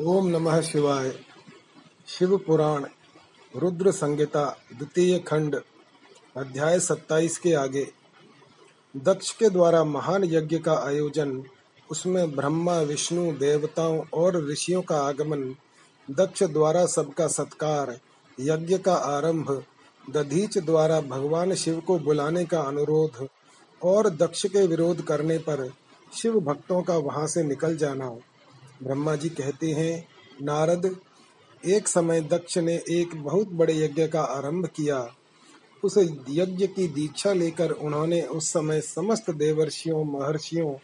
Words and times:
ओम 0.00 0.26
नमः 0.26 0.60
शिवाय। 0.60 1.12
शिव 2.08 2.36
पुराण, 2.36 2.86
रुद्र 3.56 3.90
संहिता, 3.90 4.58
द्वितीय 4.74 5.18
खंड, 5.18 5.56
अध्याय 6.36 6.80
सत्ताईस 6.80 7.38
के 7.38 7.52
आगे। 7.52 7.88
दक्ष 8.96 9.32
के 9.32 9.50
द्वारा 9.50 9.84
महान 9.84 10.24
यज्ञ 10.24 10.58
का 10.58 10.74
आयोजन, 10.74 11.44
उसमें 11.90 12.36
ब्रह्मा, 12.36 12.80
विष्णु, 12.80 13.32
देवताओं 13.32 14.02
और 14.14 14.48
ऋषियों 14.50 14.82
का 14.82 15.00
आगमन, 15.00 15.54
दक्ष 16.10 16.42
द्वारा 16.42 16.86
सबका 16.86 17.26
सत्कार, 17.26 17.98
यज्ञ 18.40 18.78
का 18.78 18.94
आरंभ, 18.94 19.64
दधीच 20.10 20.58
द्वारा 20.58 21.00
भगवान 21.00 21.54
शिव 21.54 21.80
को 21.80 21.98
बुलाने 21.98 22.44
का 22.44 22.60
अनुरोध 22.60 23.28
और 23.82 24.10
दक्ष 24.10 24.46
के 24.46 24.66
विरोध 24.66 25.02
करने 25.02 25.38
पर 25.38 25.72
शिव 26.16 26.40
भक्तों 26.40 26.82
का 26.82 26.96
वहाँ 26.96 27.26
से 27.26 27.42
निकल 27.42 27.76
जाना। 27.76 28.16
ब्रह्मा 28.82 29.16
जी 29.16 29.28
कहते 29.28 29.70
हैं, 29.70 30.08
नारद, 30.42 30.96
एक 31.64 31.88
समय 31.88 32.20
दक्ष 32.20 32.58
ने 32.58 32.82
एक 32.90 33.22
बहुत 33.22 33.48
बड़े 33.48 33.74
यज्ञ 33.74 34.08
का 34.08 34.20
आरंभ 34.20 34.66
किया। 34.66 35.14
उस 35.84 35.98
यज्ञ 36.30 36.66
की 36.66 36.88
दीक्षा 36.88 37.32
लेकर 37.32 37.70
उन्होंने 37.70 38.22
उस 38.22 38.48
समय 38.48 38.80
समस्त 38.80 39.30
देवर्षियों, 39.30 40.04
महर्षियों 40.04 40.74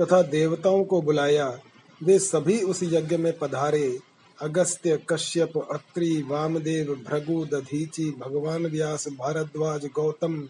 तथा 0.00 0.22
देवताओं 0.22 0.84
को 0.84 1.02
बुलाया। 1.02 1.60
वे 2.02 2.18
सभी 2.18 2.62
उस 2.62 2.80
यज्ञ 2.82 3.16
में 3.16 3.38
पधारे। 3.38 3.98
अगस्त्य, 4.40 5.02
कश्यप, 5.08 5.52
अत्रि, 5.72 6.22
वामदेव 6.22 7.04
भृगु 7.08 7.44
दधीचि 7.44 8.04
भगवान 8.04 8.66
व्यास, 8.66 9.08
भारद्वाज, 9.08 9.86
गौतम, 9.86 10.48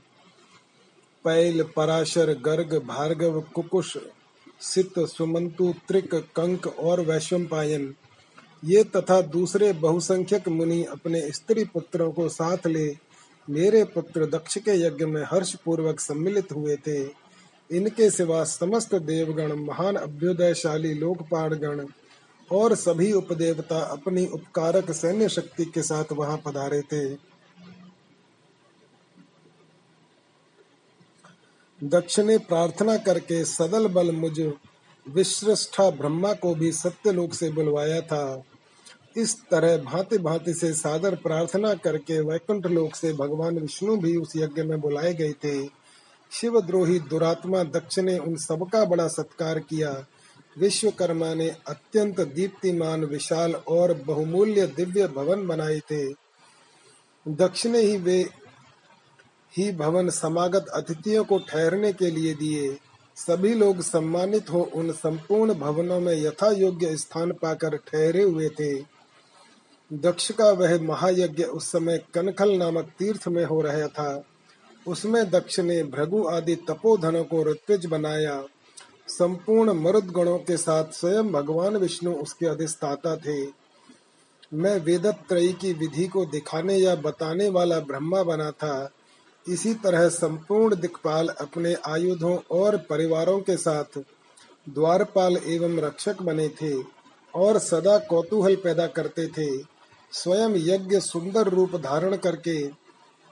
पैल, 1.25 1.63
पराशर, 1.77 2.33
गर्ग, 2.33 2.83
भार्गव, 2.87 3.41
कुकुश 3.41 3.99
सित 4.61 4.99
सुमंतु, 4.99 5.75
त्रिक, 5.89 6.15
कंक 6.15 6.67
और 6.67 7.01
वैश्वपायन। 7.01 7.95
ये 8.65 8.85
तथा 8.85 9.21
दूसरे 9.21 9.73
बहुसंख्यक 9.73 10.49
मुनि 10.49 10.85
अपने 10.85 11.31
स्त्री 11.31 11.65
पुत्रों 11.65 12.13
को 12.13 12.29
साथ 12.29 12.67
ले, 12.67 12.97
मेरे 13.51 13.85
पुत्र 13.85 14.27
दक्ष 14.27 14.59
के 14.59 14.71
यज्ञ 14.71 15.05
में 15.05 15.23
हर्ष 15.23 15.55
पूर्वक 15.55 16.01
सम्मिलित 16.01 16.53
हुए 16.53 16.77
थे। 16.77 17.29
इनके 17.71 18.11
सिवा 18.11 18.45
समस्त 18.45 18.95
देवगण, 18.95 19.53
महान 19.53 19.97
अभ्युदयशाली 19.97 20.95
लोकपाल 20.95 21.49
गण 21.49 21.87
और 22.53 22.75
सभी 22.75 23.13
उपदेवता 23.13 23.79
अपनी 23.79 24.27
उपकारक 24.27 24.91
सैन्य 24.91 25.29
शक्ति 25.29 25.65
के 25.65 25.83
साथ 25.83 26.05
वहाँ 26.13 26.43
पधारे 26.47 26.83
थे। 26.83 27.28
दक्ष 31.85 32.21
ने 32.21 32.39
प्रार्थना 32.39 32.97
करके 32.97 33.45
सदल 33.45 33.87
बल 33.87 34.13
मुझ 34.13 34.41
विश्रष्ठा 35.09 35.91
ब्रह्मा 35.91 36.33
को 36.33 36.55
भी 36.55 36.73
सत्यलोक 36.73 37.35
से 37.35 37.51
बुलवाया 37.51 38.01
था। 38.01 38.43
इस 39.17 39.43
तरह 39.51 39.77
भांति 39.77 40.19
भांति 40.19 40.55
से 40.55 40.73
सादर 40.73 41.15
प्रार्थना 41.15 41.75
करके 41.75 42.21
वैकुंठ 42.21 42.67
लोक 42.67 42.95
से 42.95 43.13
भगवान 43.13 43.59
विष्णु 43.59 43.97
भी 43.97 44.17
उस 44.17 44.33
यज्ञ 44.37 44.63
में 44.63 44.81
बुलाए 44.81 45.15
गए 45.15 45.33
थे। 45.33 45.63
शिव 45.63 45.71
शिवद्रोही 46.33 46.99
दुरात्मा 46.99 47.63
दक्ष 47.63 47.99
ने 47.99 48.19
उन 48.19 48.37
सबका 48.37 48.85
बड़ा 48.85 49.09
सत्कार 49.09 49.59
किया। 49.59 50.07
विश्वकर्मा 50.59 51.35
ने 51.35 51.57
अत्यंत 51.69 52.21
दीप्तिमान, 52.21 53.05
विशाल 53.05 53.55
और 53.55 53.95
बहुमूल्य 53.95 54.67
दिव्य 54.67 55.09
भवन 55.09 55.47
बनाए 55.47 55.79
थे। 55.79 56.13
दक्ष 57.29 57.67
ने 57.67 57.79
ही 57.79 57.97
वे 57.97 58.29
ही 59.57 59.73
भवन 59.73 60.11
समागत 60.11 60.67
अतिथियों 60.75 61.25
को 61.25 61.39
ठहरने 61.39 61.93
के 61.93 62.11
लिए 62.11 62.35
दिए। 62.35 62.79
सभी 63.17 63.55
लोग 63.55 63.81
सम्मानित 63.81 64.51
हो 64.51 64.71
उन 64.75 64.93
संपूर्ण 64.93 65.55
भवनों 65.55 66.01
में 66.01 66.15
यथा 66.15 66.51
योग्य 66.51 66.97
स्थान 66.97 67.33
पाकर 67.33 67.77
ठहरे 67.77 68.23
हुए 68.23 68.49
थे। 68.49 68.99
दक्ष 69.93 70.33
का 70.33 70.51
वह 70.51 70.83
महायज्ञ 70.83 71.45
उस 71.45 71.73
समय 71.73 72.05
कनखल 72.15 72.57
नामक 72.57 72.93
तीर्थ 72.99 73.29
में 73.29 73.45
हो 73.45 73.61
रहा 73.61 73.87
था। 73.87 74.25
उसमें 74.87 75.31
दक्ष 75.31 75.61
ने 75.61 75.83
भृगु 75.83 76.29
आदि 76.29 76.55
तपोधनों 76.55 77.25
को 77.25 77.45
ऋत्विज 77.45 77.87
बनाया। 77.87 78.45
संपूर्ण 79.09 79.73
मरुद 79.73 80.05
गणों 80.05 80.39
के 80.39 80.57
साथ 80.57 80.85
स्वयं 80.85 81.33
भगवान 81.33 81.77
विष्णु 81.77 82.13
उसके 82.13 82.47
अधिष्ठाता 82.47 83.17
थे। 83.17 83.47
मैं 84.55 84.81
वेदत्रयी 84.81 85.53
की 85.53 85.73
विधि 85.73 86.07
को 86.07 86.25
दिखाने 86.27 86.77
या 86.77 86.95
बताने 86.95 87.49
वाला 87.49 87.81
ब्रह्मा 87.81 88.23
बना 88.23 88.51
था। 88.51 88.91
इसी 89.49 89.75
तरह 89.75 90.09
संपूर्ण 90.09 90.77
दिक्पाल 90.77 91.29
अपने 91.29 91.75
आयुधों 91.87 92.37
और 92.51 92.77
परिवारों 92.77 93.39
के 93.41 93.57
साथ 93.57 93.99
द्वारपाल 94.69 95.37
एवं 95.37 95.79
रक्षक 95.79 96.23
बने 96.23 96.49
थे 96.49 96.73
और 97.35 97.59
सदा 97.59 97.99
कौतूहल 97.99 98.57
पैदा 98.57 98.87
करते 98.87 99.27
थे। 99.27 99.49
स्वयं 100.13 100.55
यज्ञ 100.57 101.01
सुंदर 101.01 101.49
रूप 101.49 101.77
धारण 101.77 102.17
करके 102.17 102.67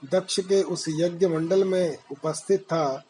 दक्ष 0.05 0.39
के 0.39 0.61
उस 0.63 0.85
यज्ञ 0.89 1.27
मंडल 1.27 1.63
में 1.63 1.97
उपस्थित 2.11 2.61
था। 2.61 3.03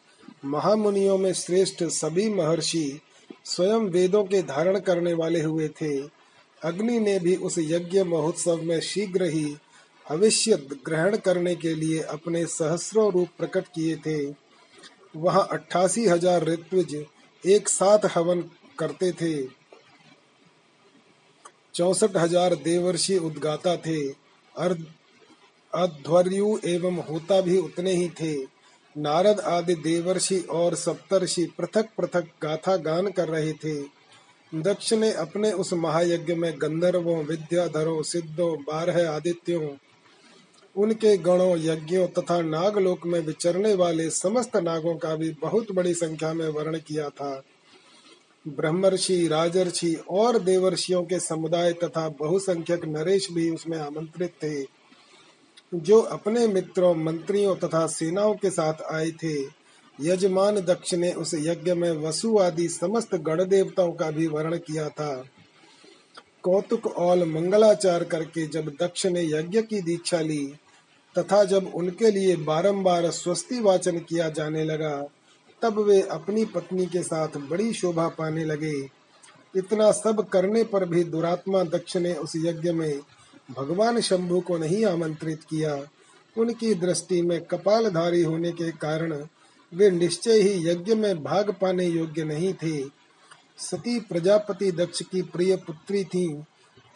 महामुनियों 0.44 1.18
में 1.18 1.32
श्रेष्ठ 1.32 1.84
सभी 1.84 2.28
महर्षि 2.34 3.00
स्वयं 3.44 3.88
वेदों 3.88 4.24
के 4.24 4.42
धारण 4.42 4.78
करने 4.78 5.12
वाले 5.12 5.42
हुए 5.42 5.68
थे। 5.68 5.98
अग्नि 6.62 6.98
ने 7.00 7.18
भी 7.18 7.36
उस 7.36 7.54
यज्ञ 7.58 8.02
महोत्सव 8.02 8.62
में 8.62 8.80
शीघ्र 8.80 9.24
ही 9.24 9.56
भविष्य 10.08 10.56
ग्रहण 10.86 11.16
करने 11.16 11.54
के 11.54 11.74
लिए 11.74 12.00
अपने 12.02 12.44
सहस्रों 12.48 13.10
रूप 13.12 13.28
प्रकट 13.38 13.66
किए 13.74 13.96
थे। 13.96 14.18
वहाँ 15.16 15.46
अट्ठासी 15.52 16.06
हज़ार 16.06 16.44
ऋत्विज 16.44 16.94
एक 17.44 17.68
साथ 17.68 18.06
हवन 18.14 18.40
करते 18.78 19.10
थे। 19.12 19.34
चौसठ 21.74 22.16
हज़ार 22.16 22.54
देवर्षि 22.54 23.16
उद्गाता 23.18 23.76
थे। 23.76 23.98
अध्वर्यु 25.72 26.58
एवं 26.66 26.96
होता 27.02 27.40
भी 27.40 27.56
उतने 27.58 27.92
ही 27.92 28.08
थे। 28.20 28.34
नारद 28.96 29.40
आदि 29.40 29.74
देवर्षि 29.76 30.38
और 30.50 30.74
सप्तर्षि 30.74 31.44
पृथक 31.58 31.88
पृथक 31.96 32.28
गाथा 32.42 32.76
गान 32.78 33.10
कर 33.10 33.28
रहे 33.28 33.52
थे। 33.54 33.74
दक्ष 34.52 34.92
ने 34.92 35.12
अपने 35.14 35.50
उस 35.54 35.72
महायज्ञ 35.74 36.34
में 36.34 36.52
गंधर्वों, 36.58 37.22
विद्याधरों, 37.24 38.02
सिद्धों, 38.02 38.56
बारह 38.62 39.10
आदित्यों 39.10 39.60
उनके 40.78 41.16
गणों, 41.16 41.58
यज्ञों 41.58 42.06
तथा 42.08 42.42
नागलोक 42.42 43.06
में 43.06 43.20
विचरने 43.20 43.74
वाले 43.74 44.10
समस्त 44.10 44.56
नागों 44.56 44.94
का 44.94 45.16
भी 45.16 45.36
बहुत 45.40 45.72
बड़ी 45.72 45.94
संख्या 45.94 46.32
में 46.32 46.48
वर्ण 46.48 46.78
किया 46.78 47.08
था। 47.08 47.42
ब्रह्मर्षि, 48.48 49.28
राजर्षि 49.28 49.96
और 50.10 50.38
देवर्षियों 50.38 51.02
के 51.02 51.20
समुदाय 51.20 51.72
तथा 51.72 52.08
बहुसंख्यक 52.08 52.84
नरेश 52.84 53.32
भी 53.32 53.50
उसमें 53.50 53.78
आमंत्रित 53.78 54.30
थे, 54.30 54.62
जो 55.74 56.00
अपने 56.00 56.46
मित्रों, 56.46 56.94
मंत्रियों 56.94 57.56
तथा 57.56 57.86
सेनाओं 57.86 58.34
के 58.34 58.50
साथ 58.50 58.74
आए 58.92 59.10
थे। 59.10 59.58
यजमान 60.00 60.54
दक्ष 60.54 60.94
ने 60.94 61.12
उस 61.12 61.34
यज्ञ 61.34 61.74
में 61.74 61.90
वसु 61.90 62.38
आदि 62.38 62.68
समस्त 62.68 63.14
गण 63.14 63.44
देवताओं 63.44 63.92
का 63.92 64.10
भी 64.10 64.26
वर्ण 64.26 64.58
किया 64.58 64.88
था। 64.88 65.24
कौतुक 66.42 66.86
और 66.86 67.24
मंगलाचार 67.24 68.04
करके 68.04 68.46
जब 68.46 68.72
दक्ष 68.80 69.06
ने 69.06 69.22
यज्ञ 69.22 69.62
की 69.62 69.80
दीक्षा 69.80 70.20
ली 70.20 70.54
तथा 71.18 71.42
जब 71.44 71.70
उनके 71.74 72.10
लिए 72.10 72.36
बारंबार 72.36 73.10
स्वस्ति 73.10 73.60
वाचन 73.60 73.98
किया 73.98 74.28
जाने 74.28 74.64
लगा, 74.64 74.96
तब 75.62 75.78
वे 75.78 76.00
अपनी 76.00 76.44
पत्नी 76.44 76.86
के 76.86 77.02
साथ 77.02 77.36
बड़ी 77.50 77.72
शोभा 77.72 78.08
पाने 78.08 78.44
लगे। 78.44 78.74
इतना 79.56 79.90
सब 79.92 80.28
करने 80.28 80.64
पर 80.64 80.84
भी 80.84 81.04
दुरात्मा 81.04 81.62
दक्ष 81.64 81.96
ने 81.96 82.14
उस 82.14 82.32
यज्ञ 82.36 82.72
में 82.72 83.00
भगवान 83.50 84.00
शंभु 84.00 84.40
को 84.40 84.58
नहीं 84.58 84.84
आमंत्रित 84.84 85.42
किया। 85.50 85.80
उनकी 86.36 86.74
दृष्टि 86.74 87.20
में 87.22 87.40
कपालधारी 87.40 88.22
होने 88.22 88.52
के 88.52 88.70
कारण 88.72 89.12
वे 89.72 89.90
निश्चय 89.90 90.40
ही 90.40 90.68
यज्ञ 90.68 90.94
में 90.94 91.22
भाग 91.24 91.50
पाने 91.60 91.86
योग्य 91.86 92.24
नहीं 92.24 92.52
थे। 92.54 92.82
सती 93.58 93.98
प्रजापति 94.00 94.70
दक्ष 94.72 95.02
की 95.02 95.22
प्रिय 95.22 95.56
पुत्री 95.56 96.04
थी 96.04 96.26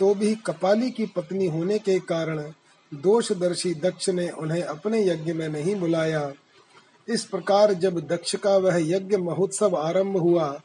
तो 0.01 0.15
भी 0.15 0.35
कपाली 0.47 0.91
की 0.91 1.07
पत्नी 1.07 1.47
होने 1.47 1.79
के 1.79 1.99
कारण 1.99 2.39
दोषदर्शी 2.93 3.75
दक्ष 3.75 4.09
ने 4.09 4.29
उन्हें 4.31 4.62
अपने 4.62 5.05
यज्ञ 5.05 5.33
में 5.33 5.49
नहीं 5.49 5.75
बुलाया। 5.77 6.33
इस 7.09 7.25
प्रकार 7.25 7.73
जब 7.75 8.00
दक्ष 8.09 8.35
का 8.37 8.56
वह 8.56 8.77
यज्ञ 8.81 9.17
महोत्सव 9.17 9.77
आरंभ 9.77 10.17
हुआ 10.17 10.61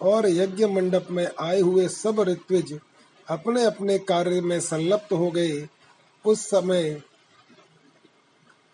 और 0.00 0.28
यज्ञ 0.28 0.66
मंडप 0.66 1.08
में 1.10 1.28
आए 1.40 1.60
हुए 1.60 1.88
सब 1.88 2.20
ऋत्विज 2.20 2.78
अपने 3.28 3.64
अपने 3.64 3.98
कार्य 3.98 4.40
में 4.40 4.58
संलप्त 4.60 5.12
हो 5.12 5.30
गए, 5.30 5.66
उस 6.24 6.40
समय 6.40 7.00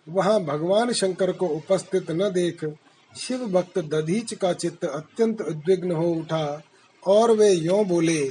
वहाँ 0.07 0.41
भगवान 0.41 0.93
शंकर 0.93 1.33
को 1.33 1.47
उपस्थित 1.47 2.11
न 2.11 2.31
देख 2.31 2.65
शिव 3.13 3.47
भक्त 3.47 3.79
दधीच 3.79 4.35
का 4.35 4.53
चित्त 4.53 4.85
अत्यंत 4.85 5.41
उद्विग्न 5.41 5.93
हो 5.93 6.09
उठा 6.11 6.63
और 7.03 7.31
वे 7.31 7.51
यो 7.51 7.83
बोले, 7.85 8.23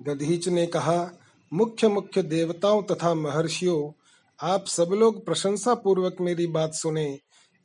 दधीच 0.00 0.48
ने 0.48 0.66
कहा 0.66 0.98
मुख्य 1.52 1.88
मुख्य 1.88 2.22
देवताओं 2.22 2.82
तथा 2.82 3.14
महर्षियों, 3.14 3.92
आप 4.40 4.66
सब 4.66 4.90
लोग 4.92 5.26
प्रशंसा 5.26 5.74
पूर्वक 5.74 6.16
मेरी 6.20 6.46
बात 6.46 6.74
सुने। 6.74 7.18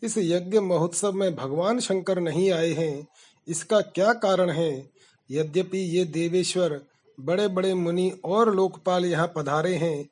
इस 0.03 0.17
यज्ञ 0.17 0.59
महोत्सव 0.59 1.13
में 1.13 1.35
भगवान 1.35 1.79
शंकर 1.79 2.19
नहीं 2.19 2.51
आए 2.51 2.71
हैं। 2.71 3.07
इसका 3.47 3.81
क्या 3.81 4.13
कारण 4.13 4.49
है? 4.49 4.89
यद्यपि 5.31 5.77
ये 5.77 6.05
देवेश्वर 6.05 6.81
बड़े 7.19 7.47
बड़े 7.47 7.73
मुनि 7.73 8.19
और 8.25 8.55
लोकपाल 8.55 9.05
यहाँ 9.05 9.33
पधारे 9.35 9.75
हैं, 9.75 10.09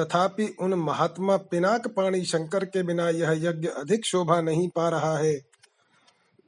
तथापि 0.00 0.56
उन 0.60 0.74
महात्मा 0.74 1.36
पिनाक 1.36 1.88
पाणी 1.88 2.24
शंकर 2.24 2.64
के 2.64 2.82
बिना 2.82 3.08
यह 3.08 3.30
यज्ञ 3.30 3.68
अधिक 3.68 4.06
शोभा 4.06 4.40
नहीं 4.40 4.68
पा 4.68 4.88
रहा 4.88 5.18
है। 5.18 5.40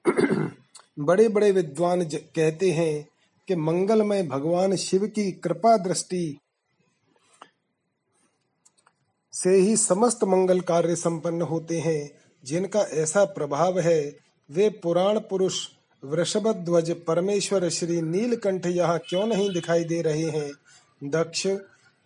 बड़े 0.98 1.28
बड़े 1.28 1.52
विद्वान 1.52 2.04
कहते 2.04 2.70
हैं 2.70 3.08
कि 3.48 3.56
मंगलमय 3.56 4.22
भगवान 4.22 4.76
शिव 4.76 5.06
की 5.06 5.32
कृपा 5.32 5.76
दृष्टि 5.76 6.38
से 9.34 9.50
ही 9.50 9.76
समस्त 9.76 10.24
मंगल 10.24 10.60
कार्य 10.60 10.96
संपन्न 10.96 11.42
होते 11.42 11.78
हैं। 11.78 12.10
जिनका 12.44 12.80
ऐसा 12.80 13.24
प्रभाव 13.24 13.78
है, 13.78 14.16
वे 14.50 14.68
पुराण 14.68 15.18
पुरुष 15.18 15.68
वृषभ 16.04 16.52
ध्वज 16.52 16.90
परमेश्वर 16.90 17.68
श्री 17.68 18.02
नीलकंठ 18.02 18.66
यहाँ 18.66 18.98
क्यों 18.98 19.26
नहीं 19.26 19.52
दिखाई 19.52 19.84
दे 19.84 20.02
रहे 20.02 20.30
हैं? 20.30 20.52
दक्ष, 21.04 21.46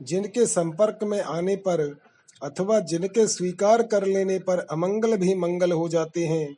जिनके 0.03 0.47
संपर्क 0.47 0.99
में 1.03 1.21
आने 1.21 1.57
पर 1.57 2.01
अथवा 2.43 2.81
जिनके 2.81 3.27
स्वीकार 3.27 3.83
कर 3.83 4.07
लेने 4.07 4.39
पर 4.39 4.59
अमंगल 4.59 5.17
भी 5.17 5.35
मंगल 5.35 5.73
हो 5.73 5.89
जाते 5.89 6.27
हैं, 6.27 6.57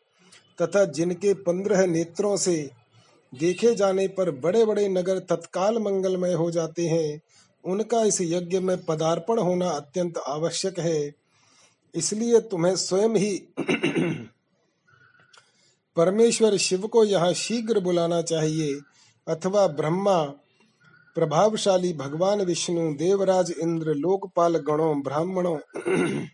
तथा 0.62 0.84
जिनके 0.84 1.34
पंद्रह 1.34 1.86
नेत्रों 1.86 2.36
से 2.36 2.70
देखे 3.34 3.74
जाने 3.74 4.08
पर 4.08 4.30
बड़े 4.30 4.64
बड़े 4.64 4.88
नगर 4.88 5.18
तत्काल 5.18 5.78
मंगलमय 5.78 6.32
हो 6.32 6.50
जाते 6.50 6.88
हैं 6.88 7.20
उनका 7.64 8.02
इस 8.02 8.20
यज्ञ 8.20 8.58
में 8.58 8.84
पदार्पण 8.84 9.38
होना 9.38 9.70
अत्यंत 9.70 10.18
आवश्यक 10.18 10.78
है। 10.78 11.14
इसलिए 11.94 12.40
तुम्हें 12.40 12.76
स्वयं 12.76 13.16
ही 13.16 13.48
परमेश्वर 15.96 16.56
शिव 16.56 16.86
को 16.86 17.04
यहाँ 17.04 17.32
शीघ्र 17.32 17.80
बुलाना 17.80 18.22
चाहिए, 18.22 18.80
अथवा 19.28 19.66
ब्रह्मा, 19.66 20.24
प्रभावशाली 21.14 21.92
भगवान 21.92 22.40
विष्णु, 22.40 22.94
देवराज 22.94 23.54
इंद्र, 23.62 23.94
लोकपाल 23.94 24.56
गणों, 24.56 25.02
ब्राह्मणों 25.02 25.58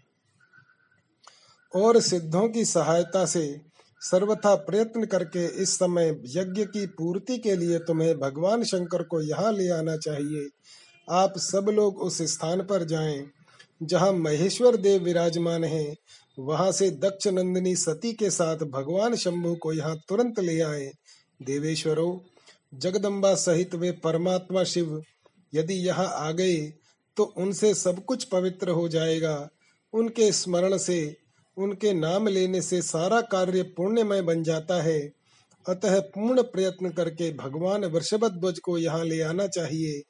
और 1.76 2.00
सिद्धों 2.00 2.49
की 2.49 2.64
सहायता 2.64 3.25
से 3.26 3.61
सर्वथा 4.00 4.55
प्रयत्न 4.55 5.05
करके 5.05 5.46
इस 5.62 5.75
समय 5.75 6.23
यज्ञ 6.25 6.64
की 6.64 6.87
पूर्ति 6.87 7.38
के 7.38 7.56
लिए 7.56 7.78
तुम्हें 7.78 8.19
भगवान 8.19 8.64
शंकर 8.64 9.02
को 9.02 9.20
यहाँ 9.23 9.52
ले 9.52 9.69
आना 9.69 9.96
चाहिए। 9.96 10.49
आप 11.08 11.34
सब 11.38 11.66
लोग 11.70 11.98
उस 11.98 12.20
स्थान 12.30 12.62
पर 12.62 12.84
जाएँ, 12.84 13.24
जहाँ 13.80 14.12
महेश्वर 14.12 14.76
देव 14.76 15.02
विराजमान 15.02 15.64
हैं। 15.64 15.96
वहाँ 16.38 16.70
से 16.72 16.90
दक्ष 16.92 17.26
नंदिनी 17.28 17.74
सती 17.76 18.12
के 18.12 18.30
साथ 18.30 18.64
भगवान 18.70 19.14
शंभु 19.16 19.54
को 19.54 19.72
यहाँ 19.72 19.96
तुरंत 20.08 20.40
ले 20.40 20.60
आए। 20.60 20.90
देवेश्वरों, 21.40 22.18
जगदम्बा 22.72 23.34
सहित 23.34 23.74
वे 23.74 23.90
परमात्मा 24.04 24.64
शिव, 24.64 25.00
यदि 25.52 25.74
यहाँ 25.86 26.06
आ 26.18 26.30
गए 26.32 26.56
तो 27.16 27.24
उनसे 27.38 27.72
सब 27.74 28.04
कुछ 28.04 28.24
पवित्र 28.24 28.70
हो 28.70 28.88
जाएगा। 28.88 29.48
उनके 29.92 30.30
स्मरण 30.32 30.76
से, 30.78 31.16
उनके 31.56 31.92
नाम 31.92 32.28
लेने 32.28 32.60
से 32.62 32.80
सारा 32.82 33.20
कार्य 33.22 33.62
पुण्यमय 33.76 34.22
बन 34.22 34.42
जाता 34.42 34.82
है। 34.82 35.00
अतः 35.66 35.98
पूर्ण 36.08 36.42
प्रयत्न 36.44 36.90
करके 36.90 37.30
भगवान 37.34 37.84
वृषभध्वज 37.84 38.58
को 38.58 38.76
यहाँ 38.78 39.04
ले 39.04 39.20
आना 39.22 39.46
चाहिए। 39.48 40.02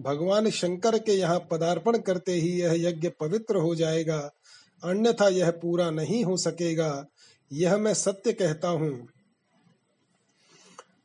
भगवान 0.00 0.50
शंकर 0.50 0.98
के 0.98 1.12
यहाँ 1.12 1.48
पदार्पण 1.50 1.98
करते 1.98 2.32
ही 2.32 2.60
यह 2.60 2.88
यज्ञ 2.88 3.08
पवित्र 3.08 3.56
हो 3.56 3.74
जाएगा, 3.74 4.30
अन्यथा 4.84 5.28
यह 5.28 5.50
पूरा 5.50 5.90
नहीं 5.90 6.24
हो 6.24 6.36
सकेगा। 6.36 7.06
यह 7.52 7.76
मैं 7.76 7.94
सत्य 7.94 8.32
कहता 8.32 8.68
हूँ। 8.68 9.08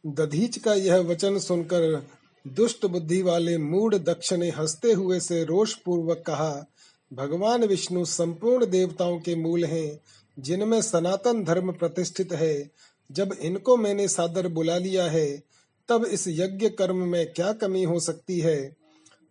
दधीच 0.05 0.57
का 0.57 0.73
यह 0.73 0.97
वचन 0.97 1.39
सुनकर 1.39 2.07
दुष्ट 2.47 2.85
बुद्धि 2.85 3.21
वाले 3.21 3.57
मूड 3.57 3.95
दक्ष 3.95 4.33
ने 4.33 4.49
हँसते 4.49 4.91
हुए 4.91 5.19
से 5.19 5.43
रोष 5.43 5.73
पूर्वक 5.73 6.23
कहा, 6.27 6.65
भगवान 7.13 7.63
विष्णु 7.63 8.05
संपूर्ण 8.05 8.65
देवताओं 8.65 9.19
के 9.19 9.35
मूल 9.35 9.65
हैं, 9.65 9.99
जिनमें 10.39 10.81
सनातन 10.81 11.43
धर्म 11.43 11.71
प्रतिष्ठित 11.71 12.33
है। 12.33 12.71
जब 13.11 13.35
इनको 13.41 13.77
मैंने 13.77 14.07
सादर 14.07 14.47
बुला 14.47 14.77
लिया 14.77 15.03
है, 15.03 15.43
तब 15.89 16.05
इस 16.05 16.27
यज्ञ 16.27 16.69
कर्म 16.69 16.95
में 16.95 17.33
क्या 17.33 17.53
कमी 17.53 17.83
हो 17.83 17.99
सकती 17.99 18.39
है? 18.39 18.82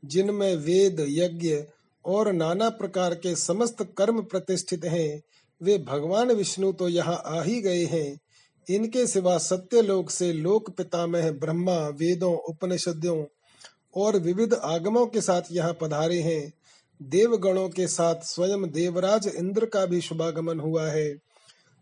जिनमें 0.04 0.56
वेद, 0.56 1.06
यज्ञ 1.08 1.64
और 2.04 2.32
नाना 2.32 2.69
प्रकार 2.69 3.14
के 3.14 3.37
समस्त 3.37 3.76
कर्म 3.99 4.22
प्रतिष्ठित 4.22 4.84
हैं, 4.84 5.22
वे 5.62 5.78
भगवान 5.78 6.32
विष्णु 6.32 6.72
तो 6.72 6.88
यहाँ 6.88 7.22
आ 7.26 7.43
ही 7.43 7.60
गए 7.60 7.84
हैं। 7.84 8.20
इनके 8.70 9.06
सिवा 9.06 9.38
सत्य 9.38 9.82
लोक 9.82 10.10
से 10.10 10.32
लोक 10.32 10.70
पितामह 10.70 11.31
ब्रह्मा, 11.31 11.88
वेदों 11.88 12.34
उपनिषदों 12.34 13.25
और 13.96 14.16
विविध 14.16 14.54
आगमों 14.54 15.06
के 15.06 15.20
साथ 15.20 15.43
यहाँ 15.52 15.78
पधारे 15.81 16.20
हैं। 16.20 16.52
देवगणों 17.02 17.69
के 17.69 17.87
साथ 17.87 18.14
स्वयं 18.14 18.70
देवराज 18.70 19.28
इंद्र 19.28 19.66
का 19.66 19.87
भी 19.87 20.00
शुभागमन 20.00 20.60
हुआ 20.60 20.87
है। 20.87 21.14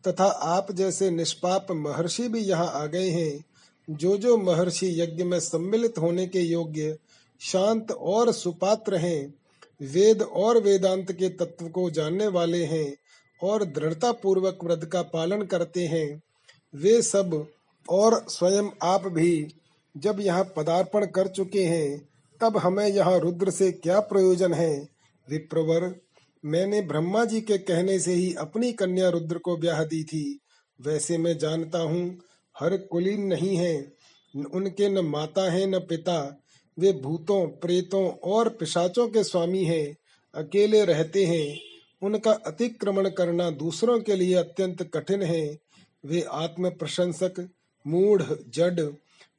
तथा 0.08 0.24
आप 0.24 0.72
जैसे 0.72 1.10
निष्पाप 1.10 1.66
महर्षि 1.70 2.28
भी 2.28 2.40
यहाँ 2.40 2.70
आ 2.72 2.86
गए 2.86 3.10
हैं। 3.10 3.44
जो 3.90 4.16
जो 4.16 4.36
महर्षि 4.36 5.02
यज्ञ 5.02 5.24
में 5.24 5.40
सम्मिलित 5.40 5.98
होने 5.98 6.26
के 6.26 6.40
योग्य 6.40 6.98
शांत 7.40 7.92
और 7.92 8.32
सुपात्र 8.32 8.96
हैं। 8.96 9.34
वेद 9.82 10.22
और 10.22 10.58
वेदांत 10.58 11.12
के 11.12 11.28
तत्व 11.28 11.68
को 11.68 11.90
जानने 11.90 12.26
वाले 12.26 12.64
हैं 12.64 12.96
और 13.42 13.64
दृढ़ता 13.64 14.12
पूर्वक 14.12 14.58
व्रत 14.64 14.84
का 14.84 15.02
पालन 15.02 15.42
करते 15.42 15.86
हैं। 15.86 16.22
वे 16.74 17.02
सब 17.02 17.46
और 17.90 18.24
स्वयं 18.28 18.70
आप 18.82 19.06
भी 19.06 19.48
जब 19.96 20.20
यहाँ 20.20 20.52
पदार्पण 20.56 21.06
कर 21.06 21.28
चुके 21.28 21.62
हैं, 21.62 22.08
तब 22.40 22.56
हमें 22.56 22.86
यहाँ 22.86 23.18
रुद्र 23.18 23.50
से 23.50 23.72
क्या 23.72 24.00
प्रयोजन 24.00 24.54
है? 24.54 24.88
विप्रवर, 25.30 26.00
मैंने 26.44 26.82
ब्रह्मा 26.82 27.24
जी 27.24 27.40
के 27.40 27.58
कहने 27.58 27.98
से 27.98 28.12
ही 28.12 28.34
अपनी 28.34 28.72
कन्या 28.72 29.08
रुद्र 29.08 29.38
को 29.38 29.56
ब्याह 29.56 29.84
दी 29.84 30.04
थी। 30.04 30.40
वैसे 30.80 31.18
मैं 31.18 31.38
जानता 31.38 31.78
हूँ, 31.78 32.18
हर 32.58 32.76
कुलीन 32.76 33.20
नहीं 33.20 33.56
है। 33.56 33.92
उनके 34.54 34.88
न 34.88 34.98
माता 34.98 35.50
है, 35.50 35.66
न 35.66 35.78
पिता। 35.78 36.39
वे 36.80 36.92
भूतों, 36.92 37.46
प्रेतों 37.46 38.10
और 38.10 38.48
पिशाचों 38.48 39.08
के 39.08 39.24
स्वामी 39.24 39.64
हैं, 39.64 39.96
अकेले 40.34 40.84
रहते 40.84 41.24
हैं। 41.24 41.60
उनका 42.02 42.32
अतिक्रमण 42.32 43.08
करना 43.10 43.50
दूसरों 43.50 44.00
के 44.00 44.16
लिए 44.16 44.34
अत्यंत 44.34 44.82
कठिन 44.82 45.22
है। 45.22 45.58
वे 46.04 46.22
आत्म 46.22 46.70
प्रशंसक 46.70 47.48
मूढ़, 47.86 48.22
जड, 48.48 48.94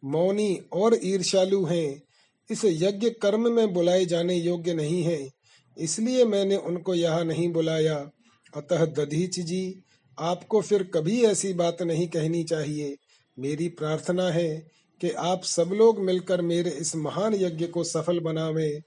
मौनी 0.05 0.61
और 0.73 0.99
ईर्ष्यालु 1.03 1.65
हैं। 1.65 2.03
इस 2.51 2.61
यज्ञ 2.65 3.09
कर्म 3.09 3.51
में 3.51 3.73
बुलाए 3.73 4.05
जाने 4.05 4.35
योग्य 4.35 4.73
नहीं 4.73 5.03
है। 5.03 5.31
इसलिए 5.77 6.25
मैंने 6.25 6.55
उनको 6.55 6.93
यहाँ 6.95 7.25
नहीं 7.25 7.53
बुलाया। 7.53 8.11
अतः 8.55 8.85
दधीच 8.85 9.39
जी, 9.39 9.81
आपको 10.19 10.61
फिर 10.61 10.83
कभी 10.83 11.23
ऐसी 11.23 11.53
बात 11.53 11.81
नहीं 11.81 12.07
कहनी 12.07 12.43
चाहिए। 12.43 12.97
मेरी 13.39 13.69
प्रार्थना 13.69 14.29
है 14.29 14.67
कि 15.01 15.11
आप 15.11 15.43
सब 15.43 15.69
लोग 15.73 15.99
मिलकर 15.99 16.41
मेरे 16.41 16.69
इस 16.69 16.95
महान 16.95 17.33
यज्ञ 17.33 17.67
को 17.67 17.83
सफल 17.83 18.19
बनावे। 18.19 18.81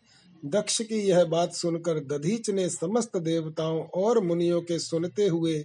दक्ष 0.44 0.83
की 0.83 0.94
यह 0.94 1.25
बात 1.25 1.52
सुनकर 1.52 1.99
दधीच 1.99 2.50
ने 2.50 2.68
समस्त 2.68 3.16
देवताओं 3.16 3.85
और 3.85 4.21
मुनियों 4.21 4.62
के 4.62 4.78
सुनते 4.78 5.26
हुए 5.26 5.64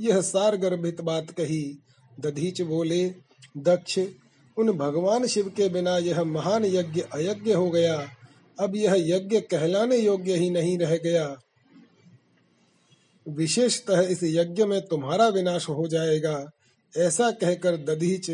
यह 0.00 0.20
सार 0.20 0.56
गर्भित 0.56 1.00
बात 1.00 1.30
कही। 1.30 1.78
दधीच 2.20 2.62
बोले, 2.62 3.14
दक्ष, 3.56 3.98
उन 4.56 4.72
भगवान 4.72 5.26
शिव 5.26 5.48
के 5.48 5.68
बिना 5.68 5.98
यह 5.98 6.24
महान 6.24 6.64
यज्ञ 6.64 7.00
अयज्ञ 7.00 7.52
हो 7.52 7.70
गया। 7.70 8.08
अब 8.60 8.76
यह 8.76 8.94
यज्ञ 8.96 9.40
कहलाने 9.40 9.96
योग्य 9.96 10.34
ही 10.34 10.50
नहीं 10.50 10.78
रह 10.78 10.96
गया। 10.96 11.36
विशेषतः 13.28 14.00
इस 14.00 14.20
यज्ञ 14.22 14.64
में 14.64 14.86
तुम्हारा 14.86 15.28
विनाश 15.28 15.68
हो 15.68 15.88
जाएगा। 15.88 16.50
ऐसा 16.96 17.30
कहकर 17.30 17.76
दधीच 17.76 18.30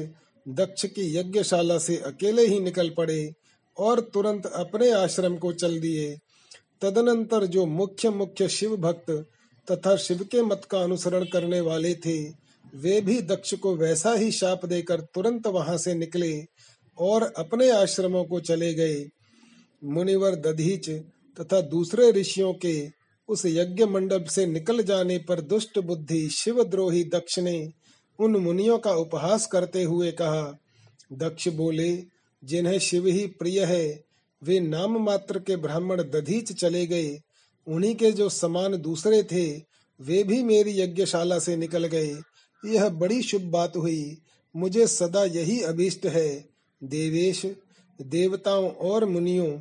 दक्ष 0.49 0.85
की 0.85 1.17
यज्ञशाला 1.17 1.79
से 1.79 1.97
अकेले 1.97 2.47
ही 2.47 2.61
निकल 2.61 2.91
पड़े 2.91 3.33
और 3.79 4.01
तुरंत 4.01 4.47
अपने 4.47 4.91
आश्रम 4.91 5.37
को 5.37 5.53
चल 5.53 5.79
दिए। 5.81 6.19
तदनंतर 6.83 7.47
जो 7.47 7.67
मुख्य 7.67 8.11
मुख्य 8.11 8.49
शिव 8.49 8.77
भक्त 8.77 9.11
तथा 9.71 9.97
शिव 9.97 10.19
के 10.19 10.43
मत 10.43 10.67
का 10.71 10.81
अनुसरण 10.81 11.25
करने 11.25 11.61
वाले 11.61 11.95
थे, 11.95 12.23
वे 12.75 13.01
भी 13.01 13.21
दक्ष 13.23 13.55
को 13.55 13.77
वैसा 13.77 14.13
ही 14.15 14.31
शाप 14.33 14.67
देकर 14.67 15.01
तुरंत 15.01 15.47
वहाँ 15.47 15.79
से 15.79 15.95
निकले 15.95 16.45
और 16.99 17.33
अपने 17.37 17.71
आश्रमों 17.71 18.25
को 18.25 18.41
चले 18.41 18.75
गए। 18.75 19.07
मुनिवर 19.85 20.35
दधीच 20.35 20.91
तथा 21.41 21.61
दूसरे 21.61 22.11
ऋषियों 22.11 22.53
के 22.55 22.89
उस 23.29 23.47
यज्ञ 23.47 23.85
मंडप 23.85 24.25
से 24.25 24.47
निकल 24.47 24.83
जाने 24.83 25.19
पर 25.19 25.41
दुष्ट 25.41 25.79
बुद्धि 25.79 26.29
शिवद्रोही 26.29 27.05
दक्ष 27.05 27.39
ने 27.39 27.73
उन 28.19 28.37
मुनियों 28.37 28.79
का 28.79 28.91
उपहास 28.91 29.47
करते 29.47 29.83
हुए 29.83 30.13
कहा, 30.13 30.59
दक्ष 31.13 31.49
बोले, 31.49 32.03
जिन्हें 32.45 32.79
शिव 32.79 33.07
ही 33.07 33.27
प्रिय 33.27 33.65
है, 33.65 34.05
वे 34.43 34.61
नाम 34.61 34.99
मात्र 34.99 35.39
के 35.39 35.57
ब्राह्मण 35.57 36.03
दधीच 36.03 36.53
चले 36.53 36.87
गए। 36.87 37.21
उन्हीं 37.67 37.95
के 37.95 38.13
जो 38.13 38.29
समान 38.29 38.77
दूसरे 38.77 39.23
थे, 39.23 39.63
वे 40.01 40.23
भी 40.23 40.43
मेरी 40.43 40.81
यज्ञशाला 40.81 41.39
से 41.39 41.57
निकल 41.57 41.87
गए। 41.87 42.17
यह 42.67 42.89
बड़ी 42.89 43.23
शुभ 43.23 43.43
बात 43.43 43.77
हुई। 43.77 44.19
मुझे 44.57 44.87
सदा 44.87 45.25
यही 45.25 45.63
अभीष्ट 45.63 46.07
है। 46.07 46.49
देवेश, 46.85 47.47
देवताओं 48.03 48.71
और 48.71 49.05
मुनियों, 49.05 49.59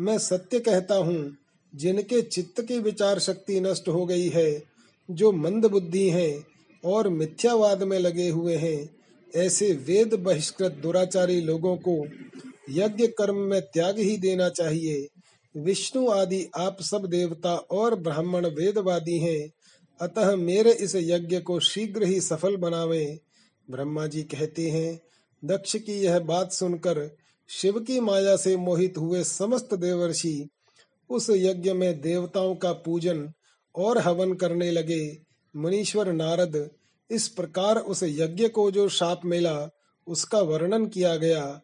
मैं 0.00 0.18
सत्य 0.18 0.60
कहता 0.60 0.94
हूँ, 0.94 1.36
जिनके 1.74 2.22
चित्त 2.22 2.62
की 2.62 2.78
विचार 2.78 3.18
शक्ति 3.18 3.60
नष्ट 3.60 3.88
हो 3.88 4.06
गई 4.06 4.28
है, 4.28 4.62
जो 5.10 5.32
मंद 5.32 5.66
बुद्धि 5.66 6.10
हैं 6.10 6.46
और 6.86 7.08
मिथ्यावाद 7.08 7.82
में 7.82 7.98
लगे 7.98 8.28
हुए 8.28 8.56
हैं, 8.56 8.96
ऐसे 9.36 9.72
वेद 9.72 10.14
बहिष्कृत 10.14 10.72
दुराचारी 10.72 11.40
लोगों 11.40 11.76
को 11.76 12.06
यज्ञ 12.70 13.06
कर्म 13.06 13.36
में 13.36 13.60
त्याग 13.62 13.98
ही 13.98 14.16
देना 14.16 14.48
चाहिए। 14.48 15.08
विष्णु 15.56 16.10
आदि 16.10 16.48
आप 16.56 16.76
सब 16.80 17.06
देवता 17.06 17.54
और 17.54 17.94
ब्राह्मण 17.94 18.46
वेदवादी 18.46 19.18
हैं, 19.18 19.50
अतः 20.00 20.36
मेरे 20.36 20.72
इस 20.72 20.96
यज्ञ 20.96 21.40
को 21.40 21.60
शीघ्र 21.60 22.02
ही 22.02 22.20
सफल 22.20 22.56
बनावे। 22.56 23.18
ब्रह्मा 23.70 24.06
जी 24.06 24.22
कहते 24.22 24.70
हैं, 24.70 25.00
दक्ष 25.44 25.76
की 25.76 25.92
यह 25.92 26.18
बात 26.18 26.52
सुनकर 26.52 27.16
शिव 27.48 27.80
की 27.80 28.00
माया 28.00 28.36
से 28.36 28.56
मोहित 28.56 28.98
हुए 28.98 29.24
समस्त 29.24 29.74
देवर्षि 29.74 30.48
उस 31.10 31.30
यज्ञ 31.30 31.72
में 31.72 32.00
देवताओं 32.00 32.54
का 32.54 32.72
पूजन 32.72 33.32
और 33.76 33.98
हवन 33.98 34.32
करने 34.34 34.70
लगे। 34.70 35.25
मुनीश्वर 35.56 36.12
नारद, 36.12 36.70
इस 37.10 37.28
प्रकार 37.28 37.78
उस 37.78 38.02
यज्ञ 38.02 38.48
को 38.48 38.70
जो 38.70 38.88
शाप 38.88 39.20
मिला, 39.24 39.68
उसका 40.06 40.40
वर्णन 40.40 40.86
किया 40.86 41.16
गया। 41.16 41.60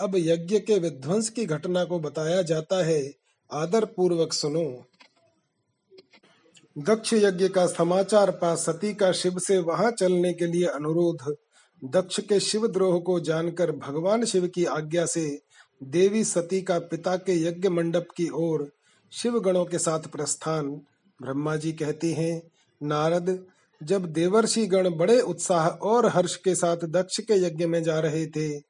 अब 0.00 0.12
यज्ञ 0.16 0.58
के 0.58 0.78
विध्वंस 0.78 1.28
की 1.28 1.46
घटना 1.46 1.84
को 1.84 1.98
बताया 1.98 2.42
जाता 2.42 2.84
है। 2.84 3.14
आदर 3.52 3.84
पूर्वक 3.84 4.32
सुनो। 4.32 4.84
दक्ष 6.78 7.12
यज्ञ 7.12 7.48
का 7.48 7.66
समाचार 7.66 8.30
पा 8.30 8.54
सती 8.54 8.94
का 8.94 9.12
शिव 9.12 9.38
से 9.38 9.58
वहाँ 9.58 9.90
चलने 9.90 10.32
के 10.32 10.46
लिए 10.46 10.66
अनुरोध। 10.66 11.36
दक्ष 11.84 12.20
के 12.20 12.40
शिव 12.40 12.66
द्रोह 12.66 13.00
को 13.00 13.20
जानकर 13.20 13.72
भगवान 13.72 14.24
शिव 14.24 14.46
की 14.46 14.64
आज्ञा 14.64 15.06
से 15.06 15.42
देवी 15.82 16.24
सती 16.24 16.62
का 16.62 16.78
पिता 16.78 17.16
के 17.16 17.42
यज्ञ 17.42 17.68
मंडप 17.68 18.06
की 18.16 18.28
ओर 18.28 18.72
शिव 19.12 19.40
गणों 19.40 19.64
के 19.64 19.78
साथ 19.78 20.00
प्रस्थान। 20.00 20.70
ब्रह्मा 21.22 21.56
जी 21.56 21.72
कहते 21.72 22.12
हैं 22.12 22.50
नारद, 22.82 23.46
जब 23.82 24.06
देवर्षि 24.06 24.66
गण 24.66 24.90
बड़े 24.90 25.20
उत्साह 25.20 25.68
और 25.68 26.06
हर्ष 26.06 26.36
के 26.36 26.54
साथ 26.54 26.76
दक्ष 26.76 27.20
के 27.20 27.34
यज्ञ 27.34 27.66
में 27.66 27.82
जा 27.82 28.00
रहे 28.00 28.26
थे, 28.26 28.62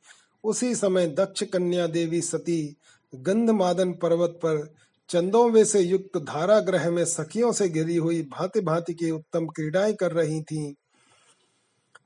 उसी 0.45 0.75
समय 0.75 1.07
दक्ष 1.07 1.43
कन्या 1.43 1.87
देवी 1.87 2.21
सती 2.21 2.77
गंधमादन 3.15 3.93
पर्वत 3.93 4.31
पर 4.31 4.75
चंदों 5.09 5.65
से 5.65 5.81
युक्त 5.81 6.19
धारा 6.19 6.61
ग्रह 6.61 6.91
में 6.91 7.05
सखियों 7.05 7.53
से 7.53 7.69
घिरी 7.69 7.97
हुई 7.97 8.23
भांति 8.23 8.61
भांति 8.61 8.95
की 8.95 9.11
उत्तम 9.11 9.47
क्रीडाएँ 9.47 9.95
कर 9.95 10.13
रही 10.13 10.43
थीं। 10.43 10.73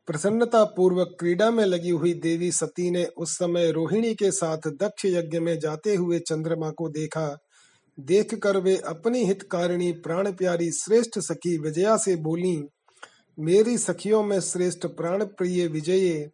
प्रसन्नता 0.07 0.65
पूर्वक 0.65 1.17
क्रीडा 1.21 1.51
में 1.51 1.65
लगी 1.65 1.91
हुई 1.91 2.15
देवी 2.15 2.53
सती 2.53 2.91
ने 2.91 3.05
उस 3.05 3.35
समय 3.35 3.71
रोहिणी 3.71 4.15
के 4.15 4.31
साथ 4.31 4.59
दक्ष 4.69 5.07
यज्ञ 5.07 5.39
में 5.39 5.59
जाते 5.59 5.95
हुए 5.95 6.19
चंद्रमा 6.19 6.71
को 6.71 6.89
देखा 6.89 7.39
देख 8.01 8.35
कर 8.35 8.57
वे 8.57 8.77
अपनी 8.77 9.25
हितकारिणी 9.25 9.93
प्राण 9.93 10.33
प्यारी 10.33 10.71
श्रेष्ठ 10.73 11.19
सखी 11.19 11.59
विजया 11.59 11.97
से 11.97 12.17
बोली, 12.17 12.63
मेरी 13.39 13.79
सखियों 13.79 14.23
में 14.23 14.41
श्रेष्ठ 14.41 14.87
प्राण 14.87 15.25
प्रिय 15.25 15.67
विजय, 15.67 16.31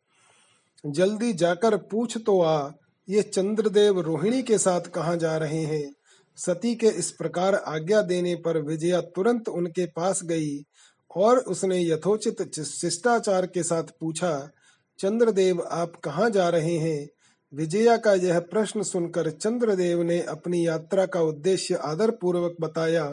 जल्दी 0.86 1.32
जाकर 1.32 1.76
पूछ 1.76 2.16
तो 2.26 2.40
आ, 2.40 2.70
ये 3.08 3.22
चंद्रदेव 3.22 4.00
रोहिणी 4.00 4.42
के 4.42 4.58
साथ 4.58 4.80
कहाँ 4.80 5.16
जा 5.16 5.36
रहे 5.36 5.62
हैं? 5.62 5.92
सती 6.36 6.74
के 6.74 6.86
इस 6.86 7.10
प्रकार 7.10 7.54
आज्ञा 7.54 8.02
देने 8.02 8.34
पर 8.34 8.62
विजया 8.62 9.00
तुरंत 9.00 9.48
उनके 9.48 9.86
पास 9.86 10.24
गई 10.24 10.58
और 11.16 11.38
उसने 11.38 11.80
यथोचित 11.82 12.60
शिष्टाचार 12.60 13.46
के 13.46 13.62
साथ 13.62 13.82
पूछा, 14.00 14.50
चंद्रदेव, 14.98 15.62
आप 15.62 15.96
कहाँ 15.96 16.30
जा 16.30 16.48
रहे 16.48 16.76
हैं? 16.78 17.06
विजया 17.52 17.96
का 17.96 18.12
यह 18.14 18.38
प्रश्न 18.40 18.82
सुनकर 18.82 19.30
चंद्रदेव 19.30 20.02
ने 20.02 20.20
अपनी 20.20 20.66
यात्रा 20.66 21.04
का 21.06 21.20
उद्देश्य 21.20 21.74
आदर 21.74 22.10
पूर्वक 22.10 22.56
बताया। 22.60 23.04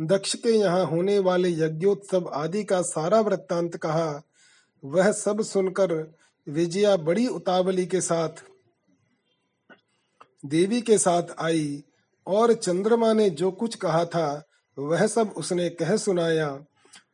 दक्ष 0.00 0.34
के 0.34 0.50
यहाँ 0.50 0.84
होने 0.86 1.18
वाले 1.18 1.48
यज्ञोत्सव 1.48 2.30
आदि 2.34 2.64
का 2.64 2.80
सारा 2.82 3.20
वृत्तांत 3.20 3.76
कहा। 3.76 4.22
वह 4.84 5.10
सब 5.12 5.42
सुनकर 5.42 5.92
विजया 6.46 6.96
बड़ी 6.96 7.26
उतावली 7.26 7.86
के 7.86 8.00
साथ, 8.00 8.42
देवी 10.44 10.80
के 10.80 10.98
साथ 10.98 11.34
आई 11.38 11.82
और 12.26 12.52
चंद्रमा 12.52 13.12
ने 13.12 13.28
जो 13.30 13.50
कुछ 13.50 13.74
कहा 13.74 14.04
था, 14.04 14.42
वह 14.78 15.06
सब 15.06 15.34
उसने 15.36 15.68
कह 15.70 15.96
सुनाया। 15.96 16.58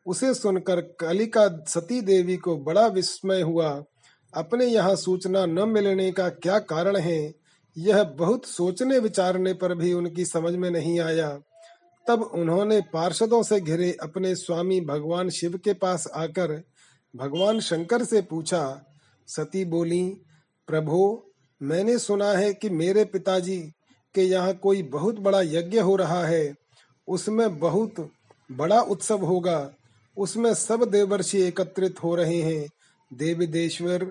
उसे 0.07 0.33
सुनकर 0.35 0.81
कालिका 1.01 1.49
सती 1.69 2.01
देवी 2.01 2.37
को 2.37 2.57
बड़ा 2.57 2.87
विस्मय 2.87 3.41
हुआ। 3.41 3.71
अपने 4.35 4.67
यहाँ 4.67 4.97
सूचना 4.97 5.47
न 5.47 5.69
मिलने 5.69 6.13
का 6.13 6.29
क्या 6.29 6.59
कारण 6.59 6.97
है? 6.97 7.35
यह 7.79 8.05
बहुत 8.05 8.45
सोचने 8.45 8.99
विचारने 8.99 9.55
पर 9.55 9.75
भी 9.75 9.93
उनकी 9.93 10.25
समझ 10.25 10.55
में 10.55 10.71
नहीं 10.71 11.01
आया। 11.01 11.39
तब 12.09 12.23
उन्होंने 12.23 12.81
पार्षदों 12.81 13.43
से 13.43 13.61
घिरे 13.61 13.97
अपने 14.03 14.35
स्वामी 14.35 14.81
भगवान 14.81 15.29
शिव 15.29 15.61
के 15.65 15.73
पास 15.73 16.09
आकर 16.15 16.63
भगवान 17.17 17.61
शंकर 17.61 18.05
से 18.05 18.23
पूछा, 18.23 18.85
सती 19.27 19.65
बोली, 19.65 20.21
प्रभु, 20.67 21.23
मैंने 21.63 21.99
सुना 21.99 22.33
है 22.33 22.55
कि 22.55 22.71
मेरे 22.71 23.05
पिताजी 23.05 23.59
के 24.15 24.23
यहाँ 24.23 24.55
कोई 24.55 24.83
बहुत 24.83 25.19
बड़ा 25.19 25.41
यज्ञ 25.43 25.81
हो 25.81 25.97
रहा 25.97 26.27
है। 26.27 26.55
उसमें 27.09 27.59
बहुत 27.59 28.11
बड़ा 28.53 28.81
उत्सव 28.81 29.25
होगा। 29.25 29.75
उसमें 30.17 30.55
सब 30.55 30.85
देवर्षि 30.85 31.43
एकत्रित 31.43 32.03
हो 32.05 32.15
रहे 32.15 32.43
हैं। 32.43 32.69
देवी 33.13 33.47
देश्वर 33.47 34.05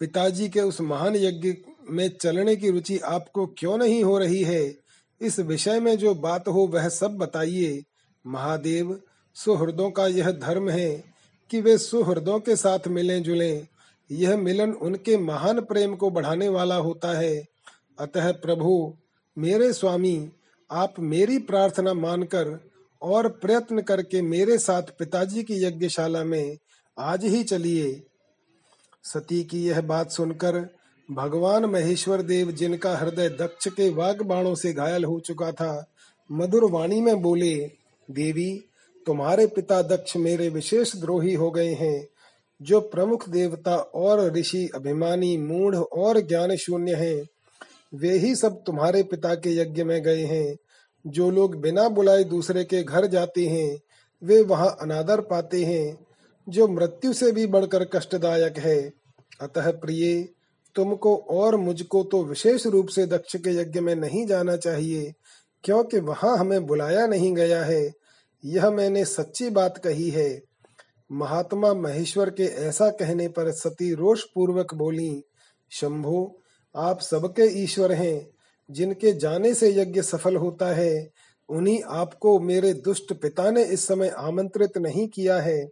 पिताजी 0.00 0.48
के 0.48 0.60
उस 0.60 0.80
महान 0.80 1.16
यज्ञ 1.16 1.54
में 1.90 2.16
चलने 2.20 2.56
की 2.56 2.70
रुचि 2.70 2.98
आपको 2.98 3.46
क्यों 3.46 3.78
नहीं 3.78 4.04
हो 4.04 4.18
रही 4.18 4.42
है? 4.42 4.76
इस 5.20 5.40
विषय 5.40 5.80
में 5.80 5.98
जो 5.98 6.14
बात 6.14 6.48
हो, 6.48 6.66
वह 6.66 6.88
सब 6.88 7.16
बताइए। 7.16 7.84
महादेव, 8.26 9.00
सुहृदों 9.34 9.90
का 9.90 10.06
यह 10.06 10.30
धर्म 10.30 10.70
है 10.70 11.04
कि 11.50 11.60
वे 11.60 11.78
सुहृदों 11.78 12.40
के 12.40 12.56
साथ 12.56 12.88
मिलें 12.88 13.22
जुलें 13.22 13.66
यह 14.10 14.36
मिलन 14.36 14.72
उनके 14.72 15.16
महान 15.16 15.60
प्रेम 15.60 15.96
को 15.96 16.10
बढ़ाने 16.10 16.48
वाला 16.48 16.76
होता 16.76 17.18
है। 17.18 17.46
अतः 17.98 18.32
प्रभु, 18.32 18.96
मेरे 19.38 19.72
स्वामी, 19.72 20.30
आप 20.70 20.94
मेरी 20.98 21.38
प्रार्थना 21.38 21.94
मानकर 21.94 22.71
और 23.02 23.28
प्रयत्न 23.28 23.80
करके 23.80 24.22
मेरे 24.22 24.58
साथ 24.58 24.82
पिताजी 24.82 25.42
की 25.42 25.64
यज्ञशाला 25.64 26.24
में 26.24 26.58
आज 26.98 27.24
ही 27.24 27.44
चलिए। 27.44 28.02
सती 29.02 29.44
की 29.44 29.64
यह 29.64 29.80
बात 29.80 30.10
सुनकर 30.10 30.74
भगवान 31.10 31.64
महेश्वर 31.64 32.22
देव, 32.22 32.52
जिनका 32.52 32.96
हृदय 32.96 33.28
दक्ष 33.28 33.68
के 33.68 33.90
वाग 33.90 34.22
बाणों 34.22 34.54
से 34.54 34.72
घायल 34.72 35.04
हो 35.04 35.20
चुका 35.20 35.52
था, 35.52 35.86
मधुर 36.32 36.70
वाणी 36.70 37.00
में 37.00 37.22
बोले, 37.22 37.70
देवी, 38.10 38.64
तुम्हारे 39.06 39.46
पिता 39.46 39.82
दक्ष 39.82 40.16
मेरे 40.16 40.48
विशेष 40.48 40.96
द्रोही 40.96 41.34
हो 41.34 41.50
गए 41.50 41.74
हैं, 41.74 42.08
जो 42.62 42.80
प्रमुख 42.80 43.28
देवता 43.28 43.76
और 43.76 44.32
ऋषि, 44.32 44.70
अभिमानी, 44.74 45.36
मूढ़ 45.36 45.76
और 45.76 46.20
ज्ञान 46.20 46.56
शून्य 46.56 46.94
हैं। 46.94 47.28
वे 47.94 48.18
ही 48.18 48.34
सब 48.34 48.62
तुम्हारे 48.62 49.02
पिता 49.02 49.34
के 49.34 49.50
यज्ञ 49.56 49.84
में 49.84 50.02
गए 50.02 50.24
हैं। 50.24 50.56
जो 51.06 51.30
लोग 51.30 51.60
बिना 51.60 51.88
बुलाए 51.88 52.24
दूसरे 52.24 52.64
के 52.64 52.82
घर 52.82 53.06
जाते 53.06 53.46
हैं, 53.46 53.80
वे 54.22 54.42
वहाँ 54.42 54.76
अनादर 54.80 55.20
पाते 55.20 55.64
हैं, 55.64 56.06
जो 56.48 56.68
मृत्यु 56.68 57.12
से 57.12 57.32
भी 57.32 57.46
बढ़कर 57.46 57.84
कष्टदायक 57.84 58.58
है। 58.58 58.92
अतः 59.40 59.70
प्रिय, 59.70 60.28
तुमको 60.74 61.16
और 61.16 61.56
मुझको 61.56 62.02
तो 62.04 62.24
विशेष 62.24 62.66
रूप 62.66 62.88
से 62.88 63.06
दक्ष 63.06 63.36
के 63.36 63.50
यज्ञ 63.50 63.80
में 63.80 63.94
नहीं 63.94 64.26
जाना 64.26 64.56
चाहिए, 64.56 65.14
क्योंकि 65.64 66.00
वहाँ 66.00 66.36
हमें 66.36 66.66
बुलाया 66.66 67.06
नहीं 67.06 67.34
गया 67.34 67.64
है। 67.64 67.92
यह 68.44 68.70
मैंने 68.70 69.04
सच्ची 69.04 69.50
बात 69.50 69.78
कही 69.78 70.10
है। 70.10 70.42
महात्मा 71.12 71.74
महेश्वर 71.74 72.30
के 72.30 72.42
ऐसा 72.42 72.88
कहने 72.90 73.28
पर 73.28 73.50
सती 73.50 73.94
रोष 73.94 74.22
पूर्वक 74.34 74.74
बोली, 74.74 75.24
शंभो, 75.70 76.38
आप 76.76 77.00
सबके 77.00 77.62
ईश्वर 77.62 77.92
हैं 77.92 78.30
जिनके 78.72 79.12
जाने 79.12 79.54
से 79.54 79.70
यज्ञ 79.72 80.02
सफल 80.02 80.36
होता 80.36 80.66
है, 80.66 81.10
उन्हीं 81.48 81.82
आपको 81.88 82.40
मेरे 82.40 82.72
दुष्ट 82.72 83.12
पिता 83.12 83.50
ने 83.50 83.64
इस 83.64 83.86
समय 83.86 84.08
आमंत्रित 84.08 84.78
नहीं 84.78 85.08
किया 85.08 85.40
है। 85.40 85.66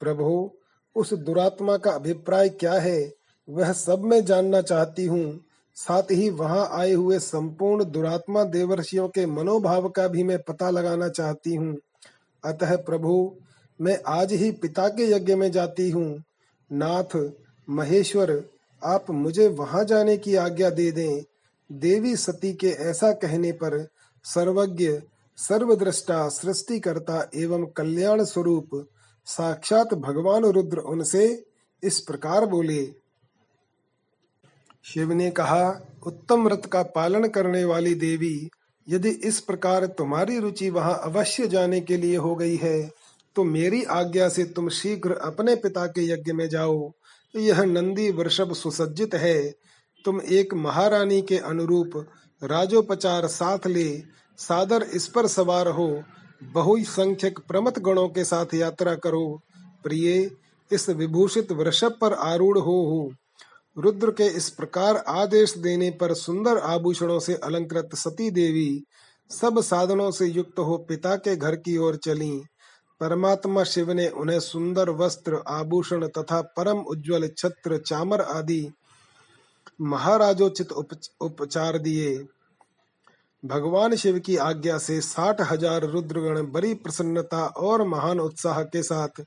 प्रभु, 0.00 0.50
उस 0.96 1.14
दुरात्मा 1.14 1.76
का 1.76 1.90
अभिप्राय 1.90 2.48
क्या 2.48 2.72
है? 2.72 3.12
वह 3.48 3.72
सब 3.72 4.00
मैं 4.00 4.24
जानना 4.24 4.62
चाहती 4.62 5.04
हूँ। 5.06 5.44
साथ 5.74 6.02
ही 6.02 6.30
वहाँ 6.30 6.70
आए 6.72 6.92
हुए 6.92 7.18
संपूर्ण 7.18 7.84
दुरात्मा 7.84 8.44
देवर्षियों 8.44 9.08
के 9.08 9.26
मनोभाव 9.26 9.88
का 9.88 10.08
भी 10.08 10.22
मैं 10.22 10.38
पता 10.42 10.70
लगाना 10.70 11.08
चाहती 11.08 11.54
हूँ। 11.54 11.78
अतः 12.44 12.76
प्रभु, 12.76 13.36
मैं 13.80 14.00
आज 14.06 14.32
ही 14.32 14.50
पिता 14.52 14.88
के 14.88 15.12
यज्ञ 15.12 15.34
में 15.34 15.52
जाती 15.52 15.90
हूँ। 15.90 16.22
नाथ, 16.72 17.32
महेश्वर, 17.70 18.44
आप 18.84 19.10
मुझे 19.10 19.48
वहाँ 19.48 19.84
जाने 19.84 20.16
की 20.16 20.34
आज्ञा 20.34 20.70
दे 20.70 20.90
दें। 20.90 21.22
देवी 21.70 22.14
सती 22.16 22.52
के 22.52 22.68
ऐसा 22.82 23.12
कहने 23.12 23.52
पर 23.52 23.86
सर्वज्ञ, 24.24 24.88
सर्वद्रष्टा, 25.38 26.28
सृष्टिकर्ता 26.28 27.28
एवं 27.34 27.66
कल्याण 27.66 28.24
स्वरूप 28.24 28.88
साक्षात 29.26 29.94
भगवान 29.94 30.44
रुद्र 30.44 30.78
उनसे 30.78 31.26
इस 31.82 32.00
प्रकार 32.00 32.46
बोले। 32.46 32.84
शिव 34.84 35.12
ने 35.12 35.30
कहा, 35.30 35.80
उत्तम 36.06 36.44
व्रत 36.44 36.66
का 36.66 36.82
पालन 36.82 37.28
करने 37.28 37.64
वाली 37.64 37.94
देवी, 37.94 38.50
यदि 38.88 39.08
इस 39.08 39.40
प्रकार 39.40 39.86
तुम्हारी 39.86 40.38
रुचि 40.38 40.70
वहाँ 40.70 41.00
अवश्य 41.04 41.46
जाने 41.48 41.80
के 41.80 41.96
लिए 41.96 42.16
हो 42.16 42.34
गई 42.34 42.56
है 42.56 42.90
तो 43.36 43.44
मेरी 43.44 43.82
आज्ञा 43.84 44.28
से 44.28 44.44
तुम 44.44 44.68
शीघ्र 44.68 45.14
अपने 45.14 45.54
पिता 45.56 45.86
के 45.86 46.04
यज्ञ 46.04 46.32
में 46.32 46.48
जाओ। 46.48 46.90
यह 47.34 47.62
नंदी 47.64 48.10
वृषभ 48.10 48.52
सुसज्जित 48.52 49.14
है। 49.14 49.54
तुम 50.04 50.20
एक 50.20 50.54
महारानी 50.54 51.22
के 51.22 51.38
अनुरूप 51.38 52.06
राजोपचार 52.42 53.26
साथ 53.26 53.66
ले, 53.66 54.02
सादर 54.38 54.82
इस 54.82 55.08
पर 55.08 55.26
सवार 55.26 55.68
हो 55.68 56.02
बहुसंख्यक 56.42 57.38
प्रमत 57.38 57.78
गणों 57.78 58.08
के 58.08 58.24
साथ 58.24 58.54
यात्रा 58.54 58.94
करो। 58.94 59.40
प्रिय, 59.82 60.30
इस 60.72 60.88
विभूषित 60.88 61.52
वृषभ 61.52 61.98
पर 62.00 62.12
आरूढ़ 62.12 62.58
हो 62.58 62.84
हो। 62.86 63.12
रुद्र 63.78 64.10
के 64.10 64.26
इस 64.26 64.50
प्रकार 64.50 64.96
आदेश 64.96 65.58
देने 65.58 65.90
पर 65.90 66.14
सुंदर 66.14 66.58
आभूषणों 66.58 67.18
से 67.20 67.34
अलंकृत 67.34 67.90
सती 67.94 68.30
देवी, 68.30 68.84
सब 69.30 69.60
साधनों 69.60 70.10
से 70.10 70.26
युक्त 70.26 70.58
हो 70.58 70.78
पिता 70.78 71.16
के 71.16 71.36
घर 71.36 71.56
की 71.56 71.76
ओर 71.76 71.96
चली। 71.96 72.42
परमात्मा 73.00 73.64
शिव 73.64 73.92
ने 73.92 74.08
उन्हें 74.08 74.40
सुंदर 74.40 74.90
वस्त्र, 74.90 75.42
आभूषण 75.48 76.06
तथा 76.06 76.40
परम 76.40 76.78
उज्जवल 76.78 77.28
छत्र, 77.38 77.78
चामर 77.78 78.20
आदि 78.20 78.70
महाराजोचित 79.80 80.72
उपचार 80.72 81.78
दिए। 81.78 82.18
भगवान 83.42 83.94
शिव 83.96 84.18
की 84.18 84.36
आज्ञा 84.38 84.76
से 84.78 85.00
साठ 85.00 85.40
हज़ार 85.42 85.84
रुद्रगण 85.84 86.42
बड़ी 86.52 86.74
प्रसन्नता 86.74 87.44
और 87.58 87.86
महान 87.88 88.20
उत्साह 88.20 88.62
के 88.64 88.82
साथ 88.82 89.24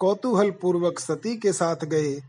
कौतूहल 0.00 0.50
पूर्वक 0.62 0.98
सती 0.98 1.36
के 1.36 1.52
साथ 1.52 1.84
गए। 1.84 2.20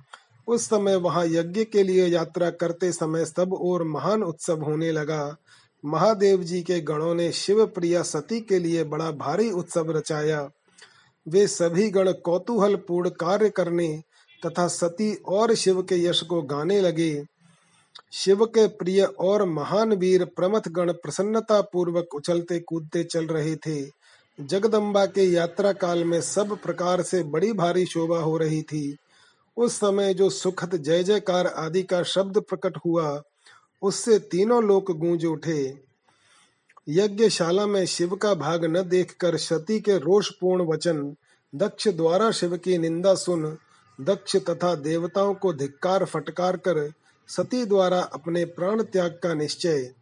उस 0.48 0.70
समय 0.70 0.96
वहाँ 0.98 1.26
यज्ञ 1.26 1.64
के 1.64 1.84
लिए 1.84 2.08
यात्रा 2.08 2.50
करते 2.52 2.92
समय 2.92 3.26
सब 3.26 3.54
और 3.56 3.84
महान 3.88 4.24
उत्सव 4.24 4.64
होने 4.64 4.92
लगा। 4.92 5.36
महादेव 5.84 6.44
जी 6.44 6.62
के 6.62 6.80
गणों 6.84 7.14
ने 7.16 7.32
शिव 7.34 7.66
प्रिया 7.66 8.02
सती 8.04 8.40
के 8.42 8.60
लिए 8.60 8.84
बड़ा 8.84 9.12
भारी 9.12 9.50
उत्सव 9.52 9.92
रचाया। 9.92 10.50
वे 11.26 11.48
सभी 11.48 11.90
गण 11.90 12.12
कौतूहल 12.26 12.76
पूर्ण 12.88 13.10
कार्य 13.20 13.50
करने 13.50 13.88
तथा 14.44 14.68
सती 14.68 15.14
और 15.28 15.54
शिव 15.56 15.82
के 15.82 15.96
यश 16.04 16.22
को 16.22 16.42
गाने 16.44 16.80
लगे। 16.82 17.14
शिव 18.16 18.46
के 18.46 18.68
प्रिय 18.68 19.04
और 19.04 19.46
महान 19.46 19.94
वीर 19.94 20.26
प्रमथ 20.26 20.68
गण 20.68 20.92
प्रसन्नता 20.92 21.62
पूर्वक 21.62 22.16
उछलते 22.16 22.60
कूदते 22.60 23.04
चल 23.04 23.26
रहे 23.26 23.56
थे। 23.56 23.92
जगदम्बा 24.40 25.06
के 25.06 25.24
यात्रा 25.24 25.74
काल 25.74 26.04
में 26.04 26.22
सब 26.22 26.58
प्रकार 26.64 27.02
से 27.02 27.24
बड़ी 27.24 27.54
भारी 27.54 27.86
शोभा 27.86 28.18
हो 28.18 28.38
रही 28.38 28.62
थी। 28.62 28.98
उस 29.58 29.76
समय 29.76 30.14
जो 30.14 30.30
सुखद 30.30 30.76
जय 30.76 31.04
जयकार 31.04 31.48
आदि 31.48 31.84
का 31.84 32.04
शब्द 32.04 32.40
प्रकट 32.40 32.78
हुआ, 32.86 33.22
उससे 33.82 34.20
तीनों 34.20 34.64
लोक 34.64 34.92
गूंज 34.92 35.26
उठे। 35.26 35.82
यज्ञशाला 36.90 37.68
में 37.68 37.86
शिव 37.86 38.16
का 38.16 38.34
भाग 38.34 38.66
न 38.66 38.90
देखकर 38.90 39.38
सती 39.38 39.80
के 39.80 39.98
रोषपूर्ण 39.98 40.64
वचन, 40.64 41.16
दक्ष 41.56 41.88
द्वारा 41.88 42.32
शिव 42.32 42.58
की 42.58 42.78
निंदा 42.78 43.16
सुन, 43.16 43.58
दक्ष 44.02 44.36
तथा 44.36 44.76
देवताओं 44.76 45.34
को 45.34 45.54
धिक्कार 45.54 46.06
फटकार 46.06 46.58
कर 46.58 46.92
सती 47.28 47.66
द्वारा 47.66 48.00
अपने 48.00 48.46
प्राण 48.46 48.84
त्याग 48.84 49.20
का 49.24 49.34
निश्चय। 49.34 49.94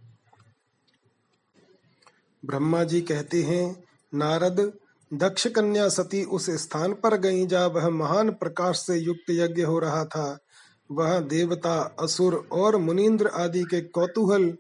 ब्रह्मा 2.45 2.83
जी 2.83 3.01
कहते 3.01 3.43
हैं, 3.43 3.83
नारद, 4.13 4.73
दक्ष 5.13 5.47
कन्या 5.47 5.89
सती 5.89 6.23
उस 6.23 6.49
स्थान 6.49 6.93
पर 6.93 7.17
गई 7.17 7.45
जहाँ 7.45 7.67
वह 7.67 7.89
महान 7.89 8.29
प्रकाश 8.29 8.77
से 8.77 8.97
युक्त 8.97 9.29
यज्ञ 9.29 9.61
हो 9.61 9.79
रहा 9.79 10.05
था। 10.05 10.39
वह 10.91 11.19
देवता, 11.19 11.95
असुर 11.99 12.47
और 12.51 12.77
मुनिंद्र 12.77 13.27
आदि 13.27 13.63
के 13.63 13.81
कौतूहल 13.81 14.57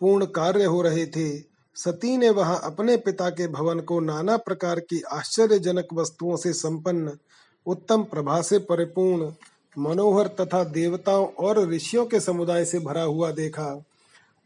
पूर्ण 0.00 0.26
कार्य 0.26 0.64
हो 0.64 0.82
रहे 0.82 1.06
थे। 1.06 1.38
सती 1.76 2.16
ने 2.16 2.30
वहाँ 2.30 2.60
अपने 2.64 2.96
पिता 2.96 3.30
के 3.30 3.48
भवन 3.48 3.80
को 3.80 4.00
नाना 4.00 4.36
प्रकार 4.36 4.80
की 4.80 5.02
आश्चर्यजनक 5.02 5.88
वस्तुओं 5.92 6.36
से 6.36 6.52
संपन्न, 6.52 7.18
उत्तम 7.66 8.02
प्रभा 8.02 8.42
से 8.42 8.58
परिपूर्ण 8.58 9.32
मनोहर 9.78 10.26
तथा 10.40 10.62
देवताओं 10.64 11.26
और 11.38 11.68
ऋषियों 11.70 12.04
के 12.06 12.20
समुदाय 12.20 12.64
से 12.64 12.78
भरा 12.78 13.02
हुआ 13.02 13.30
देखा 13.30 13.84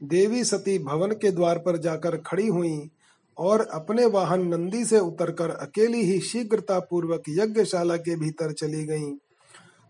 देवी 0.00 0.44
सती 0.44 0.78
भवन 0.78 1.10
के 1.12 1.30
द्वार 1.30 1.58
पर 1.58 1.76
जाकर 1.76 2.16
खड़ी 2.16 2.46
हुई 2.46 2.90
और 3.38 3.60
अपने 3.72 4.06
वाहन 4.06 4.46
नंदी 4.46 4.84
से 4.84 4.98
उतरकर 4.98 5.50
अकेली 5.50 6.02
ही 6.02 6.20
शीघ्रता 6.20 6.78
पूर्वक 6.80 7.22
यज्ञशाला 7.28 7.96
के 7.96 8.16
भीतर 8.16 8.52
चली 8.52 8.84
गईं। 8.84 9.14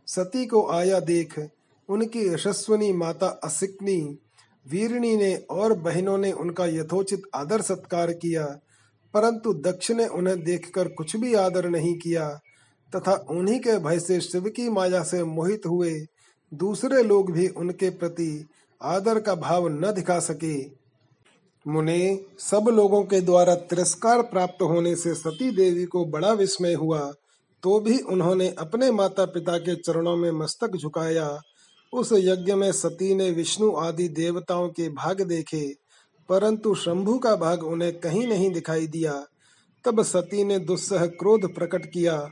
सती 0.07 0.47
को 0.47 0.67
आया 0.71 1.01
देख, 1.01 1.39
उनकी 1.89 2.27
यशस्वनी 2.29 2.93
माता 2.93 3.27
असिकनी 3.45 4.01
वीरणी 4.67 5.17
ने 5.17 5.35
और 5.51 5.73
बहनों 5.73 6.19
ने 6.19 6.33
उनका 6.33 6.67
यथोचित 6.67 7.23
आदर 7.35 7.61
सत्कार 7.61 8.13
किया, 8.13 8.45
परंतु 9.15 9.53
दक्ष 9.55 9.91
ने 9.91 10.07
उन्हें 10.07 10.43
देखकर 10.45 10.89
कुछ 10.89 11.17
भी 11.17 11.35
आदर 11.35 11.69
नहीं 11.69 11.99
किया 11.99 12.29
तथा 12.97 13.27
उन्हीं 13.31 13.59
के 13.61 13.79
भय 13.79 13.99
से 13.99 14.21
शिव 14.21 14.49
की 14.49 14.69
माया 14.69 15.03
से 15.03 15.25
मोहित 15.25 15.67
हुए। 15.67 16.07
दूसरे 16.55 17.03
लोग 17.03 17.33
भी 17.33 17.49
उनके 17.49 17.91
प्रति 17.91 18.47
आदर 18.83 19.21
का 19.21 19.35
भाव 19.35 19.69
न 19.69 19.93
दिखा 19.93 20.19
सके। 20.19 20.83
मुने, 21.67 22.21
सब 22.39 22.69
लोगों 22.69 23.03
के 23.03 23.21
द्वारा 23.21 23.55
तिरस्कार 23.55 24.23
प्राप्त 24.23 24.63
होने 24.63 24.97
से 24.97 25.15
सती 25.15 25.51
देवी 25.51 25.85
को 25.85 26.05
बड़ा 26.05 26.33
विस्मय 26.33 26.75
हुआ। 26.75 27.13
तो 27.63 27.81
भी 27.81 27.99
उन्होंने 27.99 28.49
अपने 28.59 28.91
माता 28.91 29.25
पिता 29.25 29.59
के 29.59 29.75
चरणों 29.75 30.17
में 30.17 30.31
मस्तक 30.31 30.77
झुकाया। 30.77 31.41
उस 31.93 32.13
यज्ञ 32.13 32.55
में 32.55 32.73
सती 32.73 33.15
ने 33.15 33.31
विष्णु 33.31 33.77
आदि 33.77 34.09
देवताओं 34.09 34.69
के 34.69 34.89
भाग 34.89 35.23
देखे, 35.23 35.75
परंतु 36.29 36.75
शंभु 36.75 37.19
का 37.19 37.37
भाग 37.37 37.63
उन्हें 37.63 38.01
कहीं 38.01 38.27
नहीं 38.27 38.51
दिखाई 38.51 38.87
दिया। 38.87 39.27
तब 39.85 40.03
सती 40.03 40.45
ने 40.45 40.59
दुस्सह 40.59 41.07
क्रोध 41.07 41.55
प्रकट 41.55 41.87
किया। 41.87 42.31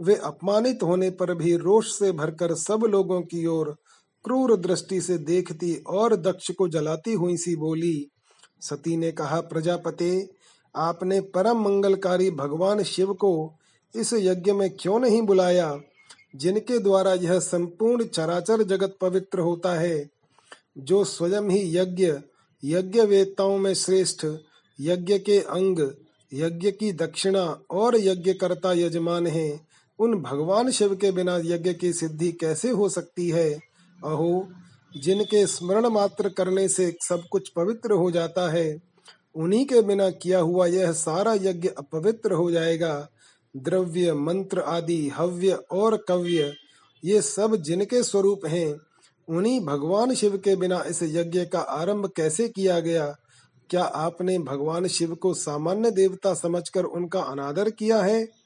वे 0.00 0.14
अपमानित 0.14 0.82
होने 0.82 1.10
पर 1.10 1.34
भी 1.34 1.56
रोष 1.56 1.98
से 1.98 2.12
भरकर 2.12 2.54
सब 2.54 2.80
लोगों 2.88 3.20
की 3.20 3.46
ओर 3.46 3.76
क्रूर 4.24 4.56
दृष्टि 4.56 5.00
से 5.00 5.18
देखती 5.18 5.76
और 5.76 6.16
दक्ष 6.16 6.50
को 6.50 6.68
जलाती 6.68 7.12
हुई 7.12 7.36
सी 7.36 7.56
बोली, 7.56 8.08
सती 8.60 8.96
ने 8.96 9.12
कहा, 9.12 9.40
प्रजापते, 9.40 10.30
आपने 10.76 11.20
परम 11.20 11.60
मंगलकारी 11.60 12.30
भगवान 12.30 12.82
शिव 12.82 13.14
को 13.14 13.54
इस 13.96 14.12
यज्ञ 14.12 14.52
में 14.52 14.70
क्यों 14.80 15.00
नहीं 15.00 15.22
बुलाया, 15.22 15.80
जिनके 16.36 16.78
द्वारा 16.78 17.14
यह 17.14 17.38
संपूर्ण 17.38 18.04
चराचर 18.04 18.62
जगत 18.62 18.96
पवित्र 19.00 19.38
होता 19.38 19.74
है? 19.74 20.10
जो 20.78 21.04
स्वयं 21.04 21.42
ही 21.42 21.76
यज्ञ 21.76 22.14
यज्ञ 22.64 23.00
वेताओं 23.00 23.58
में 23.58 23.74
श्रेष्ठ, 23.74 24.26
यज्ञ 24.80 25.18
के 25.18 25.38
अंग, 25.38 25.90
यज्ञ 26.34 26.70
की 26.70 26.92
दक्षिणा 26.92 27.60
और 27.70 28.00
यज्ञकर्ता 28.00 28.72
यजमान 28.72 29.26
है 29.26 29.65
उन 29.98 30.14
भगवान 30.14 30.70
शिव 30.70 30.96
के 30.96 31.10
बिना 31.10 31.36
यज्ञ 31.36 31.74
की 31.74 31.92
सिद्धि 31.92 32.32
कैसे 32.32 32.70
हो 32.70 32.88
सकती 32.88 33.28
है? 33.28 33.54
अहो, 34.04 34.48
जिनके 34.96 35.46
स्मरण 35.46 35.86
मात्र 35.86 36.28
करने 36.28 36.68
से 36.68 36.96
सब 37.08 37.22
कुछ 37.30 37.48
पवित्र 37.48 37.92
हो 37.92 38.10
जाता 38.10 38.50
है, 38.50 38.82
उन्हीं 39.36 39.66
के 39.66 39.82
बिना 39.82 40.10
किया 40.10 40.38
हुआ 40.38 40.66
यह 40.66 40.92
सारा 40.92 41.34
यज्ञ 41.34 41.68
अपवित्र 41.68 42.32
हो 42.32 42.50
जाएगा। 42.50 43.08
द्रव्य, 43.56 44.14
मंत्र 44.14 44.60
आदि, 44.60 45.08
हव्य 45.08 45.52
और 45.52 46.04
कव्य, 46.08 46.54
ये 47.04 47.22
सब 47.22 47.56
जिनके 47.56 48.02
स्वरूप 48.02 48.46
हैं, 48.46 48.80
उन्हीं 49.28 49.60
भगवान 49.60 50.14
शिव 50.14 50.38
के 50.38 50.56
बिना 50.56 50.84
इस 50.86 51.02
यज्ञ 51.02 51.44
का 51.44 51.58
आरंभ 51.58 52.12
कैसे 52.16 52.48
किया 52.48 52.80
गया? 52.80 53.16
क्या 53.70 53.84
आपने 53.84 54.38
भगवान 54.38 54.86
शिव 54.86 55.14
को 55.14 55.34
सामान्य 55.34 55.90
देवता 55.90 56.34
समझकर 56.34 56.84
उनका 56.84 57.20
अनादर 57.20 57.70
किया 57.70 58.02
है? 58.02 58.45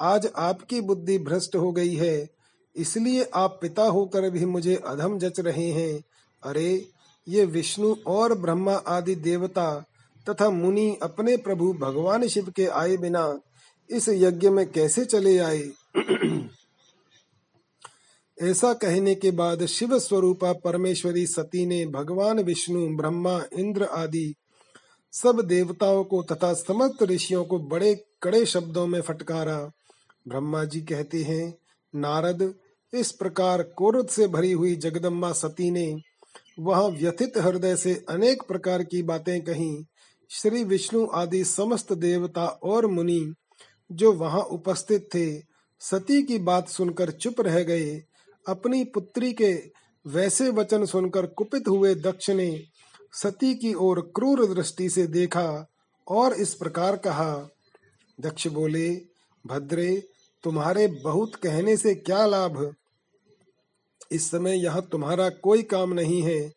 आज 0.00 0.30
आपकी 0.36 0.80
बुद्धि 0.80 1.18
भ्रष्ट 1.18 1.56
हो 1.56 1.72
गई 1.72 1.94
है, 1.94 2.30
इसलिए 2.76 3.30
आप 3.34 3.58
पिता 3.62 3.82
होकर 3.82 4.30
भी 4.30 4.44
मुझे 4.44 4.76
अधम 4.76 5.18
जच 5.18 5.40
रहे 5.40 5.70
हैं। 5.70 6.04
अरे, 6.42 6.88
ये 7.28 7.44
विष्णु 7.44 7.96
और 8.06 8.38
ब्रह्मा 8.38 8.74
आदि 8.74 9.14
देवता 9.14 9.84
तथा 10.28 10.50
मुनि 10.50 10.98
अपने 11.02 11.36
प्रभु 11.36 11.72
भगवान 11.72 12.28
शिव 12.28 12.52
के 12.56 12.66
आए 12.66 12.96
बिना 12.96 13.40
इस 13.90 14.08
यज्ञ 14.08 14.48
में 14.48 14.72
कैसे 14.72 15.04
चले 15.04 15.38
आए? 15.38 15.70
ऐसा 18.42 18.72
कहने 18.72 19.14
के 19.14 19.30
बाद 19.30 19.66
शिव 19.66 19.98
स्वरूपा 19.98 20.52
परमेश्वरी 20.52 21.26
सती 21.26 21.66
ने 21.66 21.86
भगवान 21.86 22.40
विष्णु, 22.40 22.96
ब्रह्मा, 22.96 23.42
इंद्र 23.52 23.84
आदि 23.84 24.34
सब 25.12 25.40
देवताओं 25.40 26.04
को 26.04 26.22
तथा 26.22 26.54
समस्त 26.54 27.02
ऋषियों 27.02 27.44
को 27.44 27.58
बड़े 27.58 28.04
कड़े 28.22 28.46
शब्दों 28.46 28.86
में 28.86 29.00
फटकारा। 29.00 29.70
ब्रह्मा 30.28 30.64
जी 30.64 30.80
कहते 30.80 31.22
हैं, 31.22 31.58
नारद, 31.94 32.54
इस 32.92 33.12
प्रकार 33.12 33.62
क्रोध 33.62 34.08
से 34.08 34.26
भरी 34.28 34.52
हुई 34.52 34.76
जगदम्बा 34.76 35.32
सती 35.32 35.70
ने 35.70 36.02
वहाँ 36.58 36.88
व्यथित 36.88 37.38
हृदय 37.38 37.76
से 37.76 38.04
अनेक 38.08 38.42
प्रकार 38.42 38.82
की 38.84 39.02
बातें 39.02 39.40
कही। 39.44 39.84
श्री 40.30 40.64
विष्णु 40.64 41.06
आदि 41.14 41.44
समस्त 41.44 41.92
देवता 41.92 42.46
और 42.46 42.86
मुनि 42.86 43.34
जो 43.92 44.12
वहाँ 44.12 44.40
उपस्थित 44.40 45.08
थे, 45.14 45.38
सती 45.80 46.22
की 46.22 46.38
बात 46.38 46.68
सुनकर 46.68 47.10
चुप 47.10 47.40
रह 47.40 47.62
गए। 47.62 48.02
अपनी 48.48 48.84
पुत्री 48.84 49.32
के 49.32 49.52
वैसे 50.06 50.50
वचन 50.50 50.84
सुनकर 50.84 51.26
कुपित 51.26 51.68
हुए 51.68 51.94
दक्ष 51.94 52.30
ने 52.30 52.64
सती 53.12 53.54
की 53.54 53.74
ओर 53.74 54.12
क्रूर 54.16 54.54
दृष्टि 54.54 54.88
से 54.90 55.06
देखा 55.06 55.72
और 56.08 56.32
इस 56.32 56.54
प्रकार 56.54 56.96
कहा, 56.96 57.48
दक्ष 58.20 58.46
बोले, 58.46 59.02
भद्रे 59.46 60.08
तुम्हारे 60.44 60.86
बहुत 60.86 61.34
कहने 61.34 61.76
से 61.76 61.94
क्या 61.94 62.26
लाभ? 62.26 62.74
इस 64.12 64.30
समय 64.30 64.64
यह 64.64 64.80
तुम्हारा 64.80 65.28
कोई 65.28 65.62
काम 65.62 65.92
नहीं 65.92 66.22
है। 66.22 66.52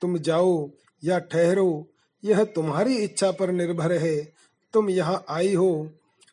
तुम 0.00 0.18
जाओ 0.18 0.70
या 1.04 1.18
ठहरो, 1.18 1.86
यह 2.24 2.44
तुम्हारी 2.44 2.96
इच्छा 2.96 3.30
पर 3.30 3.50
निर्भर 3.50 3.92
है। 3.92 4.32
तुम 4.72 4.90
यहाँ 4.90 5.24
आई 5.28 5.54
हो। 5.54 5.90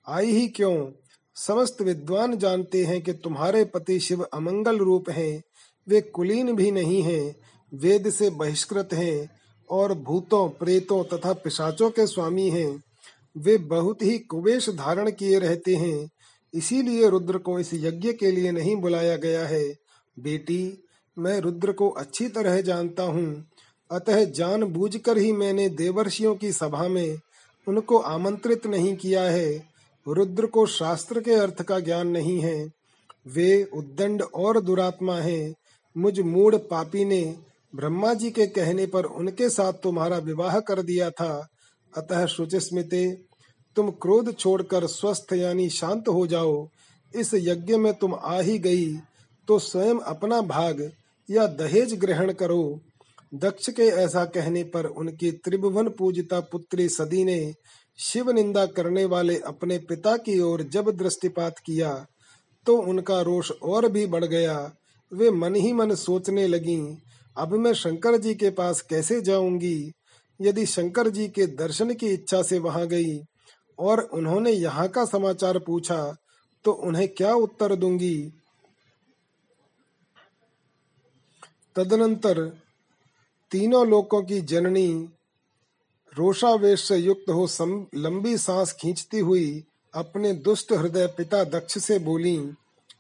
आई 0.07 0.31
ही 0.31 0.47
क्यों? 0.47 0.91
समस्त 1.35 1.81
विद्वान 1.81 2.37
जानते 2.37 2.85
हैं 2.85 3.01
कि 3.01 3.13
तुम्हारे 3.13 3.65
पति 3.65 3.99
शिव 3.99 4.23
अमंगल 4.23 4.77
रूप 4.77 5.09
हैं। 5.09 5.43
वे 5.87 6.01
कुलीन 6.01 6.55
भी 6.55 6.71
नहीं 6.71 7.01
हैं, 7.01 7.35
वेद 7.73 8.09
से 8.09 8.29
बहिष्कृत 8.29 8.89
हैं 8.93 9.39
और 9.69 9.93
भूतों, 9.93 10.49
प्रेतों 10.49 11.03
तथा 11.03 11.33
पिशाचों 11.33 11.89
के 11.89 12.07
स्वामी 12.07 12.49
हैं। 12.49 12.83
वे 13.37 13.57
बहुत 13.57 14.01
ही 14.01 14.19
कुवेश 14.19 14.69
धारण 14.69 15.11
किए 15.11 15.39
रहते 15.39 15.75
हैं। 15.75 16.09
इसीलिए 16.53 17.09
रुद्र 17.09 17.38
को 17.38 17.59
इस 17.59 17.73
यज्ञ 17.73 18.13
के 18.13 18.31
लिए 18.31 18.51
नहीं 18.51 18.75
बुलाया 18.75 19.15
गया 19.15 19.47
है। 19.47 19.69
बेटी, 20.19 20.83
मैं 21.19 21.39
रुद्र 21.39 21.71
को 21.71 21.89
अच्छी 21.89 22.27
तरह 22.27 22.62
जानता 22.62 23.03
हूँ। 23.03 23.45
अतः 23.91 24.23
जान 24.23 24.73
कर 24.97 25.17
ही 25.17 25.31
मैंने 25.31 25.69
देवर्षियों 25.69 26.35
की 26.35 26.51
सभा 26.51 26.88
में 26.88 27.19
उनको 27.67 27.97
आमंत्रित 27.97 28.67
नहीं 28.67 28.95
किया 28.97 29.23
है। 29.23 29.69
रुद्र 30.07 30.45
को 30.45 30.65
शास्त्र 30.65 31.21
के 31.21 31.31
अर्थ 31.31 31.62
का 31.62 31.79
ज्ञान 31.79 32.07
नहीं 32.07 32.39
है। 32.39 32.71
वे 33.27 33.63
उद्दंड 33.63 34.21
और 34.21 34.62
दुरात्मा 34.62 35.15
हैं। 35.19 35.55
मुझ 35.97 36.19
मूड 36.19 36.55
पापी 36.55 37.05
ने 37.05 37.35
ब्रह्मा 37.75 38.13
जी 38.13 38.31
के 38.31 38.47
कहने 38.47 38.85
पर 38.85 39.03
उनके 39.03 39.49
साथ 39.49 39.73
तुम्हारा 39.73 40.17
विवाह 40.17 40.59
कर 40.59 40.81
दिया 40.81 41.09
था। 41.09 41.47
अतः 41.97 42.25
शुचिस्मिते 42.25 43.28
तुम 43.75 43.89
क्रोध 44.01 44.34
छोड़कर 44.38 44.88
स्वस्थ 44.88 45.34
यानी 45.34 45.69
शांत 45.69 46.08
हो 46.08 46.25
जाओ। 46.27 46.67
इस 47.13 47.34
यज्ञ 47.34 47.75
में 47.77 47.93
तुम 47.93 48.13
आ 48.15 48.39
ही 48.39 48.58
गई 48.60 48.91
तो 49.47 49.60
स्वयं 49.60 49.99
अपना 50.08 50.41
भाग 50.43 50.89
या 51.29 51.45
दहेज 51.47 51.93
ग्रहण 51.99 52.32
करो। 52.34 52.79
दक्ष 53.34 53.69
के 53.69 53.88
ऐसा 54.03 54.23
कहने 54.25 54.63
पर 54.63 54.86
उनकी 54.86 55.32
त्रिभुवन 55.32 55.89
पूजिता 55.89 56.39
पुत्री 56.41 56.88
सदी 56.89 57.23
ने 57.23 57.53
शिव 57.99 58.32
निंदा 58.32 58.65
करने 58.65 59.05
वाले 59.05 59.38
अपने 59.39 59.77
पिता 59.79 60.15
की 60.17 60.39
ओर 60.39 60.62
जब 60.63 60.89
दृष्टिपात 60.97 61.60
किया 61.65 61.93
तो 62.67 62.77
उनका 62.79 63.21
रोष 63.21 63.51
और 63.51 63.88
भी 63.88 64.05
बढ़ 64.05 64.25
गया। 64.25 64.58
वे 65.12 65.32
मन 65.32 65.55
ही 65.55 65.71
मन 65.73 65.93
सोचने 65.95 66.47
लगी, 66.47 66.82
अब 67.36 67.53
मैं 67.53 67.73
शंकर 67.73 68.17
जी 68.17 68.34
के 68.36 68.49
पास 68.49 68.82
कैसे 68.82 69.19
जाऊँगी? 69.21 69.91
यदि 70.39 70.65
शंकर 70.65 71.10
जी 71.10 71.27
के 71.27 71.45
दर्शन 71.55 71.93
की 71.93 72.08
इच्छा 72.08 72.41
से 72.41 72.60
वहाँ 72.60 72.86
गई 72.88 73.17
और 73.79 73.99
उन्होंने 73.99 74.51
यहाँ 74.51 74.87
का 74.87 75.05
समाचार 75.05 75.59
पूछा 75.59 76.17
तो 76.65 76.71
उन्हें 76.71 77.07
क्या 77.07 77.33
उत्तर 77.33 77.75
दूँगी? 77.75 78.33
तदनंतर 81.75 82.39
तीनों 83.51 83.87
लोकों 83.87 84.23
की 84.23 84.41
जननी 84.41 85.09
रोषावेश 86.17 86.83
से 86.83 86.97
युक्त 86.97 87.29
हो 87.29 87.47
सम, 87.47 87.85
लंबी 87.95 88.37
सांस 88.37 88.73
खींचती 88.73 89.19
हुई 89.19 89.63
अपने 89.93 90.33
दुष्ट 90.33 90.71
हृदय 90.73 91.07
पिता 91.07 91.43
दक्ष 91.43 91.77
से 91.77 91.99
बोली 91.99 92.51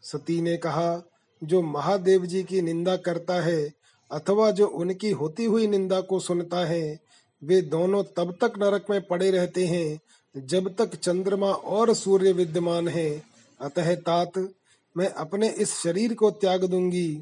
सती 0.03 0.41
ने 0.41 0.57
कहा 0.57 1.01
जो 1.43 1.61
महादेव 1.61 2.25
जी 2.25 2.43
की 2.43 2.61
निंदा 2.61 2.95
करता 2.97 3.41
है 3.41 3.73
अथवा 4.11 4.51
जो 4.51 4.67
उनकी 4.67 5.11
होती 5.11 5.45
हुई 5.45 5.67
निंदा 5.67 6.01
को 6.01 6.19
सुनता 6.19 6.65
है 6.65 6.99
वे 7.43 7.61
दोनों 7.61 8.03
तब 8.03 8.37
तक 8.41 8.53
नरक 8.57 8.85
में 8.89 9.01
पड़े 9.01 9.31
रहते 9.31 9.65
हैं 9.67 9.99
जब 10.35 10.73
तक 10.75 10.95
चंद्रमा 10.95 11.47
और 11.47 11.93
सूर्य 11.93 12.31
विद्यमान 12.31 12.87
है, 12.87 13.21
अतः 13.59 13.95
तात 13.95 14.37
मैं 14.95 15.07
अपने 15.07 15.49
इस 15.49 15.73
शरीर 15.73 16.13
को 16.13 16.29
त्याग 16.31 16.63
दूँगी 16.63 17.21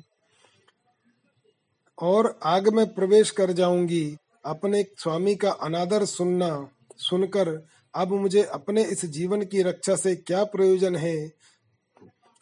और 1.97 2.37
आग 2.43 2.67
में 2.69 2.85
प्रवेश 2.93 3.31
कर 3.31 3.51
जाऊँगी। 3.51 4.17
अपने 4.45 4.83
स्वामी 4.97 5.35
का 5.35 5.51
अनादर 5.51 6.05
सुनना, 6.05 6.69
सुनकर 6.97 7.49
अब 7.93 8.11
मुझे 8.11 8.43
अपने 8.43 8.83
इस 8.83 9.05
जीवन 9.05 9.41
की 9.41 9.61
रक्षा 9.61 9.95
से 9.95 10.15
क्या 10.15 10.43
प्रयोजन 10.43 10.95
है? 10.95 11.31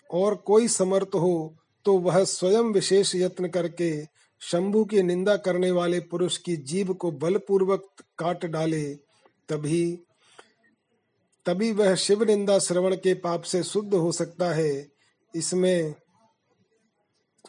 और 0.09 0.35
कोई 0.35 0.67
समर्थ 0.67 1.15
हो 1.15 1.53
तो 1.85 1.97
वह 1.97 2.23
स्वयं 2.23 2.71
विशेष 2.73 3.15
यत्न 3.15 3.47
करके 3.47 3.89
शंभु 4.41 4.83
की 4.85 5.01
निंदा 5.03 5.35
करने 5.37 5.71
वाले 5.71 5.99
पुरुष 6.01 6.37
की 6.37 6.55
जीव 6.57 6.93
को 6.93 7.11
बलपूर्वक 7.11 7.85
काट 8.17 8.45
डाले, 8.45 8.83
तभी 9.49 9.99
तभी 11.45 11.71
वह 11.71 11.95
शिव 11.95 12.23
निंदा 12.23 12.59
श्रवण 12.59 12.95
के 12.95 13.13
पाप 13.13 13.41
से 13.41 13.63
शुद्ध 13.63 13.93
हो 13.93 14.11
सकता 14.11 14.53
है। 14.53 14.87
इसमें 15.35 15.93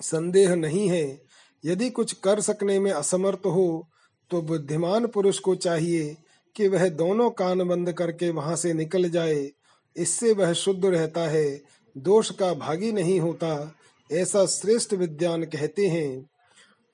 संदेह 0.02 0.54
नहीं 0.54 0.88
है। 0.88 1.22
यदि 1.64 1.90
कुछ 1.90 2.12
कर 2.12 2.40
सकने 2.40 2.78
में 2.80 2.90
असमर्थ 2.92 3.46
हो 3.46 3.88
तो 4.30 4.42
बुद्धिमान 4.42 5.06
पुरुष 5.06 5.38
को 5.38 5.54
चाहिए 5.54 6.16
कि 6.56 6.68
वह 6.68 6.88
दोनों 6.88 7.30
कान 7.30 7.62
बंद 7.68 7.92
करके 7.92 8.30
वहाँ 8.30 8.56
से 8.56 8.72
निकल 8.72 9.09
जाए। 9.11 9.50
इससे 9.96 10.32
वह 10.32 10.52
शुद्ध 10.52 10.85
रहता 10.85 11.20
है, 11.20 11.62
दोष 11.96 12.30
का 12.30 12.52
भागी 12.54 12.92
नहीं 12.92 13.20
होता, 13.20 13.74
ऐसा 14.11 14.46
श्रेष्ठ 14.46 14.94
विद्यान 14.94 15.44
कहते 15.44 15.87
हैं। 15.87 16.26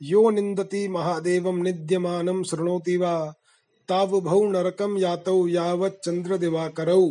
यो 0.02 0.30
निंदति 0.30 0.88
महादेवम 0.88 1.62
निद्यमानम 1.62 2.42
शृणोति 2.42 2.96
वा 2.96 3.34
तावभौ 3.88 4.45
नरकम 4.45 4.97
यातौ 4.99 5.47
यावत 5.47 6.01
चंद्र 6.05 6.37
दिवाकरौ 6.38 7.11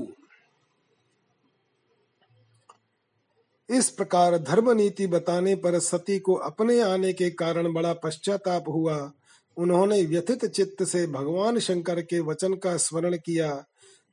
इस 3.69 3.89
प्रकार 3.89 4.37
धर्म 4.37 4.71
नीति 4.71 5.07
बताने 5.07 5.55
पर 5.55 5.79
सती 5.79 6.19
को 6.19 6.33
अपने 6.33 6.79
आने 6.81 7.13
के 7.13 7.29
कारण 7.29 7.73
बड़ा 7.73 7.93
पश्चाताप 7.93 8.63
हुआ। 8.67 9.11
उन्होंने 9.57 10.01
व्यथित 10.05 10.45
चित्त 10.45 10.83
से 10.83 11.07
भगवान 11.07 11.59
शंकर 11.59 12.01
के 12.01 12.19
वचन 12.19 12.53
का 12.53 12.77
स्मरण 12.77 13.17
किया। 13.17 13.65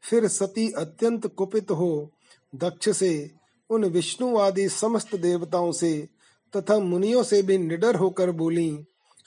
फिर 0.02 0.28
सती 0.28 0.70
अत्यंत 0.72 1.26
कुपित 1.26 1.70
हो, 1.70 2.10
दक्ष 2.54 2.88
से, 2.88 3.30
उन 3.70 3.84
विष्णु 3.84 4.36
आदि 4.38 4.68
समस्त 4.68 5.16
देवताओं 5.16 5.72
से 5.72 6.08
तथा 6.56 6.78
मुनियों 6.78 7.22
से 7.22 7.42
भी 7.42 7.58
निडर 7.58 7.94
होकर 7.94 8.30
बोली, 8.30 8.84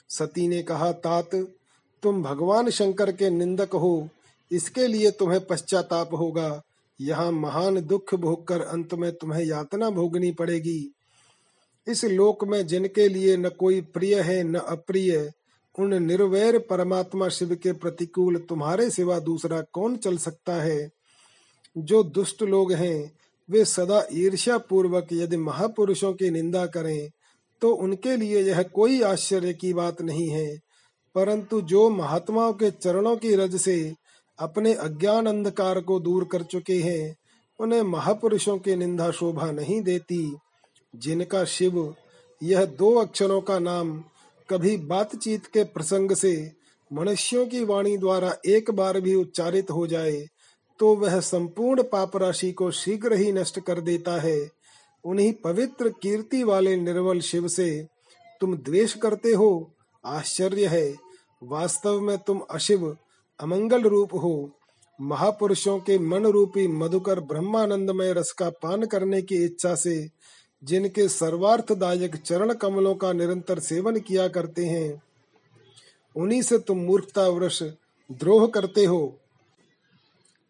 सती 0.08 0.48
ने 0.48 0.62
कहा, 0.62 0.92
तात 0.92 1.30
तुम 2.02 2.22
भगवान 2.22 2.70
शंकर 2.70 3.12
के 3.12 3.30
निंदक 3.30 3.74
हो, 3.74 4.08
इसके 4.50 4.86
लिए 4.86 5.10
तुम्हें 5.10 5.44
पश्चाताप 5.46 6.14
होगा। 6.14 6.62
यहाँ 7.00 7.30
महान 7.32 7.80
दुख 7.80 8.14
भोगकर 8.14 8.60
अंत 8.60 8.94
में 8.94 9.12
तुम्हें 9.12 9.44
यातना 9.44 9.90
भोगनी 9.90 10.32
पड़ेगी। 10.32 10.92
इस 11.86 12.04
लोक 12.04 12.44
में 12.44 12.66
जिनके 12.66 13.08
लिए 13.08 13.36
न 13.36 13.48
कोई 13.48 13.80
प्रिय 13.80 14.20
है, 14.20 14.42
न 14.42 14.54
अप्रिय, 14.54 15.30
उन 15.78 15.94
निर्वैर 16.02 16.58
परमात्मा 16.58 17.28
शिव 17.28 17.54
के 17.54 17.72
प्रतिकूल 17.72 18.36
तुम्हारे 18.38 18.88
सिवा 18.90 19.18
दूसरा 19.18 19.60
कौन 19.72 19.96
चल 19.96 20.16
सकता 20.16 20.54
है? 20.54 20.90
जो 21.76 22.02
दुष्ट 22.02 22.42
लोग 22.42 22.72
हैं, 22.72 23.12
वे 23.48 23.64
सदा 23.64 24.02
ईर्ष्या 24.12 24.58
पूर्वक 24.58 25.08
यदि 25.12 25.36
महापुरुषों 25.36 26.12
की 26.12 26.30
निंदा 26.30 26.66
करें 26.66 27.08
तो 27.62 27.70
उनके 27.74 28.16
लिए 28.16 28.42
यह 28.42 28.62
कोई 28.64 29.00
आश्चर्य 29.02 29.52
की 29.52 29.72
बात 29.72 30.00
नहीं 30.02 30.28
है। 30.28 30.58
परंतु 31.14 31.60
जो 31.60 31.88
महात्माओं 31.90 32.52
के 32.52 32.70
चरणों 32.70 33.16
की 33.16 33.34
रज 33.36 33.56
से 33.56 33.94
अपने 34.38 34.74
अज्ञान 34.74 35.26
अंधकार 35.26 35.80
को 35.80 35.98
दूर 36.00 36.24
कर 36.24 36.42
चुके 36.42 36.76
हैं, 36.76 37.16
उन्हें 37.60 37.82
महापुरुषों 37.82 38.58
की 38.58 38.76
निंदा 38.76 39.10
शोभा 39.10 39.50
नहीं 39.50 39.80
देती, 39.82 40.36
जिनका 40.94 41.44
शिव 41.44 41.94
यह 42.42 42.64
दो 42.64 42.94
अक्षरों 42.94 43.40
का 43.40 43.58
नाम 43.58 43.92
कभी 44.48 44.76
बातचीत 44.76 45.46
के 45.46 45.64
प्रसंग 45.64 46.12
से 46.12 46.52
मनुष्यों 46.90 47.46
की 47.46 47.64
वाणी 47.64 47.96
द्वारा 47.98 48.36
एक 48.46 48.70
बार 48.70 49.00
भी 49.00 49.14
उच्चारित 49.14 49.70
हो 49.70 49.86
जाए 49.86 50.26
तो 50.80 50.94
वह 50.96 51.20
संपूर्ण 51.20 51.82
पाप 51.82 52.16
राशि 52.16 52.50
को 52.52 52.70
शीघ्र 52.70 53.12
ही 53.12 53.32
नष्ट 53.32 53.60
कर 53.60 53.80
देता 53.80 54.20
है। 54.20 54.50
उन्हीं 55.04 55.32
पवित्र 55.44 55.88
कीर्ति 56.02 56.42
वाले 56.42 56.76
निर्वल 56.76 57.20
शिव 57.20 57.48
से 57.48 57.86
तुम 58.40 58.56
द्वेष 58.56 58.94
करते 58.94 59.32
हो, 59.32 59.74
आश्चर्य 60.04 60.66
है। 60.66 60.94
वास्तव 61.42 62.00
में 62.00 62.18
तुम 62.18 62.40
अशिव, 62.50 62.96
अमंगल 63.40 63.82
रूप 63.82 64.14
हो। 64.14 64.50
महापुरुषों 65.00 65.78
के 65.78 65.98
मन 65.98 66.26
रूपी 66.26 66.68
मधुकर 66.68 67.20
ब्रह्मानंदमय 67.20 68.12
रस 68.12 68.32
का 68.32 68.50
पान 68.50 68.84
करने 68.84 69.22
की 69.22 69.44
इच्छा 69.44 69.74
से 69.74 70.10
जिनके 70.64 71.08
सर्वार्थदायक 71.08 72.16
चरण 72.16 72.52
कमलों 72.52 72.94
का 72.94 73.12
निरंतर 73.12 73.58
सेवन 73.58 74.00
किया 74.00 74.28
करते 74.28 74.64
हैं, 74.64 75.02
उन्हीं 76.16 76.42
से 76.42 76.58
तुम 76.58 76.78
मूर्खता 76.78 77.48
द्रोह 78.12 78.46
करते 78.46 78.84
हो। 78.84 79.18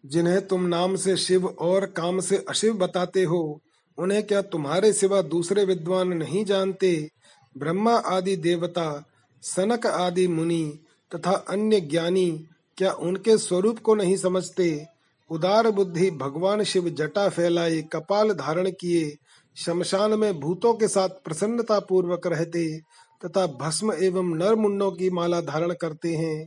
जिन्हें 0.07 0.46
तुम 0.46 0.62
नाम 0.62 0.96
से 0.96 1.16
शिव 1.16 1.46
और 1.46 1.87
काम 1.87 2.20
से 2.20 2.44
अशिव 2.48 2.74
बताते 2.74 3.22
हो, 3.22 3.61
उन्हें 3.98 4.26
क्या 4.26 4.42
तुम्हारे 4.42 4.92
सिवा 4.92 5.22
दूसरे 5.22 5.64
विद्वान 5.64 6.09
नहीं 6.09 6.44
जानते? 6.44 7.11
ब्रह्मा 7.59 7.96
आदि 7.96 8.37
देवता, 8.37 9.05
सनक 9.42 9.87
आदि 9.87 10.28
मुनि 10.28 10.78
तथा 11.14 11.31
अन्य 11.31 11.81
ज्ञानी 11.81 12.46
क्या 12.79 12.92
उनके 12.92 13.38
स्वरूप 13.38 13.79
को 13.79 13.94
नहीं 13.94 14.16
समझते? 14.16 14.87
उदार 15.31 15.70
बुद्धि 15.70 16.11
भगवान 16.11 16.62
शिव 16.62 16.88
जटा 16.88 17.29
फैलाए, 17.29 17.83
कपाल 17.83 18.33
धारण 18.33 18.70
किए, 18.70 19.16
शमशान 19.57 20.14
में 20.14 20.40
भूतों 20.40 20.75
के 20.75 20.88
साथ 20.88 21.09
प्रसन्नता 21.09 21.79
पूर्वक 21.79 22.27
रहते 22.27 22.79
तथा 23.25 23.46
भस्म 23.46 23.92
एवं 23.92 24.35
नर 24.37 24.55
मुंडों 24.55 24.92
की 24.92 25.11
माला 25.11 25.40
धारण 25.40 25.72
करते 25.72 26.14
हैं। 26.14 26.46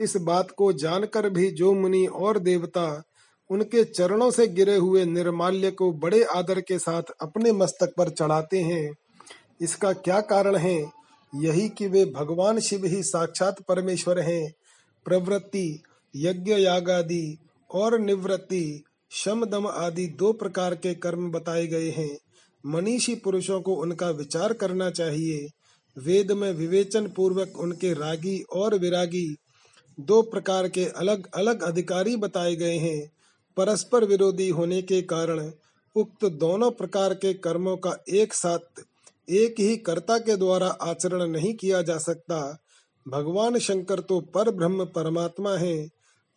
इस 0.00 0.16
बात 0.16 0.50
को 0.50 0.72
जानकर 0.72 1.30
भी 1.30 1.50
जो 1.50 1.72
मुनि 1.72 2.06
और 2.06 2.38
देवता 2.38 3.02
उनके 3.50 3.84
चरणों 3.84 4.30
से 4.30 4.46
गिरे 4.46 4.76
हुए 4.76 5.04
निर्माल्य 5.04 5.70
को 5.70 5.92
बड़े 5.92 6.22
आदर 6.24 6.60
के 6.60 6.78
साथ 6.78 7.02
अपने 7.20 7.52
मस्तक 7.52 7.92
पर 7.98 8.08
चढ़ाते 8.08 8.60
हैं। 8.60 8.94
इसका 9.60 9.92
क्या 9.92 10.20
कारण 10.20 10.56
है? 10.56 10.90
यही 11.34 11.68
कि 11.68 11.86
वे 11.86 12.04
भगवान 12.04 12.60
शिव 12.60 12.84
ही 12.84 13.02
साक्षात 13.02 13.60
परमेश्वर 13.60 14.18
हैं। 14.18 14.54
प्रवृत्ति, 15.04 15.82
यज्ञ 16.16 16.52
याग 16.52 16.90
आदि 16.90 17.38
और 17.70 17.98
निवृत्ति, 17.98 18.84
शम 19.10 19.44
दम 19.44 19.66
आदि 19.66 20.06
दो 20.06 20.32
प्रकार 20.32 20.74
के 20.74 20.94
कर्म 20.94 21.30
बताए 21.30 21.66
गए 21.66 21.90
हैं। 21.90 22.18
मनीषी 22.66 23.14
पुरुषों 23.14 23.60
को 23.60 23.74
उनका 23.74 24.10
विचार 24.10 24.52
करना 24.52 24.90
चाहिए। 24.90 25.48
वेद 25.98 26.32
में 26.32 26.52
विवेचन 26.52 27.08
पूर्वक 27.08 27.58
उनके 27.58 27.92
रागी 27.92 28.42
और 28.42 28.78
विरागी 28.78 29.36
दो 30.00 30.22
प्रकार 30.22 30.68
के 30.68 30.84
अलग 30.84 31.28
अलग 31.34 31.62
अधिकारी 31.62 32.16
बताए 32.16 32.56
गए 32.56 32.76
हैं। 32.76 33.10
परस्पर 33.56 34.04
विरोधी 34.04 34.48
होने 34.48 34.82
के 34.82 35.02
कारण 35.02 35.50
उक्त 35.96 36.24
दोनों 36.24 36.70
प्रकार 36.70 37.14
के 37.14 37.34
कर्मों 37.34 37.76
का 37.76 38.04
एक 38.08 38.34
साथ 38.34 38.84
एक 39.30 39.54
ही 39.60 39.76
कर्ता 39.76 40.18
के 40.18 40.36
द्वारा 40.36 40.66
आचरण 40.66 41.26
नहीं 41.26 41.54
किया 41.54 41.82
जा 41.82 41.98
सकता। 41.98 42.58
भगवान 43.08 43.58
शंकर 43.58 44.00
तो 44.00 44.20
पर 44.20 44.50
ब्रह्म 44.50 44.84
परमात्मा 44.84 45.56
है। 45.56 45.88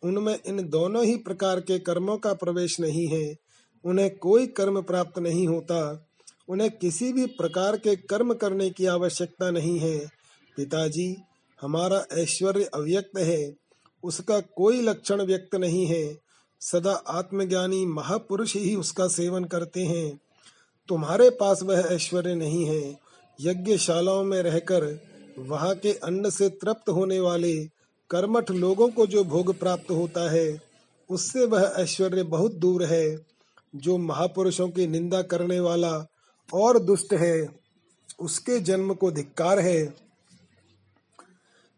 उनमें 0.02 0.38
इन 0.46 0.68
दोनों 0.68 1.04
ही 1.04 1.16
प्रकार 1.16 1.60
के 1.60 1.78
कर्मों 1.78 2.18
का 2.18 2.34
प्रवेश 2.34 2.80
नहीं 2.80 3.06
है। 3.06 3.36
उन्हें 3.84 4.16
कोई 4.16 4.46
कर्म 4.46 4.82
प्राप्त 4.82 5.18
नहीं 5.18 5.48
होता। 5.48 6.08
उन्हें 6.48 6.70
किसी 6.70 7.12
भी 7.12 7.26
प्रकार 7.26 7.76
के 7.76 7.96
कर्म 7.96 8.34
करने 8.34 8.70
की 8.70 8.86
आवश्यकता 8.86 9.50
नहीं 9.50 9.78
है। 9.78 9.98
पिताजी, 10.56 11.16
हमारा 11.60 12.06
ऐश्वर्य 12.12 12.64
अव्यक्त 12.64 13.18
है। 13.18 13.54
उसका 14.02 14.40
कोई 14.40 14.80
लक्षण 14.80 15.22
व्यक्त 15.22 15.54
नहीं 15.54 15.86
है। 15.86 16.18
सदा 16.60 16.92
आत्मज्ञानी 16.92 17.86
महापुरुष 17.86 18.56
ही 18.56 18.76
उसका 18.76 19.08
सेवन 19.08 19.44
करते 19.44 19.84
हैं। 19.84 20.20
तुम्हारे 20.88 21.30
पास 21.30 21.62
वह 21.62 21.78
ऐश्वर्य 21.78 22.34
नहीं 22.34 22.64
है। 22.66 23.00
यज्ञशालाओं 23.40 24.24
में 24.24 24.42
रहकर, 24.42 25.00
वहाँ 25.38 25.74
के 25.74 25.92
अन्न 25.92 26.30
से 26.30 26.48
तृप्त 26.48 26.88
होने 26.88 27.20
वाले 27.20 27.64
कर्मठ 28.10 28.50
लोगों 28.50 28.88
को 28.88 29.06
जो 29.06 29.24
भोग 29.24 29.58
प्राप्त 29.58 29.90
होता 29.90 30.30
है, 30.30 30.62
उससे 31.10 31.46
वह 31.46 31.74
ऐश्वर्य 31.76 32.22
बहुत 32.22 32.54
दूर 32.54 32.84
है, 32.84 33.26
जो 33.76 33.98
महापुरुषों 33.98 34.68
की 34.68 34.86
निंदा 34.86 35.22
करने 35.22 35.60
वाला 35.60 36.06
और 36.54 36.78
दुष्ट 36.78 37.12
है, 37.12 37.48
उसके 38.20 38.60
जन्म 38.60 38.94
को 38.94 39.10
धिक्कार 39.10 39.58
है। 39.58 39.94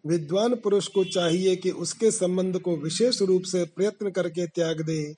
विद्वान 0.06 0.54
पुरुष 0.54 0.88
को 0.88 1.04
चाहिए 1.04 1.56
कि 1.56 1.70
उसके 1.70 2.10
संबंध 2.10 2.58
को 2.58 2.76
विशेष 2.76 3.22
रूप 3.22 3.42
से 3.42 3.64
प्रयत्न 3.64 4.10
करके 4.10 4.46
त्याग 4.46 4.80
दे, 4.80 5.14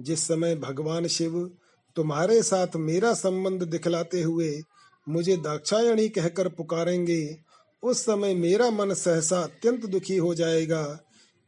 जिस 0.00 0.26
समय 0.28 0.56
भगवान 0.56 1.06
शिव 1.06 1.50
तुम्हारे 1.96 2.42
साथ 2.42 2.76
मेरा 2.76 3.14
संबंध 3.14 3.62
दिखलाते 3.62 4.22
हुए 4.22 4.62
मुझे 5.08 5.36
दाक्षायणी 5.36 6.08
कहकर 6.08 6.48
पुकारेंगे, 6.48 7.38
उस 7.82 8.02
समय 8.02 8.34
मेरा 8.34 8.70
मन 8.70 8.94
सहसा 8.94 9.40
अत्यंत 9.40 9.86
दुखी 9.86 10.16
हो 10.16 10.34
जाएगा। 10.34 11.00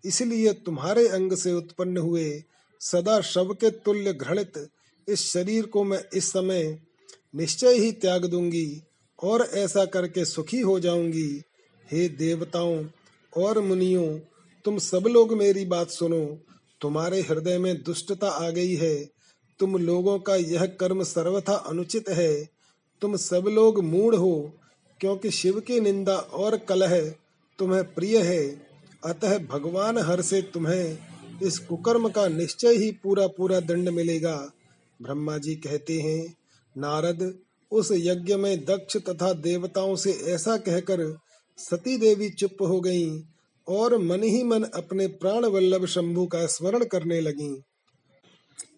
इसलिए 0.04 0.52
तुम्हारे 0.52 1.08
अंग 1.08 1.32
से 1.32 1.52
उत्पन्न 1.52 1.96
हुए 1.96 2.42
सदा 2.80 3.20
शव 3.20 3.54
के 3.54 3.70
तुल्य 3.70 4.12
घृणित 4.12 4.68
इस 5.08 5.32
शरीर 5.32 5.66
को 5.66 5.84
मैं 5.84 6.04
इस 6.14 6.30
समय 6.32 6.78
निश्चय 7.34 7.74
ही 7.74 7.92
त्याग 7.92 8.24
दूँगी 8.24 8.82
और 9.22 9.42
ऐसा 9.42 9.84
करके 9.84 10.24
सुखी 10.24 10.60
हो 10.60 10.80
जाऊँगी। 10.80 11.42
हे 11.92 12.08
देवताओं 12.08 12.84
और 13.36 13.60
मुनियों, 13.60 14.18
तुम 14.64 14.78
सब 14.78 15.04
लोग 15.06 15.32
मेरी 15.32 15.64
बात 15.64 15.90
सुनो। 15.90 16.38
तुम्हारे 16.80 17.20
हृदय 17.20 17.58
में 17.58 17.82
दुष्टता 17.82 18.28
आ 18.28 18.50
गई 18.50 18.74
है। 18.74 19.13
तुम 19.58 19.76
लोगों 19.76 20.18
का 20.18 20.36
यह 20.36 20.66
कर्म 20.66 21.02
सर्वथा 21.02 21.54
अनुचित 21.54 22.08
है। 22.08 22.48
तुम 23.00 23.16
सब 23.16 23.44
लोग 23.48 23.84
मूढ़ 23.84 24.14
हो, 24.14 24.52
क्योंकि 25.00 25.30
शिव 25.30 25.60
की 25.60 25.80
निंदा 25.80 26.16
और 26.16 26.56
कलह 26.56 27.00
तुम्हें 27.58 27.94
प्रिय 27.94 28.18
है। 28.18 28.66
अतः 29.04 29.38
भगवान 29.38 29.98
हर 29.98 30.20
से 30.20 30.42
तुम्हें 30.42 30.98
इस 31.42 31.58
कुकर्म 31.58 32.08
का 32.08 32.28
निश्चय 32.28 32.74
ही 32.74 32.90
पूरा 32.92 33.26
पूरा 33.26 33.60
दंड 33.60 33.88
मिलेगा। 33.88 34.50
ब्रह्मा 35.02 35.38
जी 35.38 35.54
कहते 35.54 36.00
हैं, 36.00 36.36
नारद, 36.78 37.38
उस 37.72 37.88
यज्ञ 37.92 38.34
में 38.34 38.64
दक्ष 38.64 38.96
तथा 38.96 39.32
देवताओं 39.32 39.96
से 39.96 40.12
ऐसा 40.12 40.56
कहकर 40.56 41.18
सती 41.58 41.96
देवी 41.96 42.30
चुप 42.30 42.56
हो 42.60 42.80
गईं 42.80 43.20
और 43.68 43.98
मन 43.98 44.22
ही 44.22 44.42
मन 44.42 44.62
अपने 44.62 45.06
प्राण 45.06 45.44
वल्लभ 45.44 45.86
शंभु 45.86 46.26
का 46.26 46.46
स्मरण 46.46 46.84
करने 46.84 47.20
लगी। 47.20 47.62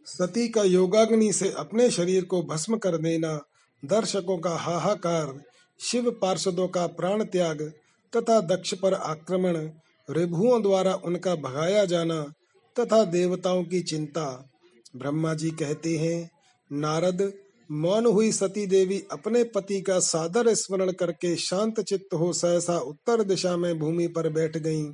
सती 0.06 0.48
का 0.48 0.62
योगाग्नि 0.62 1.32
से 1.32 1.52
अपने 1.56 1.90
शरीर 1.90 2.24
को 2.24 2.42
भस्म 2.42 2.76
कर 2.76 2.96
देना, 2.96 3.40
दर्शकों 3.84 4.38
का 4.38 4.50
हाहाकार, 4.50 5.42
शिव 5.80 6.10
पार्षदों 6.10 6.68
का 6.68 6.86
प्राण 6.86 7.24
त्याग 7.24 7.62
तथा 8.16 8.40
दक्ष 8.40 8.74
पर 8.74 8.94
आक्रमण, 8.94 9.56
रिभुओं 10.10 10.62
द्वारा 10.62 10.94
उनका 10.94 11.34
भगाया 11.34 11.84
जाना 11.84 12.22
तथा 12.76 13.04
देवताओं 13.04 13.64
की 13.64 13.80
चिंता 13.80 14.50
ब्रह्मा 14.96 15.34
जी 15.34 15.50
कहते 15.50 15.96
हैं, 15.96 16.30
नारद, 16.72 17.32
मौन 17.70 18.06
हुई 18.06 18.32
सती 18.32 18.66
देवी 18.66 19.02
अपने 19.12 19.44
पति 19.44 19.80
का 19.80 19.98
सादर 19.98 20.54
स्मरण 20.54 20.92
करके 20.92 21.36
शांत 21.36 21.80
चित्त 21.80 22.14
हो 22.14 22.32
सहसा 22.32 22.78
उत्तर 22.78 23.22
दिशा 23.22 23.56
में 23.56 23.78
भूमि 23.78 24.06
पर 24.06 24.28
बैठ 24.28 24.56
गईं। 24.56 24.92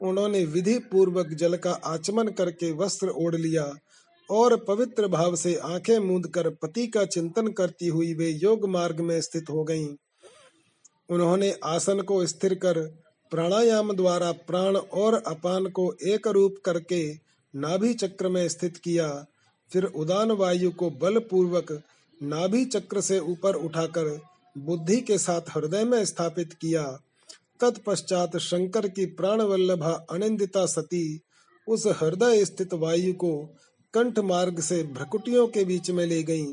उन्होंने 0.00 0.44
विधि 0.44 0.78
पूर्वक 0.78 1.28
जल 1.28 1.56
का 1.56 1.72
आचमन 1.72 2.28
करके 2.28 2.72
वस्त्र 2.72 3.08
ओढ़ 3.08 3.36
लिया 3.36 3.72
और 4.30 4.56
पवित्र 4.68 5.08
भाव 5.08 5.36
से 5.36 5.54
आँखें 5.64 5.98
मूंद 5.98 6.26
कर 6.26 6.48
पति 6.62 6.86
का 6.86 7.04
चिंतन 7.04 7.48
करती 7.48 7.88
हुई 7.88 8.12
वे 8.14 8.30
योग 8.42 8.68
मार्ग 8.68 9.00
में 9.00 9.20
स्थित 9.20 9.50
हो 9.50 9.64
गईं। 9.64 9.88
उन्होंने 11.10 11.50
आसन 11.64 12.00
को 12.00 12.24
स्थिर 12.26 12.54
कर 12.54 12.80
प्राणायाम 13.32 13.92
द्वारा 13.92 14.32
प्राण 14.46 14.76
और 14.76 15.14
अपान 15.26 15.66
को 15.68 15.92
एक 16.06 16.28
रूप 16.28 16.54
करके 16.64 17.02
नाभि 17.54 17.92
चक्र 17.94 18.28
में 18.28 18.48
स्थित 18.48 18.76
किया 18.76 19.08
फिर 19.70 19.84
उदान 19.84 20.30
वायु 20.30 20.70
को 20.70 20.90
बलपूर्वक 20.90 21.72
नाभि 22.22 22.64
चक्र 22.64 23.00
से 23.00 23.18
ऊपर 23.18 23.54
उठाकर 23.54 24.18
बुद्धि 24.56 25.00
के 25.00 25.18
साथ 25.18 25.56
हृदय 25.56 25.84
में 25.84 26.04
स्थापित 26.04 26.52
किया 26.52 26.84
तत्पश्चात 27.60 28.36
शंकर 28.36 28.88
की 28.88 29.06
प्राण 29.06 29.40
वल्लभा 29.40 29.92
अनिंदिता 30.10 30.64
सती 30.66 31.20
उस 31.68 31.86
हृदय 32.02 32.44
स्थित 32.44 32.74
वायु 32.74 33.12
को 33.12 33.32
कंठ 33.94 34.18
मार्ग 34.18 34.60
से 34.60 34.82
भ्रकुटियों 34.82 35.46
के 35.48 35.64
बीच 35.64 35.90
में 35.90 36.06
ले 36.06 36.22
गईं। 36.22 36.46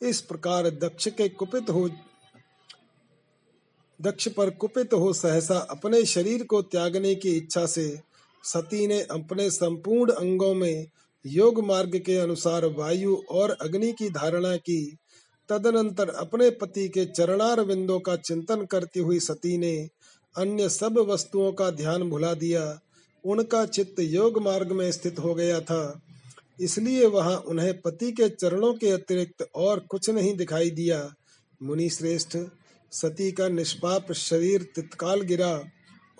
इस 0.00 0.20
प्रकार 0.20 0.68
दक्ष 0.70 1.08
के 1.08 1.28
कुपित 1.28 1.70
हो, 1.70 1.88
दक्ष 4.00 4.28
पर 4.28 4.50
कुपित 4.50 4.94
हो 4.94 5.12
सहसा 5.12 5.58
अपने 5.70 6.04
शरीर 6.04 6.44
को 6.44 6.62
त्यागने 6.62 7.14
की 7.14 7.36
इच्छा 7.36 7.66
से 7.66 8.00
सती 8.44 8.86
ने 8.86 9.00
अपने 9.02 9.50
संपूर्ण 9.50 10.12
अंगों 10.12 10.54
में 10.54 10.86
योग 11.26 11.64
मार्ग 11.64 11.96
के 11.96 12.16
अनुसार 12.16 12.66
वायु 12.66 13.16
और 13.30 13.50
अग्नि 13.50 13.92
की 13.92 14.08
धारणा 14.10 14.56
की। 14.56 14.96
तदनंतर 15.48 16.08
अपने 16.08 16.50
पति 16.50 16.88
के 16.88 17.04
चरणार 17.06 17.64
बिंदों 17.64 18.00
का 18.00 18.16
चिंतन 18.16 18.64
करती 18.64 19.00
हुई 19.00 19.20
सती 19.20 19.56
ने 19.58 19.76
अन्य 20.36 20.68
सब 20.68 20.98
वस्तुओं 21.08 21.52
का 21.52 21.70
ध्यान 21.70 22.02
भुला 22.10 22.34
दिया। 22.34 22.80
उनका 23.24 23.64
चित्त 23.66 24.00
योग 24.00 24.42
मार्ग 24.42 24.72
में 24.72 24.90
स्थित 24.92 25.18
हो 25.18 25.34
गया 25.34 25.60
था। 25.60 26.00
इसलिए 26.60 27.06
वहाँ 27.06 27.36
उन्हें 27.48 27.72
पति 27.80 28.10
के 28.12 28.28
चरणों 28.28 28.72
के 28.74 28.90
अतिरिक्त 28.90 29.46
और 29.54 29.80
कुछ 29.80 30.10
नहीं 30.10 30.34
दिखाई 30.36 30.70
दिया। 30.70 30.98
मुनि 31.60 31.88
श्रेष्ठ 31.90 32.36
सती 32.92 33.30
का 33.32 33.48
निष्पाप 33.48 34.12
शरीर 34.12 34.62
तत्काल 34.76 35.20
गिरा 35.22 35.52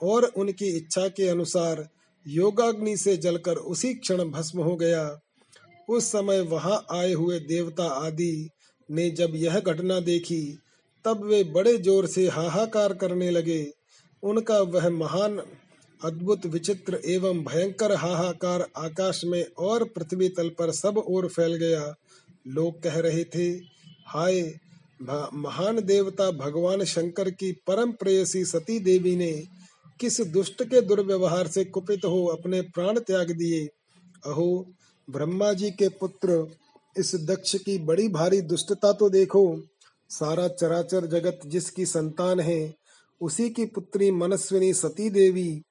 और 0.02 0.24
उनकी 0.24 0.66
इच्छा 0.76 1.06
के 1.08 1.28
अनुसार 1.28 1.88
योगाग्नि 2.26 2.96
से 2.96 3.16
जलकर 3.16 3.56
उसी 3.56 3.92
क्षण 3.94 4.24
भस्म 4.30 4.62
हो 4.62 4.76
गया। 4.76 5.04
उस 5.88 6.10
समय 6.12 6.40
वहाँ 6.40 6.84
आए 6.90 7.12
हुए 7.12 7.38
देवता 7.40 7.84
आदि 7.84 8.48
ने 8.88 9.08
जब 9.10 9.32
यह 9.34 9.58
घटना 9.60 9.98
देखी, 10.00 10.58
तब 11.04 11.24
वे 11.24 11.42
बड़े 11.44 11.76
ज़ोर 11.78 12.06
से 12.06 12.26
हाहाकार 12.28 12.92
करने 12.94 13.30
लगे। 13.30 13.64
उनका 14.22 14.58
वह 14.58 14.88
महान 14.90 15.40
अद्भुत, 16.04 16.46
विचित्र 16.46 17.00
एवं 17.04 17.44
भयंकर 17.44 17.94
हाहाकार 17.94 18.66
आकाश 18.76 19.24
में 19.24 19.44
और 19.58 19.84
पृथ्वी 19.84 20.28
तल 20.28 20.48
पर 20.48 20.70
सब 20.70 20.98
ओर 20.98 21.28
फैल 21.28 21.54
गया। 21.54 21.94
लोग 22.46 22.82
कह 22.82 22.98
रहे 23.00 23.24
थे, 23.24 23.48
हाय 24.06 24.54
महान 25.34 25.80
देवता 25.80 26.30
भगवान 26.30 26.84
शंकर 26.84 27.30
की 27.30 27.52
परम 27.52 27.92
प्रेयसी 27.92 28.44
सती 28.44 28.78
देवी 28.78 29.16
ने 29.16 29.42
किस 30.00 30.20
दुष्ट 30.20 30.62
के 30.62 30.80
दुर्व्यवहार 30.80 31.46
से 31.46 31.64
कुपित 31.64 32.04
हो 32.04 32.24
अपने 32.26 32.60
प्राण 32.60 32.98
त्याग 32.98 33.30
दिए। 33.30 33.66
अहो, 34.26 34.66
ब्रह्मा 35.10 35.52
जी 35.52 35.70
के 35.70 35.88
पुत्र, 35.88 36.46
इस 36.98 37.14
दक्ष 37.14 37.56
की 37.56 37.78
बड़ी 37.78 38.08
भारी 38.08 38.40
दुष्टता 38.40 38.92
तो 38.92 39.08
देखो। 39.10 39.62
सारा 40.10 40.48
चराचर 40.48 41.06
जगत 41.06 41.40
जिसकी 41.46 41.86
संतान 41.86 42.40
है, 42.40 42.74
उसी 43.20 43.50
की 43.50 43.64
पुत्री 43.64 44.10
मनस्विनी 44.10 44.72
सती 44.74 45.10
देवी 45.10 45.62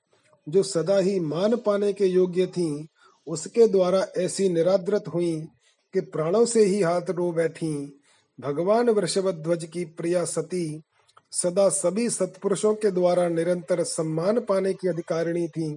जो 0.50 0.64
सदा 0.64 0.98
ही 0.98 1.20
मान 1.20 1.56
पाने 1.56 1.92
के 1.94 2.06
योग्य 2.06 2.46
थी, 2.48 2.88
उसके 3.28 3.68
द्वारा 3.68 4.06
ऐसी 4.18 4.50
निराद्रत 4.50 5.04
हुई 5.14 5.36
कि 5.94 6.02
प्राणों 6.02 6.46
से 6.46 6.64
ही 6.66 6.82
हाथ 6.82 7.10
रो 7.10 7.32
बैठी। 7.32 7.74
भगवान 8.40 8.90
वृषभध्वज 8.90 9.66
की 9.66 9.86
प्रिया 9.86 10.24
सती 10.26 10.82
सदा 11.32 11.68
सभी 11.70 12.10
सत्पुरुषों 12.10 12.74
के 12.76 12.92
द्वारा 12.92 13.28
निरंतर 13.30 13.84
सम्मान 13.84 14.40
पाने 14.40 14.74
की 14.74 14.88
अधिकारिणी 14.88 15.48
थी। 15.48 15.70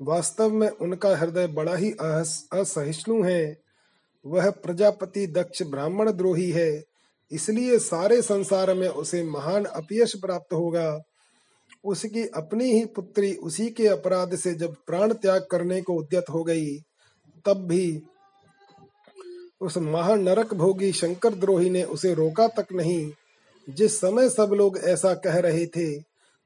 वास्तव 0.00 0.50
में 0.50 0.68
उनका 0.68 1.16
हृदय 1.16 1.46
बड़ा 1.46 1.74
ही 1.74 1.90
असहिष्णु 1.92 3.22
है। 3.22 3.56
वह 4.24 4.50
प्रजापति 4.50 5.26
दक्ष 5.26 5.62
ब्राह्मण 5.62 6.10
द्रोही 6.12 6.50
है, 6.50 6.82
इसलिए 7.30 7.78
सारे 7.78 8.20
संसार 8.22 8.72
में 8.74 8.88
उसे 8.88 9.22
महान 9.24 9.64
अपयश 9.64 10.14
प्राप्त 10.16 10.52
होगा। 10.52 11.00
उसकी 11.84 12.26
अपनी 12.26 12.72
ही 12.72 12.84
पुत्री 12.84 13.34
उसी 13.34 13.70
के 13.70 13.86
अपराध 13.86 14.36
से 14.36 14.54
जब 14.54 14.74
प्राण 14.86 15.12
त्याग 15.12 15.46
करने 15.50 15.82
को 15.82 15.94
उद्यत 15.94 16.24
हो 16.30 16.44
गई, 16.44 16.78
तब 17.46 17.66
भी 17.66 18.02
उस 19.60 19.76
महानरक 19.78 20.54
भोगी 20.54 20.92
शंकर 20.92 21.34
द्रोही 21.34 21.70
ने 21.70 21.82
उसे 21.82 22.14
रोका 22.14 22.48
तक 22.48 22.66
नहीं। 22.72 23.12
जिस 23.70 23.96
समय 24.00 24.28
सब 24.28 24.50
लोग 24.54 24.78
ऐसा 24.78 25.14
कह 25.14 25.38
रहे 25.38 25.66
थे, 25.66 26.02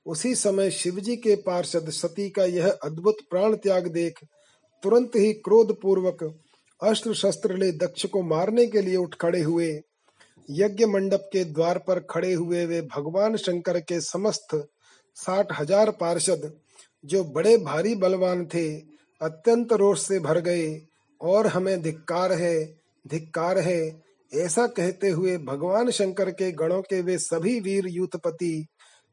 उसी 0.06 0.34
समय 0.34 0.70
शिवजी 0.70 1.16
के 1.16 1.36
पार्षद 1.36 1.90
सती 1.90 2.30
का 2.30 2.44
यह 2.44 2.68
अद्भुत 2.70 3.16
प्राण 3.30 3.56
त्याग 3.56 3.86
देख, 3.86 4.20
तुरंत 4.82 5.16
ही 5.16 5.32
क्रोध 5.32 5.80
पूर्वक 5.80 6.38
अस्त्र 6.82 7.14
शस्त्र 7.14 7.56
ले 7.56 7.72
दक्ष 7.72 8.06
को 8.06 8.22
मारने 8.22 8.66
के 8.66 8.80
लिए 8.80 8.96
उठ 8.96 9.14
खड़े 9.14 9.40
हुए। 9.40 9.80
यज्ञ 10.50 10.86
मंडप 10.86 11.30
के 11.32 11.44
द्वार 11.44 11.78
पर 11.78 12.00
खड़े 12.00 12.32
हुए 12.32 12.64
वे 12.66 12.80
भगवान 12.82 13.36
शंकर 13.36 13.80
के 13.80 14.00
समस्त 14.00 14.68
साठ 15.16 15.52
हज़ार 15.52 15.90
पार्षद, 15.90 16.50
जो 17.04 17.24
बड़े 17.26 17.56
भारी 17.58 17.94
बलवान 17.94 18.44
थे, 18.46 18.68
अत्यंत 19.20 19.72
रोष 19.72 20.00
से 20.00 20.18
भर 20.20 20.40
गए, 20.40 20.80
और 21.20 21.46
हमें 21.46 21.80
धिक्कार 21.82 22.32
है 22.32 22.64
धिक्कार 23.04 23.58
है। 23.58 23.80
ऐसा 24.32 24.66
कहते 24.68 25.08
हुए 25.08 25.36
भगवान 25.38 25.90
शंकर 25.90 26.30
के 26.30 26.50
गणों 26.52 26.80
के 26.82 27.00
वे 27.00 27.16
सभी 27.18 27.58
वीर 27.60 27.86
यूथपति 27.88 28.66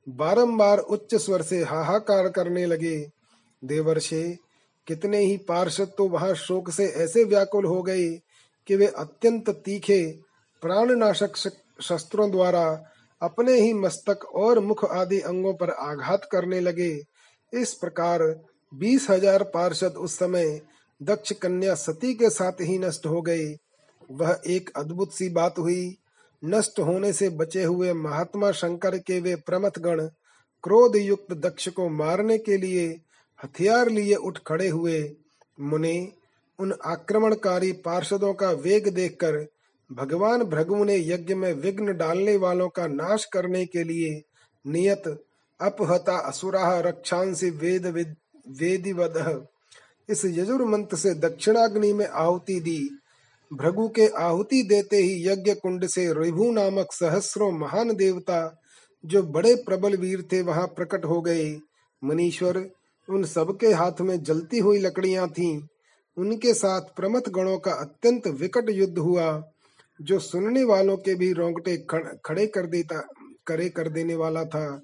बारंबार 0.08 0.80
उच्च 0.80 1.16
स्वर 1.16 1.42
से 1.42 1.62
हाहाकार 1.64 2.28
करने 2.30 2.66
लगे। 2.66 2.98
देवर्षे, 3.64 4.24
कितने 4.88 5.20
ही 5.20 5.38
पार्षद 5.48 5.92
तो 5.98 6.08
वहाँ 6.08 6.34
शोक 6.36 6.70
से 6.70 6.86
ऐसे 6.96 7.24
व्याकुल 7.24 7.66
हो 7.66 7.82
गए 7.84 8.10
कि 8.68 8.76
वे 8.76 8.88
अत्यंत 8.88 9.50
तीखे, 9.66 10.04
प्राणनाशक 10.64 11.38
शस्त्रों 11.82 12.30
द्वारा 12.32 12.66
अपने 13.26 13.54
ही 13.54 13.74
मस्तक 13.74 14.26
और 14.36 14.60
मुख 14.62 14.84
आदि 14.86 15.20
अंगों 15.24 15.54
पर 15.54 15.70
आघात 15.72 16.28
करने 16.32 16.60
लगे। 16.60 16.92
इस 17.54 17.74
प्रकार 17.74 18.24
बीस 18.72 19.10
हज़ार 19.10 19.44
पार्षद 19.54 19.94
उस 19.98 20.18
समय 20.20 20.60
दक्ष 21.02 21.32
कन्या 21.34 21.76
सती 21.76 22.14
के 22.14 22.30
साथ 22.30 22.62
ही 22.62 22.78
नष्ट 22.80 23.06
हो 23.06 23.22
गए। 23.22 23.46
वह 24.10 24.42
एक 24.48 24.70
अद्भुत 24.78 25.14
सी 25.14 25.30
बात 25.32 25.60
हुई। 25.60 25.96
नष्ट 26.44 26.80
होने 26.80 27.12
से 27.14 27.30
बचे 27.32 27.64
हुए 27.64 27.94
महात्मा 27.96 28.52
शंकर 28.54 28.98
के 29.00 29.20
वे 29.20 29.36
प्रमथ 29.48 29.80
गण 29.80 30.02
क्रोध 30.64 30.96
युक्त 30.96 31.34
दक्ष 31.36 31.68
को 31.70 31.88
मारने 31.92 32.38
के 32.38 32.58
लिए 32.58 32.88
हथियार 33.40 33.90
लिए 33.90 34.16
उठ 34.18 34.38
खड़े 34.48 34.68
हुए। 34.70 35.00
मुने 35.62 35.98
उन 36.60 36.74
आक्रमणकारी 36.86 37.72
पार्षदों 37.86 38.34
का 38.34 38.52
वेग 38.60 38.88
देखकर 38.90 39.46
भगवान 39.92 40.44
भृगु 40.44 40.84
ने 40.84 40.98
यज्ञ 40.98 41.34
में 41.34 41.54
विघ्न 41.54 41.98
डालने 41.98 42.38
वालों 42.38 42.70
का 42.70 42.88
नाश 42.88 43.26
करने 43.26 43.66
के 43.66 43.84
लिए 43.84 44.22
नियत 44.68 45.26
अपहता 45.62 46.18
असुराह 46.18 46.80
रक्षांसी 46.80 47.50
वेद 47.50 47.86
वेदिवद 48.50 49.48
इस 50.10 50.26
यजुर 50.26 50.66
मंत्र 50.66 50.98
से 50.98 51.14
दक्षिणाग्नि 51.14 51.94
में 51.94 52.08
आहुति 52.08 52.60
दी। 52.60 52.90
भृगु 53.54 53.88
के 53.90 54.08
आहुति 54.08 54.64
देते 54.64 54.98
ही 54.98 55.28
यज्ञ 55.28 55.54
कुंड 55.54 55.86
से 55.86 56.14
रिभु 56.14 56.52
नामक 56.52 56.88
सहस्रों 56.92 57.52
महान 57.52 57.96
देवता, 57.96 58.62
जो 59.06 59.24
बड़े 59.24 59.56
प्रबल 59.56 59.96
वीर 59.96 60.22
थे, 60.22 60.42
वहाँ 60.42 60.68
प्रकट 60.68 61.06
हो 61.06 61.22
गए। 61.22 61.60
मनीश्वर 62.04 62.70
उन 63.10 63.24
सबके 63.24 63.68
हाथ 63.68 64.02
में 64.02 64.24
जलती 64.24 64.60
हुई 64.60 64.80
लकड़ियाँ 64.80 65.30
थीं। 65.30 65.62
उनके 66.18 66.54
साथ 66.54 66.82
प्रमथ 66.82 67.30
गणों 67.30 67.58
का 67.58 67.72
अत्यंत 67.72 68.28
विकट 68.28 68.66
युद्ध 68.70 68.98
हुआ। 68.98 69.52
जो 70.02 70.20
सुनने 70.20 70.64
वालों 70.64 70.98
के 70.98 71.16
भी 71.16 71.32
रोंगटे 71.34 71.78
खड़े 72.26 72.48
कर 72.48 72.66
देता 72.66 73.08
करे 73.48 73.70
कर 73.70 73.90
देने 73.90 74.16
वाला 74.16 74.44
था, 74.46 74.82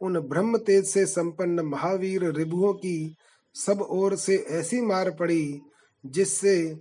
उन 0.00 0.20
ब्रह्म 0.20 0.58
तेज 0.58 0.84
से 0.84 1.06
संपन्न 1.06 1.60
महावीर 1.60 2.32
रिभुओं 2.32 2.72
की 2.72 3.16
सब 3.54 3.80
ओर 3.80 4.16
से 4.16 4.36
ऐसी 4.50 4.80
मार 4.80 5.10
पड़ी, 5.10 5.60
जिससे 6.06 6.74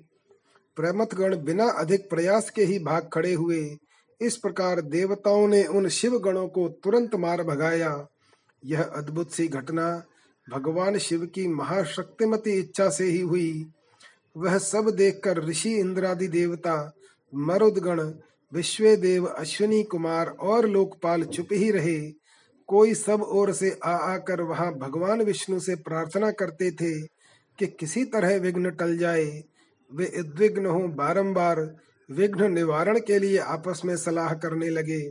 प्रमथगण 0.76 1.36
बिना 1.38 1.70
अधिक 1.70 2.10
प्रयास 2.10 2.50
के 2.50 2.64
ही 2.64 2.80
भाग 2.80 3.10
खड़े 3.14 3.34
हुए। 3.34 3.78
इस 4.22 4.38
प्रकार 4.38 4.82
देवताओं 4.82 5.48
ने 5.48 5.64
उन 5.66 5.88
शिव 5.88 6.18
गणों 6.20 6.48
को 6.48 6.70
तुरंत 6.84 7.16
मार 7.16 7.44
भगाया। 7.44 8.08
यह 8.66 8.84
अद्भुत 8.84 9.32
सी 9.32 9.48
घटना 9.48 10.04
भगवान 10.50 10.98
शिव 10.98 11.26
की 11.26 11.48
महाशक्तिमती 11.48 12.52
इच्छा 12.52 12.90
से 12.90 13.04
ही 13.04 13.20
हुई। 13.20 13.66
वह 14.38 14.58
सब 14.58 14.90
देखकर 14.90 15.44
ऋषि 15.44 15.74
इंद्रादि 15.76 16.28
देवता 16.28 16.94
मरुदगण 17.36 18.02
विश्व 18.54 18.96
देव 18.96 19.26
अश्विनी 19.26 19.84
कुमार 19.84 20.28
और 20.28 20.68
लोकपाल 20.68 21.24
चुप 21.24 21.48
ही 21.52 21.72
रहे। 21.72 22.12
कोई 22.68 22.94
सब 22.94 23.22
ओर 23.22 23.52
से 23.54 23.80
आ 23.86 23.96
आकर 23.96 24.42
वहाँ 24.42 24.74
भगवान 24.74 25.22
विष्णु 25.22 25.60
से 25.60 25.76
प्रार्थना 25.76 26.32
करते 26.32 26.72
थे 26.72 27.02
कि 27.60 27.68
किसी 27.68 28.06
तरह 28.06 28.38
विघ्न 28.38 28.70
टल 28.70 28.98
जाए। 28.98 29.44
वे 29.94 30.12
उद्विग्न 30.20 30.66
हो 30.66 30.80
बारंबार, 30.80 31.76
विघ्न 32.10 32.52
निवारण 32.52 33.00
के 33.00 33.20
लिए 33.20 33.38
आपस 33.38 33.82
में 33.86 33.98
सलाह 33.98 34.34
करने 34.34 34.70
लगे। 34.70 35.02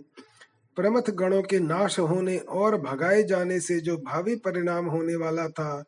प्रमथ 0.77 1.11
गणों 1.11 1.43
के 1.43 1.59
नाश 1.59 1.99
होने 1.99 2.39
और 2.39 2.81
भगाए 2.81 3.23
जाने 3.23 3.61
से 3.61 3.81
जो 3.81 3.97
भावी 3.97 4.37
परिणाम 4.37 4.87
होने 4.87 5.17
वाला 5.17 5.49
था, 5.49 5.85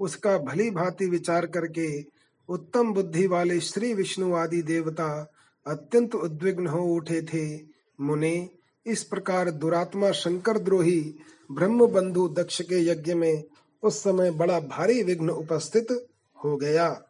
उसका 0.00 0.38
भली 0.38 0.70
भांति 0.70 1.06
विचार 1.06 1.46
करके 1.46 2.04
उत्तम 2.48 2.92
बुद्धि 2.94 3.26
वाले 3.26 3.60
श्री 3.60 3.94
विष्णु 3.94 4.34
आदि 4.34 4.62
देवता 4.62 5.32
अत्यंत 5.66 6.14
उद्विग्न 6.14 6.66
हो 6.66 6.84
उठे 6.94 7.22
थे। 7.22 7.64
मुने, 8.00 8.48
इस 8.86 9.04
प्रकार 9.04 9.50
दुरात्मा 9.50 10.10
शंकर 10.10 10.58
द्रोही 10.58 11.14
ब्रह्म 11.52 11.86
बंधु 11.86 12.28
दक्ष 12.28 12.62
के 12.62 12.90
यज्ञ 12.90 13.14
में 13.14 13.44
उस 13.82 14.02
समय 14.02 14.30
बड़ा 14.30 14.60
भारी 14.60 15.02
विघ्न 15.02 15.30
उपस्थित 15.30 16.06
हो 16.44 16.56
गया। 16.56 17.02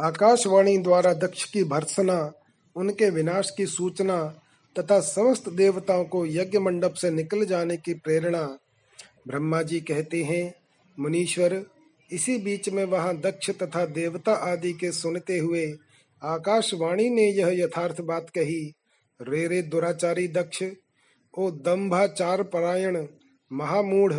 आकाशवाणी 0.00 0.78
द्वारा 0.78 1.12
दक्ष 1.12 1.44
की 1.44 1.64
भर्सना 1.64 2.32
उनके 2.76 3.10
विनाश 3.10 3.50
की 3.56 3.66
सूचना 3.66 4.24
तथा 4.78 5.00
समस्त 5.00 5.48
देवताओं 5.48 6.04
को 6.04 6.26
यज्ञ 6.26 6.58
मंडप 6.58 6.94
से 6.94 7.10
निकल 7.10 7.44
जाने 7.44 7.76
की 7.76 7.94
प्रेरणा 7.94 8.58
ब्रह्मा 9.26 9.62
जी 9.62 9.80
कहते 9.80 10.24
हैं। 10.24 10.54
मुनीश्वर, 10.98 11.64
इसी 12.10 12.38
बीच 12.38 12.68
में 12.68 12.84
वहाँ 12.84 13.16
दक्ष 13.16 13.50
तथा 13.50 13.86
देवता 13.86 14.32
आदि 14.32 14.72
के 14.72 14.92
सुनते 14.92 15.38
हुए 15.38 15.78
आकाशवाणी 16.22 17.10
ने 17.10 17.30
यह 17.30 17.48
यथार्थ 17.48 18.00
बात 18.00 18.30
कही, 18.30 18.74
रे 19.22 19.48
रे 19.48 19.62
दुराचारी 19.62 20.28
दक्ष, 20.28 20.62
ओ 21.38 21.50
दम्भाचार 21.50 22.42
परायण, 22.42 23.06
महामूढ़, 23.52 24.14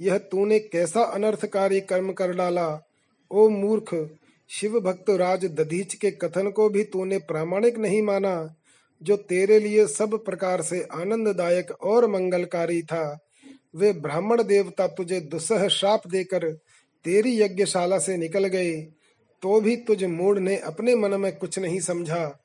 यह 0.00 0.18
तूने 0.18 0.58
कैसा 0.58 1.02
अनर्थकारी 1.02 1.80
कर्म 1.80 2.12
कर 2.12 2.32
डाला? 2.32 2.82
ओ 3.30 3.48
मूर्ख, 3.48 4.16
शिव 4.48 4.80
भक्त 4.80 5.10
राज 5.10 5.44
दधीच 5.44 5.94
के 5.94 6.10
कथन 6.10 6.50
को 6.50 6.68
भी 6.68 6.84
तूने 6.84 7.18
प्रामाणिक 7.18 7.78
नहीं 7.78 8.02
माना, 8.02 8.54
जो 9.02 9.16
तेरे 9.16 9.60
लिए 9.60 9.86
सब 9.86 10.24
प्रकार 10.24 10.62
से 10.62 10.82
आनंददायक 10.92 11.70
और 11.70 12.10
मंगलकारी 12.10 12.82
था। 12.82 13.18
वे 13.76 13.92
ब्राह्मण 13.92 14.42
देवता 14.42 14.86
तुझे 14.86 15.20
दुसह 15.20 15.68
श्राप 15.68 16.06
देकर 16.06 16.52
तेरी 17.04 17.40
यज्ञशाला 17.40 17.98
से 17.98 18.16
निकल 18.16 18.46
गए। 18.46 18.88
तो 19.42 19.60
भी 19.60 19.76
तुझ 19.76 20.04
मूड 20.04 20.38
ने 20.38 20.56
अपने 20.56 20.94
मन 20.94 21.20
में 21.20 21.36
कुछ 21.36 21.58
नहीं 21.58 21.80
समझा। 21.80 22.40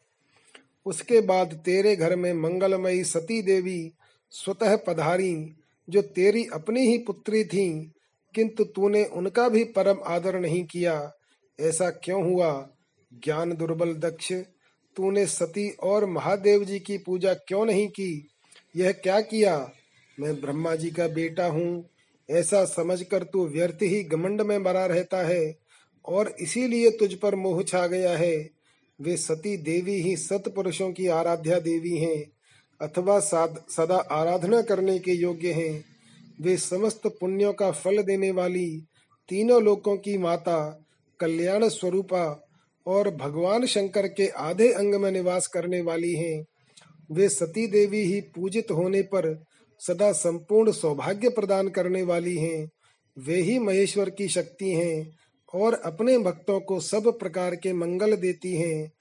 उसके 0.85 1.21
बाद 1.21 1.53
तेरे 1.65 1.95
घर 1.95 2.15
में 2.15 2.33
मंगलमयी 2.33 3.03
सती 3.03 3.41
देवी 3.41 3.91
स्वतः 4.31 4.75
पधारी, 4.75 5.55
जो 5.89 6.01
तेरी 6.01 6.47
अपनी 6.53 6.87
ही 6.87 6.97
पुत्री 6.97 7.43
थी, 7.43 7.91
किंतु 8.35 8.63
तूने 8.63 9.05
उनका 9.05 9.49
भी 9.49 9.63
परम 9.63 9.97
आदर 10.05 10.39
नहीं 10.39 10.65
किया। 10.65 11.13
ऐसा 11.59 11.89
क्यों 11.89 12.23
हुआ? 12.23 12.69
ज्ञान 13.13 13.53
दुर्बल 13.53 13.93
दक्ष, 13.93 14.33
तूने 14.95 15.25
सती 15.25 15.69
और 15.69 16.05
महादेव 16.05 16.63
जी 16.63 16.79
की 16.79 16.97
पूजा 16.97 17.33
क्यों 17.33 17.65
नहीं 17.65 17.87
की? 17.87 18.29
यह 18.75 18.91
क्या 18.91 19.21
किया? 19.21 19.71
मैं 20.19 20.41
ब्रह्मा 20.41 20.75
जी 20.75 20.91
का 20.91 21.07
बेटा 21.07 21.45
हूँ। 21.45 21.89
ऐसा 22.31 22.65
समझकर 22.65 23.23
तू 23.23 23.47
व्यर्थ 23.47 23.77
ही 23.81 24.03
घमंड 24.03 24.41
में 24.41 24.57
मरा 24.57 24.85
रहता 24.85 25.17
है। 25.17 25.62
और 26.05 26.35
इसीलिए 26.39 26.89
तुझ 26.89 27.13
पर 27.13 27.35
मोह 27.35 27.63
छा 27.63 27.85
गया 27.87 28.17
है। 28.17 28.49
वे 28.99 29.17
सती 29.17 29.55
देवी 29.57 29.95
ही 30.01 30.15
सतपुरुषों 30.17 30.91
की 30.91 31.07
आराध्या 31.07 31.59
देवी 31.59 31.97
हैं, 31.97 32.23
अथवा 32.81 33.19
सदा 33.19 33.97
आराधना 34.11 34.61
करने 34.61 34.97
के 34.99 35.11
योग्य 35.11 35.51
हैं। 35.51 35.83
वे 36.41 36.57
समस्त 36.57 37.07
पुण्यों 37.07 37.53
का 37.53 37.71
फल 37.71 38.01
देने 38.03 38.31
वाली 38.31 38.69
तीनों 39.29 39.61
लोकों 39.63 39.97
की 39.97 40.17
माता, 40.17 40.85
कल्याण 41.19 41.67
स्वरूपा 41.69 42.47
और 42.85 43.09
भगवान 43.15 43.65
शंकर 43.65 44.07
के 44.07 44.27
आधे 44.27 44.71
अंग 44.73 44.95
में 44.95 45.11
निवास 45.11 45.47
करने 45.47 45.81
वाली 45.81 46.13
हैं। 46.13 46.45
वे 47.11 47.29
सती 47.29 47.67
देवी 47.67 48.01
ही 48.03 48.21
पूजित 48.35 48.71
होने 48.71 49.01
पर 49.01 49.43
सदा 49.81 50.11
संपूर्ण 50.11 50.71
सौभाग्य 50.71 51.29
प्रदान 51.29 51.69
करने 51.69 52.01
वाली 52.03 52.35
हैं। 52.37 52.69
वे 53.17 53.41
ही 53.41 53.57
महेश्वर 53.59 54.09
की 54.09 54.27
शक्ति 54.27 54.71
हैं। 54.71 55.15
और 55.53 55.73
अपने 55.73 56.17
भक्तों 56.17 56.59
को 56.59 56.79
सब 56.79 57.19
प्रकार 57.19 57.55
के 57.55 57.73
मंगल 57.73 58.15
देती 58.15 58.55
हैं। 58.55 58.91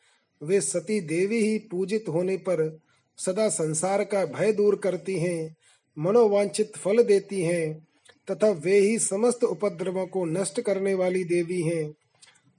वे 0.43 0.61
सती 0.61 1.01
देवी 1.01 1.39
ही 1.39 1.59
पूजित 1.59 2.05
होने 2.09 2.37
पर 2.37 2.81
सदा 3.19 3.49
संसार 3.49 4.05
का 4.05 4.25
भय 4.25 4.53
दूर 4.53 4.77
करती 4.77 5.19
हैं, 5.19 5.57
मनोवांछित 5.99 6.73
फल 6.77 7.03
देती 7.03 7.43
हैं, 7.43 7.87
तथा 8.31 8.51
वे 8.51 8.79
ही 8.79 8.99
समस्त 8.99 9.45
उपद्रवों 9.45 10.07
को 10.07 10.25
नष्ट 10.25 10.61
करने 10.61 10.95
वाली 10.95 11.25
देवी 11.25 11.63
हैं। 11.63 11.95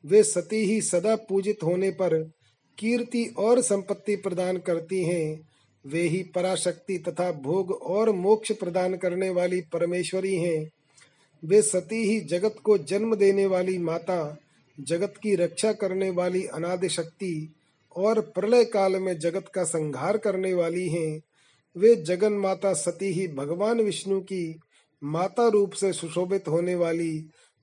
वे 0.06 0.24
सती 0.24 0.66
ही 0.66 0.82
सदा 0.82 1.16
पूजित 1.16 1.64
होने 1.64 1.90
पर 1.92 2.32
कीर्ति 2.78 3.26
और 3.38 3.62
संपत्ति 3.62 4.16
प्रदान 4.16 4.58
करती 4.58 5.04
हैं। 5.04 5.48
वे 5.86 6.02
ही 6.02 6.24
पराशक्ति 6.24 6.98
तथा 6.98 7.32
भोग 7.32 7.72
और 7.72 8.12
मोक्ष 8.12 8.52
प्रदान 8.52 8.96
करने 8.96 9.30
वाली 9.30 9.62
परमेश्वरी 9.62 10.36
हैं। 10.36 10.70
वे 11.46 11.62
सती 11.62 12.04
ही 12.04 12.20
जगत 12.20 12.56
को 12.64 12.78
जन्म 12.78 13.16
देने 13.16 13.46
वाली 13.46 13.78
माता, 13.78 14.38
जगत 14.80 15.14
की 15.24 15.36
रक्षा 15.36 15.72
करने 15.72 16.10
वाली 16.10 16.46
अनादि 16.46 16.90
शक्ति 16.90 17.54
और 17.96 18.20
प्रलय 18.22 18.66
काल 18.66 18.96
में 18.96 19.20
जगत 19.20 19.46
का 19.54 19.64
संहार 19.64 20.18
करने 20.18 20.54
वाली 20.54 20.90
हैं। 20.90 21.22
वे 21.78 21.96
जगन 21.96 22.34
माता 22.34 22.74
सती 22.74 23.06
ही 23.06 23.28
भगवान 23.28 23.82
विष्णु 23.82 24.22
की 24.22 24.60
माता 25.04 25.48
रूप 25.48 25.72
से 25.72 25.94
सुशोभित 25.94 26.48
होने 26.48 26.76
वाली 26.76 27.20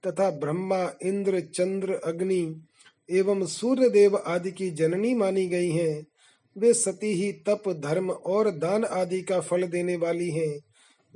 तथा 0.06 0.30
ब्रह्मा, 0.30 0.92
इंद्र, 1.02 1.40
चंद्र, 1.40 1.92
अग्नि 1.94 2.62
एवं 3.10 3.46
सूर्य 3.46 3.88
देव 3.88 4.16
आदि 4.16 4.50
की 4.50 4.70
जननी 4.70 5.14
मानी 5.14 5.46
गई 5.46 5.70
हैं। 5.70 6.06
वे 6.58 6.74
सती 6.74 7.12
ही 7.12 7.32
तप, 7.32 7.62
धर्म 7.68 8.10
और 8.10 8.50
दान 8.50 8.84
आदि 8.84 9.22
का 9.22 9.40
फल 9.40 9.62
देने 9.62 9.96
वाली 9.96 10.30
हैं। 10.30 10.60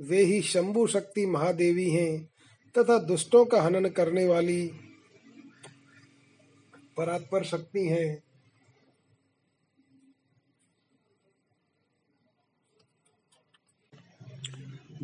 वे 0.01 0.23
ही 0.23 0.41
शंभु 0.41 0.87
शक्ति 0.87 1.25
महादेवी 1.25 1.89
हैं। 1.89 2.29
तथा 2.77 2.97
दुष्टों 2.97 3.45
का 3.45 3.61
हनन 3.61 3.89
करने 3.89 4.27
वाली 4.27 4.71
परात्पर 6.97 7.43
शक्ति 7.43 7.87
है। 7.87 8.23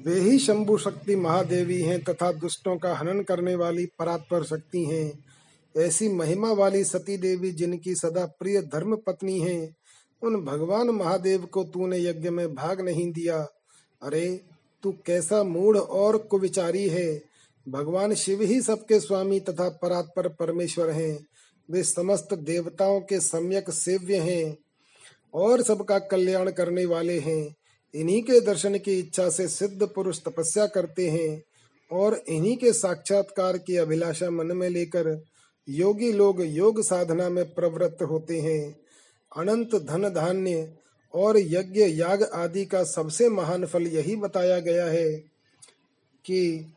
वे 0.06 0.20
ही 0.20 0.40
शंभु 0.40 0.78
शक्ति 0.78 1.16
महादेवी 1.16 1.82
हैं 1.82 2.04
तथा 2.04 2.32
दुष्टों 2.32 2.78
का 2.78 2.96
हनन 2.96 3.24
करने 3.24 3.56
वाली 3.56 3.86
परात्पर 3.86 4.44
शक्ति 4.44 4.86
हैं। 4.86 5.26
ऐसी 5.78 6.10
महिमा 6.10 6.52
वाली 6.52 6.84
सती 6.84 7.18
देवी 7.18 7.52
जिनकी 7.52 7.96
सदा 7.96 8.26
प्रिय 8.26 8.62
धर्म 8.62 8.96
पत्नी 8.96 9.40
हैं, 9.40 9.76
उन 10.22 10.46
भगवान 10.46 10.90
महादेव 10.90 11.46
को 11.46 11.64
तूने 11.64 12.00
यज्ञ 12.00 12.30
में 12.30 12.56
भाग 12.56 12.82
नहीं 12.82 13.12
दिया। 13.12 13.44
अरे, 14.02 14.46
तू 14.84 14.92
कैसा 15.06 15.44
मूढ़ 15.44 15.78
और 15.78 16.18
कुविचारी 16.18 16.90
है। 16.90 17.31
भगवान 17.68 18.14
शिव 18.14 18.42
ही 18.42 18.62
सबके 18.62 19.00
स्वामी 19.00 19.40
तथा 19.40 19.70
परात्पर 19.82 20.28
परमेश्वर 20.30 20.90
हैं। 20.90 21.26
वे 21.70 21.84
समस्त 21.84 22.34
देवताओं 22.34 23.00
के 23.02 23.20
सम्यक 23.20 23.70
सेव्य 23.70 24.18
हैं 24.18 24.58
और 25.34 25.62
सबका 25.62 26.00
कल्याण 26.00 26.52
करने 26.52 26.86
वाले 26.86 27.20
हैं। 27.20 27.56
इन्हीं 27.94 28.22
के 28.24 28.40
दर्शन 28.42 28.78
की 28.78 29.00
इच्छा 29.00 29.30
से 29.30 29.48
सिद्ध 29.48 29.88
पुरुष 29.88 30.20
तपस्या 30.20 30.66
करते 30.68 31.10
हैं 31.10 31.42
और 31.92 32.22
इन्हीं 32.30 32.58
के 32.58 32.74
साक्षात्कार 32.74 33.58
की 33.58 33.78
अभिलाषा 33.78 34.30
मन 34.30 34.52
में 34.58 34.70
लेकर 34.70 35.24
योगी 35.70 36.12
लोग 36.12 36.42
योग 36.42 36.82
साधना 36.82 37.30
में 37.30 37.54
प्रवृत्त 37.54 38.04
होते 38.04 38.40
हैं। 38.40 38.76
अनंत 39.38 39.76
धन 39.76 40.10
धान्य 40.10 40.74
और 41.14 41.38
यज्ञ, 41.38 41.82
याग 41.82 42.24
आदि 42.24 42.66
का 42.66 42.84
सबसे 42.84 43.30
महान 43.30 43.66
फल 43.66 43.88
यही 43.88 44.16
बताया 44.16 44.60
गया 44.60 44.86
है 44.86 45.12
कि 46.26 46.74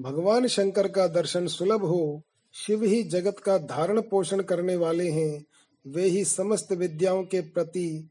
भगवान 0.00 0.46
शंकर 0.46 0.88
का 0.88 1.06
दर्शन 1.06 1.46
सुलभ 1.46 1.84
हो, 1.84 2.22
शिव 2.54 2.84
ही 2.84 3.02
जगत 3.02 3.38
का 3.38 3.58
धारण 3.58 4.00
पोषण 4.00 4.40
करने 4.40 4.76
वाले 4.76 5.10
हैं, 5.10 5.44
वे 5.86 6.04
ही 6.04 6.24
समस्त 6.24 6.72
विद्याओं 6.72 7.22
के 7.24 7.40
प्रति 7.40 8.08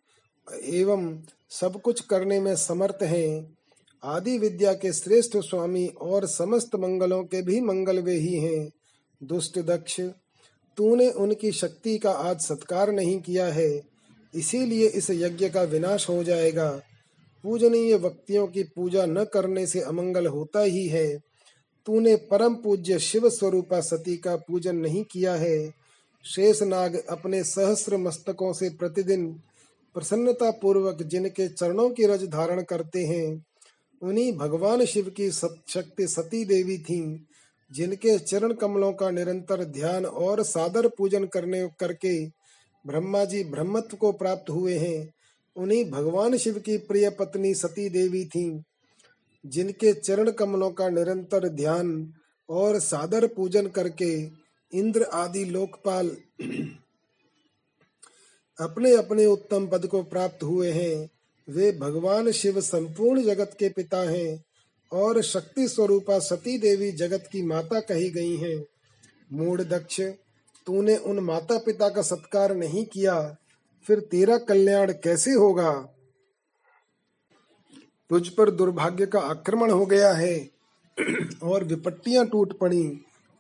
एवं 0.63 1.19
सब 1.49 1.81
कुछ 1.81 1.99
करने 1.99 2.39
में 2.39 2.55
समर्थ 2.55 3.03
हैं। 3.03 3.57
आदि 4.03 4.37
विद्या 4.37 4.73
के 4.73 4.93
श्रेष्ठ 4.93 5.37
स्वामी 5.37 5.87
और 5.87 6.25
समस्त 6.25 6.75
मंगलों 6.75 7.23
के 7.23 7.41
भी 7.41 7.61
मंगल 7.61 7.99
वे 7.99 8.15
ही 8.15 8.33
हैं। 8.33 8.69
दुष्ट 9.23 9.59
दक्ष, 9.59 10.01
तूने 10.77 11.09
उनकी 11.09 11.51
शक्ति 11.51 11.97
का 11.97 12.11
आज 12.11 12.39
सत्कार 12.39 12.91
नहीं 12.91 13.19
किया 13.19 13.45
है, 13.45 13.81
इसीलिए 14.35 14.87
इस 14.87 15.09
यज्ञ 15.09 15.49
का 15.49 15.61
विनाश 15.61 16.09
हो 16.09 16.23
जाएगा। 16.23 16.69
पूजनीय 17.43 17.95
व्यक्तियों 17.97 18.47
की 18.47 18.63
पूजा 18.63 19.05
न 19.05 19.23
करने 19.23 19.67
से 19.67 19.81
अमंगल 19.81 20.27
होता 20.27 20.59
ही 20.59 20.87
है। 20.87 21.34
तूने 21.87 22.15
परम 22.29 22.55
पूज्य 22.55 22.99
शिव 22.99 23.29
स्वरूपा 23.29 23.79
सती 23.81 24.15
का 24.17 24.35
पूजन 24.37 24.75
नहीं 24.75 25.03
किया 25.03 25.33
है। 25.35 25.73
शेष 26.25 26.61
नाग 26.63 26.95
अपने 27.09 27.43
सहस्र 27.43 27.97
मस्तकों 27.97 28.51
से 28.53 28.69
प्रतिदिन 28.69 29.27
प्रसन्नता 29.95 30.49
पूर्वक 30.51 31.03
जिनके 31.03 31.47
चरणों 31.47 31.89
की 31.89 32.05
रज 32.05 32.23
धारण 32.23 32.61
करते 32.61 33.03
हैं, 33.05 33.45
उन्हीं 34.01 34.31
भगवान 34.33 34.85
शिव 34.85 35.09
की 35.09 35.29
शक्ति 35.31 36.07
सती 36.07 36.43
देवी 36.45 36.77
थीं, 36.79 37.19
जिनके 37.71 38.17
चरण 38.19 38.53
कमलों 38.53 38.91
का 38.93 39.09
निरंतर 39.11 39.63
ध्यान 39.63 40.05
और 40.05 40.43
सादर 40.43 40.87
पूजन 40.87 41.25
करने 41.25 41.67
करके 41.79 42.25
ब्रह्मा 42.85 43.23
जी 43.25 43.43
ब्रह्मत्व 43.43 43.97
को 43.97 44.11
प्राप्त 44.11 44.49
हुए 44.49 44.77
हैं, 44.77 45.13
उन्हीं 45.55 45.83
भगवान 45.91 46.37
शिव 46.37 46.59
की 46.59 46.77
प्रिय 46.77 47.09
पत्नी 47.09 47.53
सती 47.53 47.89
देवी 47.89 48.25
थीं। 48.25 48.61
जिनके 49.45 49.93
चरण 49.93 50.31
कमलों 50.31 50.71
का 50.71 50.89
निरंतर 50.89 51.47
ध्यान 51.49 52.13
और 52.49 52.79
सादर 52.79 53.27
पूजन 53.27 53.67
करके 53.67 54.13
इंद्र 54.73 55.03
आदि 55.03 55.45
लोकपाल 55.45 56.17
अपने 58.59 58.95
अपने 58.95 59.25
उत्तम 59.25 59.67
पद 59.67 59.85
को 59.85 60.03
प्राप्त 60.03 60.43
हुए 60.43 60.71
हैं, 60.71 61.09
वे 61.49 61.71
भगवान 61.71 62.31
शिव 62.31 62.61
संपूर्ण 62.61 63.23
जगत 63.23 63.55
के 63.59 63.69
पिता 63.69 63.97
हैं 63.97 64.43
और 64.91 65.21
शक्ति 65.21 65.67
स्वरूपा 65.67 66.19
सती 66.19 66.57
देवी 66.57 66.91
जगत 66.91 67.29
की 67.31 67.41
माता 67.41 67.79
कही 67.79 68.09
गई 68.09 68.35
हैं। 68.37 68.65
मूड 69.33 69.61
दक्ष, 69.61 70.01
तूने 70.67 70.97
उन 70.97 71.19
माता 71.19 71.57
पिता 71.57 71.89
का 71.89 72.01
सत्कार 72.01 72.55
नहीं 72.55 72.85
किया, 72.85 73.37
फिर 73.85 73.99
तेरा 73.99 74.37
कल्याण 74.37 74.91
कैसे 74.91 75.31
होगा? 75.31 75.94
तुझ 78.09 78.27
पर 78.27 78.49
दुर्भाग्य 78.49 79.05
का 79.05 79.19
आक्रमण 79.19 79.71
हो 79.71 79.85
गया 79.85 80.11
है। 80.13 80.37
और 81.43 81.63
विपत्तियाँ 81.63 82.25
टूट 82.25 82.57
पड़ी, 82.59 82.83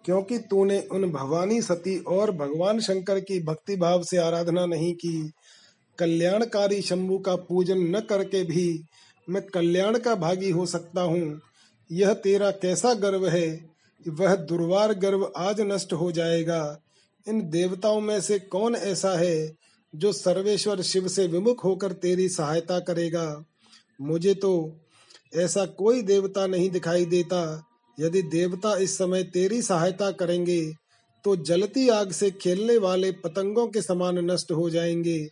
क्योंकि 0.05 0.37
तूने 0.39 0.79
उन 0.91 1.11
भवानी 1.11 1.61
सती 1.61 1.97
और 1.97 2.31
भगवान 2.31 2.79
शंकर 2.79 3.19
की 3.19 3.39
भक्ति 3.43 3.75
भाव 3.75 4.03
से 4.03 4.17
आराधना 4.17 4.65
नहीं 4.65 4.93
की। 4.93 5.31
कल्याणकारी 5.99 6.81
शंभु 6.81 7.17
का 7.17 7.35
पूजन 7.35 7.79
न 7.95 7.99
करके 7.99 8.43
भी 8.43 8.83
मैं 9.27 9.41
कल्याण 9.43 9.97
का 9.97 10.15
भागी 10.15 10.49
हो 10.49 10.65
सकता 10.65 11.01
हूँ। 11.01 11.41
यह 11.91 12.13
तेरा 12.13 12.51
कैसा 12.51 12.93
गर्व 12.93 13.27
है? 13.27 13.69
वह 14.05 14.35
दुर्वार 14.35 14.93
गर्व 14.93 15.31
आज 15.37 15.61
नष्ट 15.61 15.93
हो 15.93 16.11
जाएगा। 16.11 16.77
इन 17.27 17.49
देवताओं 17.49 18.01
में 18.01 18.19
से 18.21 18.39
कौन 18.39 18.75
ऐसा 18.75 19.17
है 19.17 19.55
जो 19.93 20.11
सर्वेश्वर 20.11 20.81
शिव 20.81 21.07
से 21.07 21.27
विमुख 21.27 21.63
होकर 21.63 21.91
तेरी 21.91 22.29
सहायता 22.29 22.79
करेगा? 22.79 23.43
मुझे 24.01 24.33
तो 24.33 24.79
ऐसा 25.35 25.65
कोई 25.65 26.01
देवता 26.01 26.47
नहीं 26.47 26.69
दिखाई 26.69 27.05
देता। 27.05 27.65
यदि 27.99 28.21
देवता 28.21 28.77
इस 28.77 28.97
समय 28.97 29.23
तेरी 29.23 29.61
सहायता 29.61 30.11
करेंगे 30.11 30.73
तो 31.25 31.35
जलती 31.35 31.89
आग 31.89 32.11
से 32.11 32.31
खेलने 32.31 32.77
वाले 32.77 33.11
पतंगों 33.11 33.67
के 33.67 33.81
समान 33.81 34.19
नष्ट 34.19 34.51
हो 34.51 34.69
जाएँगे। 34.69 35.29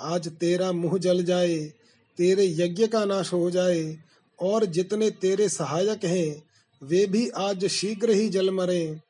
आज 0.00 0.28
तेरा 0.28 0.72
मुँह 0.72 0.98
जल 0.98 1.24
जाए, 1.24 1.58
तेरे 2.18 2.46
यज्ञ 2.46 2.86
का 2.86 3.04
नाश 3.04 3.32
हो 3.32 3.50
जाए, 3.50 3.98
और 4.42 4.64
जितने 4.64 5.10
तेरे 5.10 5.48
सहायक 5.48 6.04
हैं, 6.04 6.42
वे 6.82 7.06
भी 7.06 7.28
आज 7.28 7.66
शीघ्र 7.66 8.10
ही 8.10 8.28
जल 8.28 8.50
मरे। 8.50 9.00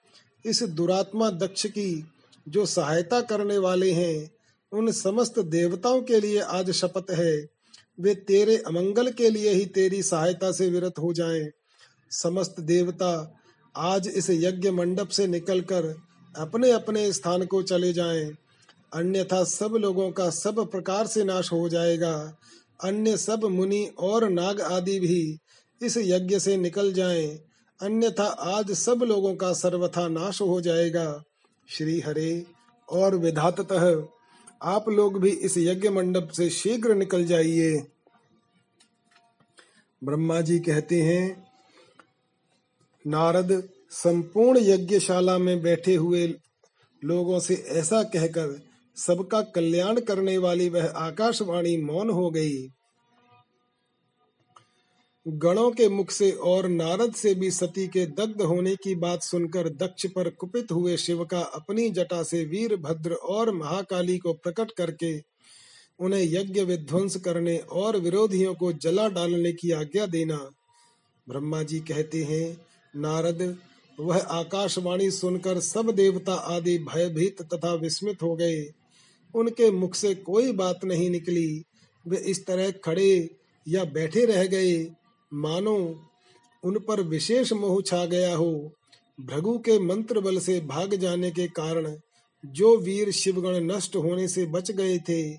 इस 0.44 0.62
दुरात्मा 0.62 1.30
दक्ष 1.30 1.66
की 1.66 2.06
जो 2.48 2.66
सहायता 2.66 3.20
करने 3.20 3.58
वाले 3.58 3.90
हैं, 3.92 4.30
उन 4.72 4.92
समस्त 4.92 5.38
देवताओं 5.38 6.02
के 6.02 6.20
लिए 6.20 6.40
आज 6.40 6.70
शपथ 6.70 7.10
है। 7.10 7.55
वे 7.98 8.14
तेरे 8.14 8.56
अमंगल 8.56 9.10
के 9.10 9.30
लिए 9.30 9.50
ही 9.50 9.66
तेरी 9.66 10.02
सहायता 10.02 10.52
से 10.52 10.68
विरत 10.70 10.98
हो 10.98 11.12
जाएँ। 11.12 11.50
समस्त 12.10 12.60
देवता 12.60 13.12
आज 13.74 14.08
इस 14.08 14.30
यज्ञ 14.30 14.70
मंडप 14.70 15.08
से 15.08 15.26
निकलकर 15.26 15.94
अपने 16.34 16.70
अपने 16.70 17.12
स्थान 17.12 17.46
को 17.46 17.62
चले 17.62 17.92
जाएँ। 17.92 18.30
अन्यथा 18.94 19.42
सब 19.44 19.74
लोगों 19.74 20.10
का 20.10 20.30
सब 20.30 20.60
प्रकार 20.70 21.06
से 21.06 21.24
नाश 21.24 21.52
हो 21.52 21.68
जाएगा 21.68 22.36
अन्य 22.84 23.16
सब 23.16 23.44
मुनि 23.44 23.84
और 23.98 24.28
नाग 24.30 24.60
आदि 24.60 24.98
भी 25.00 25.38
इस 25.80 25.96
यज्ञ 25.96 26.38
से 26.38 26.56
निकल 26.56 26.92
जाएँ। 26.92 27.26
अन्यथा 27.80 28.24
आज 28.24 28.72
सब 28.72 29.02
लोगों 29.02 29.34
का 29.34 29.52
सर्वथा 29.52 30.08
नाश 30.08 30.40
हो 30.40 30.60
जाएगा 30.60 31.22
श्री 31.68 32.00
हरे 32.00 32.46
और 32.88 33.14
विधातः 33.14 33.84
आप 34.62 34.88
लोग 34.88 35.20
भी 35.20 35.30
इस 35.30 35.58
यज्ञ 35.58 35.88
मंडप 35.88 36.28
से 36.28 36.50
शीघ्र 36.50 36.94
निकल 36.94 37.24
जाइए। 37.24 37.86
ब्रह्मा 40.04 40.40
जी 40.40 40.58
कहते 40.58 41.02
हैं, 41.02 41.46
नारद 43.06 43.68
संपूर्ण 43.90 44.58
यज्ञशाला 44.58 45.38
में 45.38 45.62
बैठे 45.62 45.94
हुए 45.94 46.26
लोगों 47.04 47.40
से 47.40 47.54
ऐसा 47.54 48.02
कहकर 48.02 48.62
सबका 48.96 49.42
कल्याण 49.42 50.00
करने 50.00 50.38
वाली 50.38 50.68
वह 50.68 50.86
आकाशवाणी 50.86 51.76
मौन 51.76 52.10
हो 52.10 52.30
गई। 52.30 52.75
गणों 55.28 55.70
के 55.70 55.88
मुख 55.88 56.10
से 56.10 56.30
और 56.30 56.68
नारद 56.68 57.14
से 57.14 57.34
भी 57.34 57.50
सती 57.50 57.88
के 57.88 58.06
दग्ध 58.06 58.42
होने 58.42 58.76
की 58.76 58.94
बात 58.94 59.22
सुनकर 59.22 59.68
दक्ष 59.68 60.06
पर 60.06 60.30
कुपित 60.30 60.72
हुए 60.72 60.96
शिव 60.96 61.24
का 61.24 61.40
अपनी 61.40 61.90
जटा 61.90 62.22
से 62.22 62.44
वीर, 62.44 62.76
भद्र 62.76 63.12
और 63.12 63.54
महाकाली 63.54 64.18
को 64.18 64.32
प्रकट 64.32 64.70
करके 64.70 65.22
उन्हें 65.98 66.22
यज्ञ 66.22 66.62
विध्वंस 66.62 67.16
करने 67.16 67.58
और 67.58 67.96
विरोधियों 67.96 68.54
को 68.54 68.72
जला 68.72 69.08
डालने 69.08 69.52
की 69.52 69.70
आज्ञा 69.70 70.06
देना। 70.06 70.36
ब्रह्मा 71.28 71.62
जी 71.62 71.80
कहते 71.80 72.24
हैं, 72.24 72.66
नारद, 72.96 73.58
वह 74.00 74.18
आकाशवाणी 74.18 75.10
सुनकर 75.10 75.60
सब 75.60 75.90
देवता 75.90 76.34
आदि 76.34 76.78
भयभीत 76.78 77.42
तथा 77.42 77.74
विस्मित 77.74 78.22
हो 78.22 78.36
गए। 78.36 78.72
उनके 79.34 79.70
मुख 79.70 79.94
से 79.94 80.14
कोई 80.14 80.52
बात 80.52 80.84
नहीं 80.84 81.10
निकली। 81.10 81.62
वे 82.08 82.16
इस 82.16 82.46
तरह 82.46 82.70
खड़े 82.70 83.30
या 83.68 83.84
बैठे 83.84 84.24
रह 84.24 84.46
गए। 84.46 84.90
मानो 85.34 86.08
उन 86.64 86.78
पर 86.78 87.00
विशेष 87.00 87.52
मोह 87.52 87.82
छा 87.82 88.06
गया 88.06 88.36
हो। 88.36 88.72
भृगु 89.20 89.58
के 89.58 89.78
मंत्र 89.78 90.20
बल 90.20 90.38
से 90.38 90.60
भाग 90.60 90.94
जाने 90.94 91.30
के 91.30 91.46
कारण 91.48 91.96
जो 92.46 92.76
वीर 92.76 93.10
शिवगण 93.10 93.54
नष्ट 93.64 93.96
होने 93.96 94.28
से 94.28 94.46
बच 94.46 94.70
गए 94.70 94.98
थे, 94.98 95.32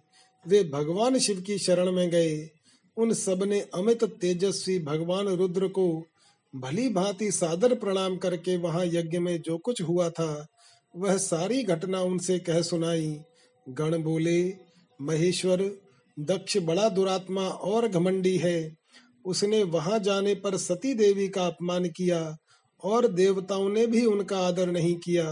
वे 0.48 0.64
भगवान 0.64 1.20
शिव 1.20 1.42
की 1.42 1.58
शरण 1.58 1.92
में 1.92 2.10
गए। 2.10 2.50
उन 2.98 3.14
सबने 3.14 3.60
अमित 3.60 4.04
तेजस्वी 4.04 4.80
भगवान 4.80 5.28
रुद्र 5.28 5.68
को 5.68 6.06
भली 6.56 6.90
भांति 6.90 7.32
सादर 7.32 7.76
प्रणाम 7.76 8.18
करके 8.18 8.58
वहाँ 8.58 8.86
यज्ञ 8.86 9.18
में 9.18 9.42
जो 9.42 9.58
कुछ 9.58 9.82
हुआ 9.82 10.10
था, 10.10 10.48
वह 10.96 11.18
सारी 11.18 11.64
घटना 11.64 12.02
उनसे 12.02 12.40
कह 12.40 12.62
सुनाई। 12.62 13.20
गण 13.70 14.04
बोले, 14.04 14.56
महेश्वर, 15.02 15.72
दक्ष 16.20 16.58
बड़ा 16.58 16.90
दुरात्मा 16.90 17.48
और 17.48 17.88
घमंडी 17.88 18.38
है। 18.38 18.78
उसने 19.28 19.64
वहाँ 19.64 20.00
जाने 20.00 20.34
पर 20.36 20.58
सती 20.58 20.94
देवी 20.94 21.28
का 21.28 21.46
अपमान 21.46 21.86
किया 21.88 22.38
और 22.84 23.08
देवताओं 23.08 23.70
ने 23.70 23.86
भी 23.88 24.06
उनका 24.06 24.40
आदर 24.40 24.72
नहीं 24.72 24.96
किया। 24.96 25.26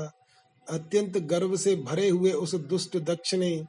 अत्यंत 0.68 1.18
गर्व 1.28 1.56
से 1.58 1.76
भरे 1.76 2.10
हुए 2.10 2.32
उस 2.32 2.56
दुष्ट 2.56 2.98
दक्ष 2.98 3.34
ने 3.34 3.64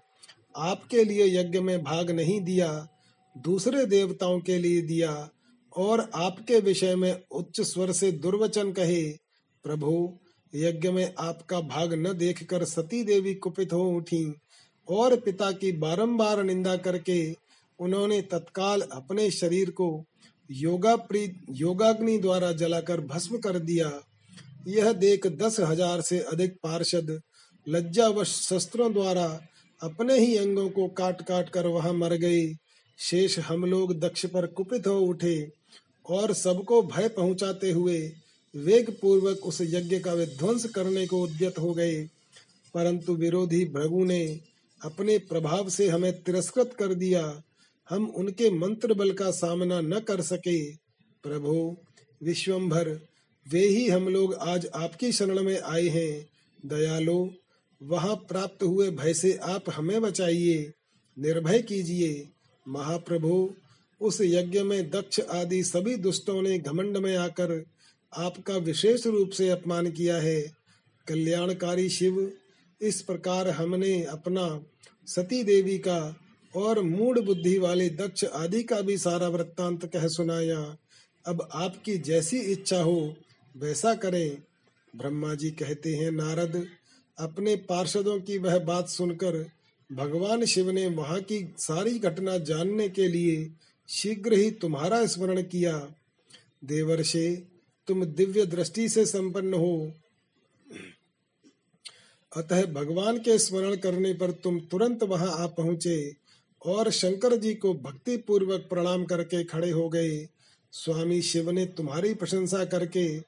आपके 0.56 1.04
लिए 1.04 1.26
यज्ञ 1.38 1.60
में 1.60 1.82
भाग 1.84 2.10
नहीं 2.10 2.40
दिया, 2.40 2.88
दूसरे 3.36 3.84
देवताओं 3.86 4.40
के 4.40 4.58
लिए 4.58 4.82
दिया 4.82 5.28
और 5.76 6.08
आपके 6.14 6.60
विषय 6.60 6.94
में 6.96 7.22
उच्च 7.30 7.60
स्वर 7.60 7.92
से 7.92 8.10
दुर्वचन 8.12 8.72
कहे, 8.72 9.02
प्रभु, 9.64 10.18
यज्ञ 10.52 10.90
में 10.90 11.14
आपका 11.18 11.60
भाग 11.60 11.92
न 11.94 12.12
देखकर 12.12 12.64
सती 12.64 13.02
देवी 13.04 13.34
कुपित 13.34 13.72
हो 13.72 13.88
उठी 13.88 14.24
और 14.88 15.16
पिता 15.20 15.50
की 15.52 15.72
बारंबार 15.72 16.42
निंदा 16.44 16.76
करके 16.76 17.34
उन्होंने 17.78 18.20
तत्काल 18.22 18.80
अपने 18.92 19.30
शरीर 19.30 19.70
को 19.70 19.88
योगा 20.50 20.96
प्रीत 20.96 21.40
योगाग्नि 21.50 22.18
द्वारा 22.18 22.52
जलाकर 22.52 23.00
भस्म 23.00 23.38
कर 23.38 23.58
दिया। 23.58 23.90
यह 24.68 24.92
देख 24.92 25.26
दस 25.26 25.60
हज़ार 25.60 26.00
से 26.00 26.18
अधिक 26.18 26.56
पार्षद 26.62 27.20
लज्जावश 27.66 28.28
शस्त्रों 28.40 28.92
द्वारा 28.92 29.26
अपने 29.80 30.18
ही 30.18 30.36
अंगों 30.36 30.68
को 30.70 30.86
काट 30.88 31.22
काट 31.22 31.48
कर 31.48 31.66
वहाँ 31.66 31.92
मर 31.92 32.14
गए। 32.14 32.46
शेष 32.98 33.38
हम 33.38 33.64
लोग 33.64 33.98
दक्ष 34.00 34.26
पर 34.26 34.46
कुपित 34.46 34.86
हो 34.86 34.98
उठे 35.00 35.52
और 36.06 36.32
सबको 36.32 36.82
भय 36.82 37.08
पहुंचाते 37.08 37.70
हुए 37.70 37.98
वेग 38.54 38.90
पूर्वक 38.90 39.46
उस 39.46 39.60
यज्ञ 39.60 39.98
का 39.98 40.12
विध्वंस 40.12 40.64
करने 40.64 41.06
को 41.06 41.22
उद्यत 41.22 41.58
हो 41.58 41.72
गए। 41.74 41.96
परंतु 42.74 43.14
विरोधी 43.14 43.64
भृगु 43.64 44.04
ने 44.04 44.40
अपने 44.80 45.18
प्रभाव 45.18 45.68
से 45.68 45.88
हमें 45.88 46.12
तिरस्कृत 46.22 46.74
कर 46.78 46.94
दिया। 46.94 47.22
हम 47.90 48.06
उनके 48.06 48.50
मंत्र 48.50 48.94
बल 48.94 49.12
का 49.12 49.30
सामना 49.30 49.80
न 49.80 50.00
कर 50.00 50.20
सके। 50.20 50.72
प्रभु 51.22 51.76
विश्वम्भर 52.22 53.00
वे 53.48 53.66
ही 53.66 53.88
हम 53.88 54.08
लोग 54.08 54.34
आज 54.34 54.66
आपकी 54.66 55.12
शरण 55.12 55.42
में 55.42 55.60
आए 55.60 55.88
हैं। 55.88 56.28
दयालो, 56.66 57.34
वहाँ 57.82 58.16
प्राप्त 58.16 58.62
हुए 58.62 58.90
भय 58.90 59.14
से 59.14 59.36
आप 59.36 59.64
हमें 59.70 60.02
बचाइए। 60.02 60.72
निर्भय 61.18 61.62
कीजिए। 61.62 62.28
महाप्रभु, 62.68 63.54
उस 64.00 64.18
यज्ञ 64.20 64.62
में 64.62 64.90
दक्ष 64.90 65.20
आदि 65.20 65.62
सभी 65.62 65.96
दुष्टों 65.96 66.42
ने 66.42 66.58
घमंड 66.58 66.96
में 66.96 67.16
आकर 67.16 67.64
आपका 68.16 68.56
विशेष 68.56 69.06
रूप 69.06 69.30
से 69.30 69.48
अपमान 69.48 69.90
किया 69.90 70.16
है। 70.16 70.56
कल्याणकारी 71.08 71.88
शिव, 71.88 72.32
इस 72.80 73.02
प्रकार 73.02 73.50
हमने 73.50 74.04
अपना 74.04 74.64
सती 75.06 75.42
देवी 75.42 75.78
का 75.78 76.20
और 76.56 76.82
मूड 76.82 77.24
बुद्धि 77.24 77.58
वाले 77.58 77.88
दक्ष 77.88 78.24
आदि 78.24 78.62
का 78.62 78.80
भी 78.80 78.98
सारा 78.98 79.28
वृत्तांत 79.28 79.86
कह 79.86 80.08
सुनाया। 80.08 80.76
अब 81.26 81.48
आपकी 81.52 81.98
जैसी 81.98 82.38
इच्छा 82.38 82.80
हो, 82.82 83.16
वैसा 83.56 83.94
करें। 83.94 84.42
ब्रह्मा 84.96 85.34
जी 85.34 85.50
कहते 85.50 85.94
हैं, 85.94 86.10
नारद, 86.10 86.66
अपने 87.18 87.56
पार्षदों 87.56 88.20
की 88.20 88.38
वह 88.38 88.58
बात 88.58 88.88
सुनकर 88.88 89.50
भगवान 89.92 90.44
शिव 90.44 90.70
ने 90.70 90.86
वहाँ 90.86 91.20
की 91.20 91.54
सारी 91.58 91.98
घटना 91.98 92.38
जानने 92.38 92.88
के 92.88 93.08
लिए 93.08 93.50
शीघ्र 93.88 94.32
ही 94.32 94.50
तुम्हारा 94.50 95.06
स्मरण 95.06 95.42
किया। 95.42 95.94
देवर्षे, 96.64 97.36
तुम 97.86 98.04
दिव्य 98.04 98.46
दृष्टि 98.46 98.88
से 98.88 99.06
संपन्न 99.06 99.54
हो। 99.54 99.92
अतः 102.36 102.66
भगवान 102.66 103.18
के 103.18 103.38
स्मरण 103.38 103.76
करने 103.76 104.14
पर 104.14 104.30
तुम 104.30 104.60
तुरंत 104.60 105.02
वहाँ 105.02 105.32
आ 105.32 105.46
पहुँचे। 105.46 106.25
और 106.66 106.90
शंकर 106.90 107.36
जी 107.36 107.54
को 107.54 107.74
भक्ति 107.74 108.16
पूर्वक 108.16 108.66
प्रणाम 108.70 109.04
करके 109.04 109.44
खड़े 109.44 109.70
हो 109.70 109.88
गए। 109.88 110.28
स्वामी 110.72 111.22
शिव 111.22 111.50
ने 111.50 111.66
तुम्हारी 111.66 112.14
प्रशंसा 112.14 112.64
करके 112.64 113.20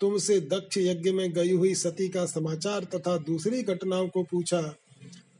तुमसे 0.00 0.40
दक्ष 0.40 0.78
यज्ञ 0.78 1.12
में 1.12 1.32
गई 1.32 1.50
हुई 1.50 1.74
सती 1.74 2.08
का 2.08 2.26
समाचार 2.26 2.84
तथा 2.84 3.16
दूसरी 3.16 3.62
घटनाओं 3.62 4.08
को 4.08 4.22
पूछा। 4.22 4.62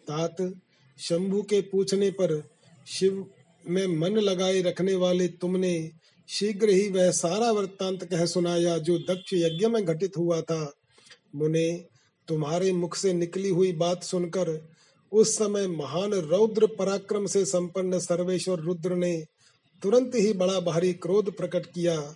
तात, 0.08 0.54
शंभु 0.98 1.42
के 1.42 1.60
पूछने 1.60 2.10
पर 2.10 2.48
शिव 2.86 3.26
में 3.68 3.86
मन 3.86 4.08
लगाए 4.08 4.62
रखने 4.62 4.94
वाले 4.94 5.28
तुमने 5.28 5.90
शीघ्र 6.28 6.68
ही 6.68 6.88
वह 6.88 7.10
सारा 7.10 7.50
वृत्तांत 7.50 8.04
कह 8.04 8.26
सुनाया 8.26 8.78
जो 8.78 8.98
दक्ष 8.98 9.34
यज्ञ 9.34 9.66
में 9.66 9.84
घटित 9.84 10.16
हुआ 10.16 10.40
था। 10.40 10.74
मुने, 11.34 11.84
तुम्हारे 12.28 12.72
मुख 12.72 12.96
से 12.96 13.12
निकली 13.12 13.48
हुई 13.48 13.72
बात 13.72 14.02
सुनकर 14.02 14.75
उस 15.12 15.36
समय 15.36 15.66
महान 15.68 16.12
रौद्र 16.12 16.66
पराक्रम 16.78 17.26
से 17.26 17.44
संपन्न 17.44 17.98
सर्वेश्वर 17.98 18.60
रुद्र 18.60 18.94
ने 18.94 19.16
तुरंत 19.82 20.14
ही 20.14 20.32
बड़ा 20.32 20.60
भारी 20.60 20.92
क्रोध 20.92 21.36
प्रकट 21.36 21.66
किया। 21.66 22.14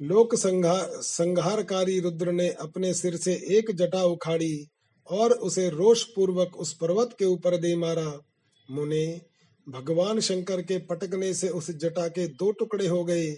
लोक 0.00 0.34
संहारकारी 0.34 1.98
रुद्र 2.00 2.32
ने 2.32 2.48
अपने 2.50 2.92
सिर 2.94 3.16
से 3.16 3.32
एक 3.50 3.70
जटा 3.70 4.04
उखाड़ी 4.04 4.66
और 5.10 5.32
उसे 5.32 5.68
रोष 5.70 6.02
पूर्वक 6.04 6.56
उस 6.56 6.72
पर्वत 6.72 7.14
के 7.18 7.24
ऊपर 7.24 7.56
दे 7.56 7.74
मारा। 7.76 8.20
मुने, 8.68 9.20
भगवान 9.66 10.20
शंकर 10.20 10.62
के 10.62 10.78
पटकने 10.78 11.32
से 11.34 11.48
उस 11.48 11.70
जटा 11.70 12.08
के 12.08 12.26
दो 12.28 12.50
टुकड़े 12.52 12.86
हो 12.86 13.04
गए 13.04 13.34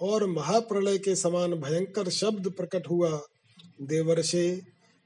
और 0.00 0.26
महाप्रलय 0.26 0.98
के 0.98 1.14
समान 1.16 1.54
भयंकर 1.54 2.08
शब्द 2.10 2.50
प्रकट 2.50 2.88
हुआ। 2.90 3.10
देवर्षे 3.82 4.60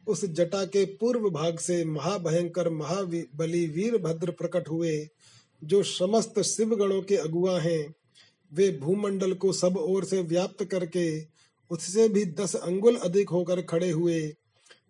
उस 0.07 0.25
जटा 0.27 0.65
के 0.67 0.85
पूर्व 0.95 1.29
भाग 1.31 1.59
से 1.59 1.85
महाभयंकर 1.85 2.69
महाबली 2.71 3.67
वीर 3.67 3.97
भद्र 3.99 4.31
प्रकट 4.31 4.69
हुए, 4.69 5.09
जो 5.63 5.83
समस्त 5.83 6.41
शिव 6.43 6.75
गणों 6.77 7.01
के 7.03 7.17
अगुआ 7.19 7.59
हैं। 7.61 7.95
वे 8.53 8.71
भूमंडल 8.79 9.33
को 9.35 9.53
सब 9.53 9.77
ओर 9.79 10.05
से 10.05 10.21
व्याप्त 10.23 10.65
करके 10.65 11.07
उससे 11.71 12.09
भी 12.09 12.25
दस 12.35 12.55
अंगुल 12.57 12.97
अधिक 12.97 13.31
होकर 13.31 13.61
खड़े 13.63 13.91
हुए। 13.91 14.21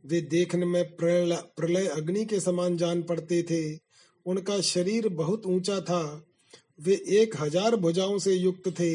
वे 0.07 0.21
देखने 0.21 0.67
में 0.67 0.85
प्रलय 0.97 1.87
अग्नि 1.87 2.25
के 2.25 2.41
समान 2.41 2.77
जान 2.77 3.03
पड़ते 3.03 3.43
थे। 3.43 3.63
उनका 4.27 4.61
शरीर 4.61 5.09
बहुत 5.11 5.47
ऊँचा 5.47 5.81
था। 5.81 6.03
वे 6.81 6.95
एक 7.13 7.37
हज़ार 7.41 7.77
भुजाओं 7.77 8.19
से 8.19 8.33
युक्त 8.33 8.69
थे। 8.81 8.95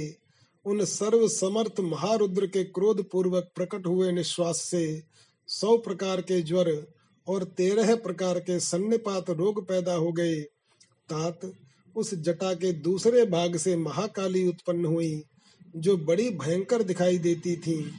उन 0.65 0.83
सर्व 0.85 1.27
समर्थ 1.27 1.79
महारुद्र 1.81 2.47
के 2.47 2.63
क्रोध 2.63 3.03
पूर्वक 3.09 3.51
प्रकट 3.55 3.85
हुए 3.87 4.11
निश्वास 4.11 4.61
से 4.61 4.83
सौ 5.47 5.77
प्रकार 5.77 6.21
के 6.21 6.41
ज्वर 6.41 6.87
और 7.27 7.43
तेरह 7.43 7.95
प्रकार 7.95 8.39
के 8.39 8.59
सन्निपात 8.59 9.29
रोग 9.29 9.67
पैदा 9.67 9.93
हो 9.93 10.11
गए। 10.11 10.41
तात, 11.09 11.51
उस 11.95 12.13
जटा 12.13 12.53
के 12.53 12.71
दूसरे 12.73 13.25
भाग 13.25 13.57
से 13.57 13.77
महाकाली 13.77 14.47
उत्पन्न 14.47 14.85
हुई, 14.85 15.23
जो 15.75 15.97
बड़ी 15.97 16.29
भयंकर 16.29 16.83
दिखाई 16.83 17.17
देती 17.17 17.55
थी। 17.57 17.91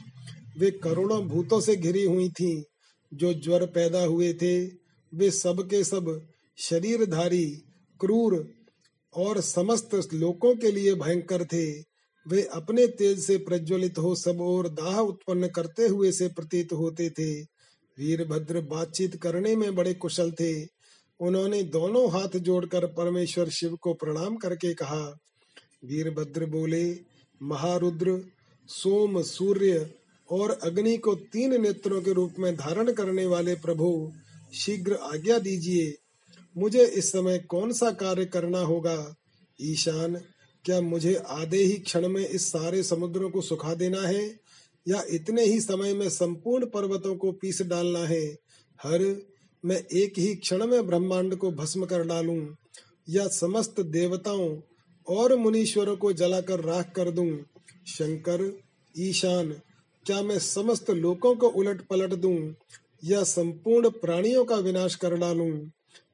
वे 0.57 0.71
करोड़ों 0.71 1.27
भूतों 1.27 1.61
से 1.61 1.75
घिरी 1.75 2.03
हुई 2.03 2.29
थी, 2.29 2.65
जो 3.13 3.33
ज्वर 3.33 3.65
पैदा 3.65 4.03
हुए 4.03 4.33
थे। 4.33 4.65
वे 5.13 5.31
सब 5.31 5.69
के 5.69 5.83
सब 5.83 6.27
शरीरधारी, 6.57 7.45
क्रूर 7.99 8.53
और 9.13 9.41
समस्त 9.41 10.13
लोकों 10.13 10.55
के 10.55 10.71
लिए 10.71 10.93
भयंकर 10.93 11.45
थे। 11.45 11.88
वे 12.27 12.43
अपने 12.43 12.87
तेज 12.87 13.19
से 13.19 13.37
प्रज्वलित 13.37 13.97
हो 13.97 14.15
सब 14.15 14.41
और 14.41 14.69
दाह 14.69 14.99
उत्पन्न 14.99 15.47
करते 15.47 15.87
हुए 15.87 16.11
से 16.11 16.27
प्रतीत 16.27 16.73
होते 16.73 17.09
थे। 17.09 17.41
वीरभद्र 17.99 18.61
बातचीत 18.61 19.15
करने 19.15 19.55
में 19.55 19.75
बड़े 19.75 19.93
कुशल 19.93 20.31
थे। 20.31 20.63
उन्होंने 21.19 21.63
दोनों 21.63 22.11
हाथ 22.11 22.37
जोड़कर 22.37 22.85
परमेश्वर 22.85 23.49
शिव 23.49 23.75
को 23.75 23.93
प्रणाम 23.93 24.35
करके 24.35 24.73
कहा। 24.73 25.17
वीरभद्र 25.85 26.45
बोले, 26.45 26.99
महारुद्र, 27.41 28.23
सोम, 28.67 29.21
सूर्य 29.21 29.91
और 30.31 30.51
अग्नि 30.51 30.97
को 30.97 31.15
तीन 31.15 31.61
नेत्रों 31.61 32.01
के 32.01 32.13
रूप 32.13 32.33
में 32.39 32.55
धारण 32.55 32.91
करने 32.91 33.25
वाले 33.25 33.55
प्रभु, 33.55 34.11
शीघ्र 34.53 34.93
आज्ञा 34.93 35.39
दीजिए। 35.39 35.95
मुझे 36.57 36.85
इस 36.85 37.11
समय 37.11 37.39
कौन 37.39 37.73
सा 37.73 37.91
कार्य 37.91 38.25
करना 38.25 38.59
होगा? 38.59 39.15
ईशान 39.61 40.21
क्या 40.69 40.81
मुझे 40.81 41.15
आधे 41.15 41.57
ही 41.57 41.73
क्षण 41.73 42.07
में 42.07 42.27
इस 42.27 42.51
सारे 42.51 42.83
समुद्रों 42.83 43.29
को 43.29 43.41
सुखा 43.41 43.73
देना 43.73 44.01
है? 44.01 44.39
या 44.87 45.03
इतने 45.09 45.45
ही 45.45 45.59
समय 45.59 45.93
में 45.93 46.09
संपूर्ण 46.09 46.65
पर्वतों 46.65 47.15
को 47.15 47.31
पीस 47.31 47.61
डालना 47.61 47.99
है? 47.99 48.25
हर, 48.83 49.21
मैं 49.65 49.85
एक 49.93 50.19
ही 50.19 50.35
क्षण 50.35 50.67
में 50.67 50.87
ब्रह्मांड 50.87 51.35
को 51.35 51.51
भस्म 51.51 51.85
कर 51.85 52.03
डालूं, 52.03 52.55
या 53.09 53.27
समस्त 53.27 53.79
देवताओं 53.79 54.61
और 55.09 55.35
मुनीश्वरों 55.35 55.97
को 55.97 56.13
जलाकर 56.13 56.59
राख 56.59 56.93
कर 56.95 57.11
दूँ? 57.11 57.39
शंकर, 57.87 58.59
ईशान, 58.97 59.51
क्या 60.05 60.21
मैं 60.21 60.39
समस्त 60.39 60.91
लोकों 60.91 61.35
को 61.35 61.47
उलट 61.47 61.81
पलट 61.81 62.13
दूँ, 62.13 62.55
या 63.03 63.23
संपूर्ण 63.23 63.89
प्राणियों 63.89 64.45
का 64.45 64.55
विनाश 64.55 64.95
कर 64.95 65.15
डालूं? 65.15 65.69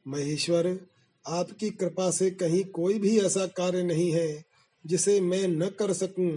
महेश्वर 0.08 0.80
आपकी 1.26 1.69
कृपा 1.69 2.09
से 2.11 2.30
कहीं 2.32 2.63
कोई 2.65 2.99
भी 2.99 3.17
ऐसा 3.19 3.45
कार्य 3.47 3.84
नहीं 3.84 4.11
है 4.11 4.43
जिसे 4.86 5.19
मैं 5.21 5.47
न 5.47 5.67
कर 5.80 5.93
सकूँ। 5.93 6.32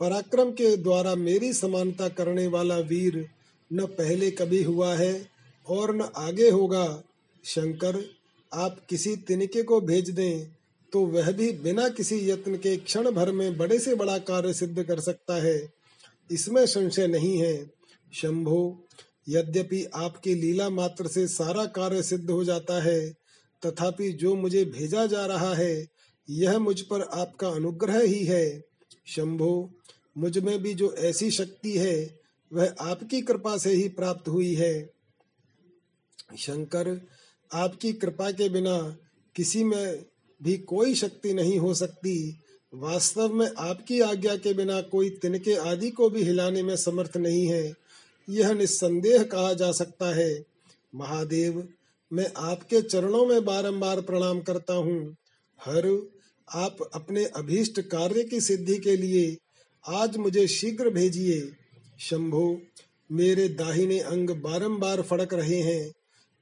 पराक्रम 0.00 0.50
के 0.50 0.76
द्वारा 0.76 1.14
मेरी 1.14 1.52
समानता 1.52 2.08
करने 2.08 2.46
वाला 2.46 2.76
वीर 2.78 3.26
न 3.70 3.86
पहले 3.98 4.30
कभी 4.30 4.62
हुआ 4.62 4.94
है 4.94 5.26
और 5.68 5.94
न 5.96 6.08
आगे 6.16 6.50
होगा। 6.50 7.02
शंकर, 7.44 8.02
आप 8.52 8.76
किसी 8.90 9.16
तिनके 9.18 9.62
को 9.62 9.80
भेज 9.80 10.10
दें 10.10 10.46
तो 10.92 11.00
वह 11.06 11.30
भी 11.32 11.50
बिना 11.52 11.88
किसी 11.88 12.18
यत्न 12.30 12.56
के 12.56 12.76
क्षण 12.76 13.10
भर 13.10 13.32
में 13.32 13.56
बड़े 13.56 13.78
से 13.78 13.94
बड़ा 13.94 14.18
कार्य 14.18 14.52
सिद्ध 14.54 14.82
कर 14.82 15.00
सकता 15.00 15.42
है। 15.42 15.58
इसमें 16.30 16.64
संशय 16.66 17.06
नहीं 17.06 17.36
है। 17.38 17.70
शंभो, 18.12 18.78
यद्यपि 19.28 19.84
आपकी 19.94 20.34
लीला 20.34 20.68
मात्र 20.70 21.06
से 21.06 21.26
सारा 21.28 21.64
कार्य 21.72 22.02
सिद्ध 22.02 22.30
हो 22.30 22.44
जाता 22.44 22.82
है 22.82 23.00
तथापि 23.64 24.12
जो 24.12 24.34
मुझे 24.34 24.64
भेजा 24.64 25.06
जा 25.06 25.26
रहा 25.26 25.54
है, 25.54 25.88
यह 26.30 26.58
मुझ 26.58 26.80
पर 26.80 27.02
आपका 27.02 27.48
अनुग्रह 27.48 28.00
ही 28.00 28.24
है। 28.24 28.64
शंभो, 29.06 29.70
मुझमें 30.18 30.62
भी 30.62 30.74
जो 30.74 30.92
ऐसी 30.92 31.30
शक्ति 31.30 31.78
है, 31.78 32.20
वह 32.52 32.74
आपकी 32.80 33.22
कृपा 33.22 33.58
से 33.58 33.70
ही 33.70 33.88
प्राप्त 33.88 34.28
हुई 34.28 34.54
है। 34.54 34.90
शंकर, 36.38 37.08
आपकी 37.52 37.92
कृपा 37.92 38.30
के 38.30 38.48
बिना 38.48 38.96
किसी 39.36 39.64
में 39.64 40.04
भी 40.42 40.58
कोई 40.58 40.94
शक्ति 40.94 41.34
नहीं 41.34 41.58
हो 41.58 41.74
सकती। 41.74 42.40
वास्तव 42.74 43.32
में 43.32 43.50
आपकी 43.58 44.00
आज्ञा 44.00 44.36
के 44.36 44.54
बिना 44.54 44.80
कोई 44.80 45.10
तिनके 45.10 45.54
आदि 45.54 45.90
को 45.90 46.10
भी 46.10 46.22
हिलाने 46.22 46.62
में 46.62 46.76
समर्थ 46.76 47.16
नहीं 47.16 47.46
है। 47.46 47.74
यह 48.30 48.52
निस्संदेह 48.52 49.22
कहा 49.22 49.52
जा 49.52 49.72
सकता 49.72 50.14
है। 50.14 50.44
महादेव 50.94 51.68
मैं 52.12 52.32
आपके 52.36 52.82
चरणों 52.82 53.26
में 53.26 53.44
बारंबार 53.44 54.00
प्रणाम 54.00 54.40
करता 54.40 54.74
हूँ। 54.74 55.16
हर, 55.64 56.08
आप 56.54 56.76
अपने 56.94 57.24
अभीष्ट 57.24 57.80
कार्य 57.80 58.24
की 58.24 58.40
सिद्धि 58.40 58.78
के 58.78 58.96
लिए 58.96 59.36
आज 59.88 60.16
मुझे 60.16 60.46
शीघ्र 60.46 60.90
भेजिए। 60.90 61.52
शंभो, 62.00 62.60
मेरे 63.12 63.48
दाहिने 63.48 64.00
अंग 64.00 64.30
बारंबार 64.30 65.02
फड़क 65.02 65.34
रहे 65.34 65.60
हैं। 65.60 65.92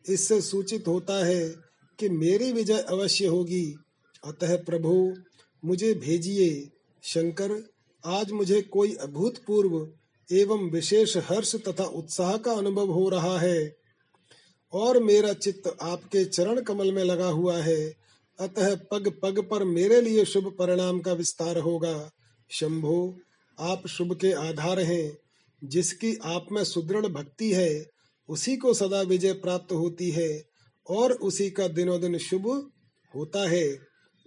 इससे 0.08 0.40
सूचित 0.40 0.88
होता 0.88 1.26
है 1.26 1.54
कि 1.98 2.08
मेरी 2.08 2.52
विजय 2.52 2.78
अवश्य 2.78 3.26
होगी। 3.26 3.74
अतः 4.24 4.56
प्रभु, 4.56 5.14
मुझे 5.64 5.94
भेजिए। 5.94 6.68
शंकर, 7.02 7.68
आज 8.06 8.30
मुझे 8.30 8.62
कोई 8.62 8.94
अभूतपूर्व 8.94 9.92
एवं 10.32 10.70
विशेष 10.70 11.16
हर्ष 11.16 11.56
तथा 11.56 11.84
उत्साह 11.84 12.36
का 12.36 12.52
अनुभव 12.52 12.90
हो 12.90 13.08
रहा 13.08 13.38
है। 13.38 13.83
और 14.74 15.02
मेरा 15.02 15.32
चित्त 15.32 15.76
आपके 15.82 16.24
चरण 16.24 16.60
कमल 16.60 16.92
में 16.92 17.04
लगा 17.04 17.28
हुआ 17.28 17.56
है। 17.56 17.94
अतः 18.40 18.74
पग 18.74 19.12
पग 19.22 19.48
पर 19.50 19.64
मेरे 19.64 20.00
लिए 20.00 20.24
शुभ 20.24 20.56
परिणाम 20.58 21.00
का 21.00 21.12
विस्तार 21.12 21.58
होगा। 21.58 22.10
शंभो, 22.50 23.18
आप 23.60 23.86
शुभ 23.86 24.16
के 24.16 24.32
आधार 24.32 24.80
हैं। 24.80 25.18
जिसकी 25.64 26.16
आप 26.16 26.46
में 26.52 26.64
सुदृढ़ 26.64 27.06
भक्ति 27.06 27.52
है, 27.52 27.90
उसी 28.28 28.56
को 28.56 28.74
सदा 28.74 29.02
विजय 29.02 29.32
प्राप्त 29.32 29.72
होती 29.72 30.10
है 30.10 30.44
और 30.90 31.12
उसी 31.12 31.50
का 31.50 31.68
दिनों 31.68 32.00
दिन 32.00 32.18
शुभ 32.18 32.70
होता 33.16 33.48
है। 33.48 33.78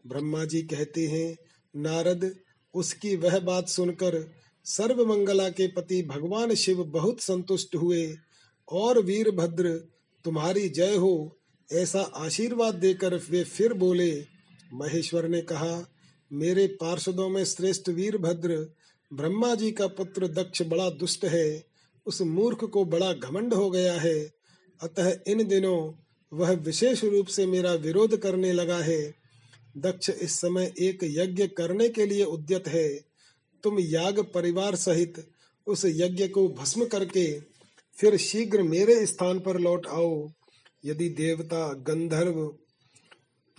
ब्रह्मा 0.07 0.45
जी 0.45 0.61
कहते 0.61 1.07
हैं, 1.07 1.37
नारद, 1.75 2.35
उसकी 2.73 3.15
वह 3.15 3.39
बात 3.39 3.69
सुनकर 3.69 4.31
सर्व 4.65 5.05
मंगला 5.05 5.49
के 5.49 5.67
पति 5.67 6.03
भगवान 6.03 6.55
शिव 6.55 6.83
बहुत 6.83 7.21
संतुष्ट 7.21 7.75
हुए 7.75 8.15
और 8.71 8.99
वीरभद्र 8.99 9.96
तुम्हारी 10.23 10.69
जय 10.69 10.95
हो, 10.95 11.37
ऐसा 11.73 12.01
आशीर्वाद 12.01 12.75
देकर 12.75 13.21
वे 13.29 13.43
फिर 13.43 13.73
बोले। 13.73 14.25
महेश्वर 14.73 15.27
ने 15.27 15.41
कहा, 15.41 15.89
मेरे 16.33 16.67
पार्षदों 16.67 17.29
में 17.29 17.45
श्रेष्ठ 17.45 17.89
वीरभद्र, 17.89 18.75
ब्रह्मा 19.13 19.55
जी 19.55 19.71
का 19.71 19.87
पुत्र 19.87 20.27
दक्ष 20.27 20.61
बड़ा 20.61 20.89
दुष्ट 20.89 21.25
है, 21.25 21.65
उस 22.05 22.21
मूर्ख 22.21 22.63
को 22.63 22.85
बड़ा 22.85 23.13
घमंड 23.13 23.53
हो 23.53 23.69
गया 23.69 23.93
है। 23.93 24.31
अतः 24.81 25.19
इन 25.27 25.47
दिनों 25.47 26.03
वह 26.33 26.51
विशेष 26.51 27.03
रूप 27.03 27.27
से 27.27 27.45
मेरा 27.45 27.73
विरोध 27.73 28.17
करने 28.17 28.51
लगा 28.53 28.77
है। 28.77 29.15
दक्ष 29.77 30.09
इस 30.09 30.39
समय 30.39 30.73
एक 30.79 30.99
यज्ञ 31.03 31.47
करने 31.47 31.89
के 31.89 32.05
लिए 32.05 32.23
उद्यत 32.23 32.67
है। 32.67 33.05
तुम 33.63 33.79
याग 33.79 34.19
परिवार 34.19 34.75
सहित 34.75 35.27
उस 35.67 35.85
यज्ञ 35.85 36.27
को 36.27 36.47
भस्म 36.47 36.85
करके 36.85 37.56
फिर 37.97 38.17
शीघ्र 38.17 38.61
मेरे 38.63 39.05
स्थान 39.05 39.39
पर 39.39 39.59
लौट 39.59 39.87
आओ। 39.87 40.29
यदि 40.83 41.09
देवता, 41.09 41.67
गंधर्व, 41.73 42.55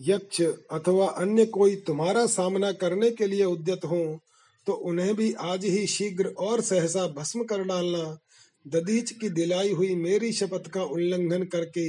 यक्ष 0.00 0.40
अथवा 0.72 1.06
अन्य 1.08 1.46
कोई 1.46 1.76
तुम्हारा 1.76 2.26
सामना 2.26 2.72
करने 2.72 3.10
के 3.10 3.26
लिए 3.26 3.44
उद्यत 3.44 3.84
हो 3.84 4.18
तो 4.66 4.72
उन्हें 4.72 5.14
भी 5.16 5.32
आज 5.32 5.64
ही 5.64 5.86
शीघ्र 5.86 6.26
और 6.38 6.60
सहसा 6.60 7.06
भस्म 7.08 7.44
कर 7.44 7.62
डालना। 7.64 8.18
ददीच 8.66 9.10
की 9.10 9.28
दिलाई 9.30 9.72
हुई 9.72 9.94
मेरी 9.94 10.32
शपथ 10.32 10.68
का 10.70 10.82
उल्लंघन 10.84 11.42
करके 11.44 11.88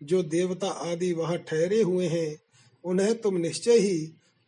जो 0.00 0.22
देवता 0.24 0.68
आदि 0.68 1.12
वहाँ 1.12 1.36
ठहरे 1.38 1.80
हुए 1.82 2.06
हैं, 2.06 2.38
उन्हें 2.84 3.20
तुम 3.20 3.36
निश्चय 3.36 3.78
ही 3.78 3.98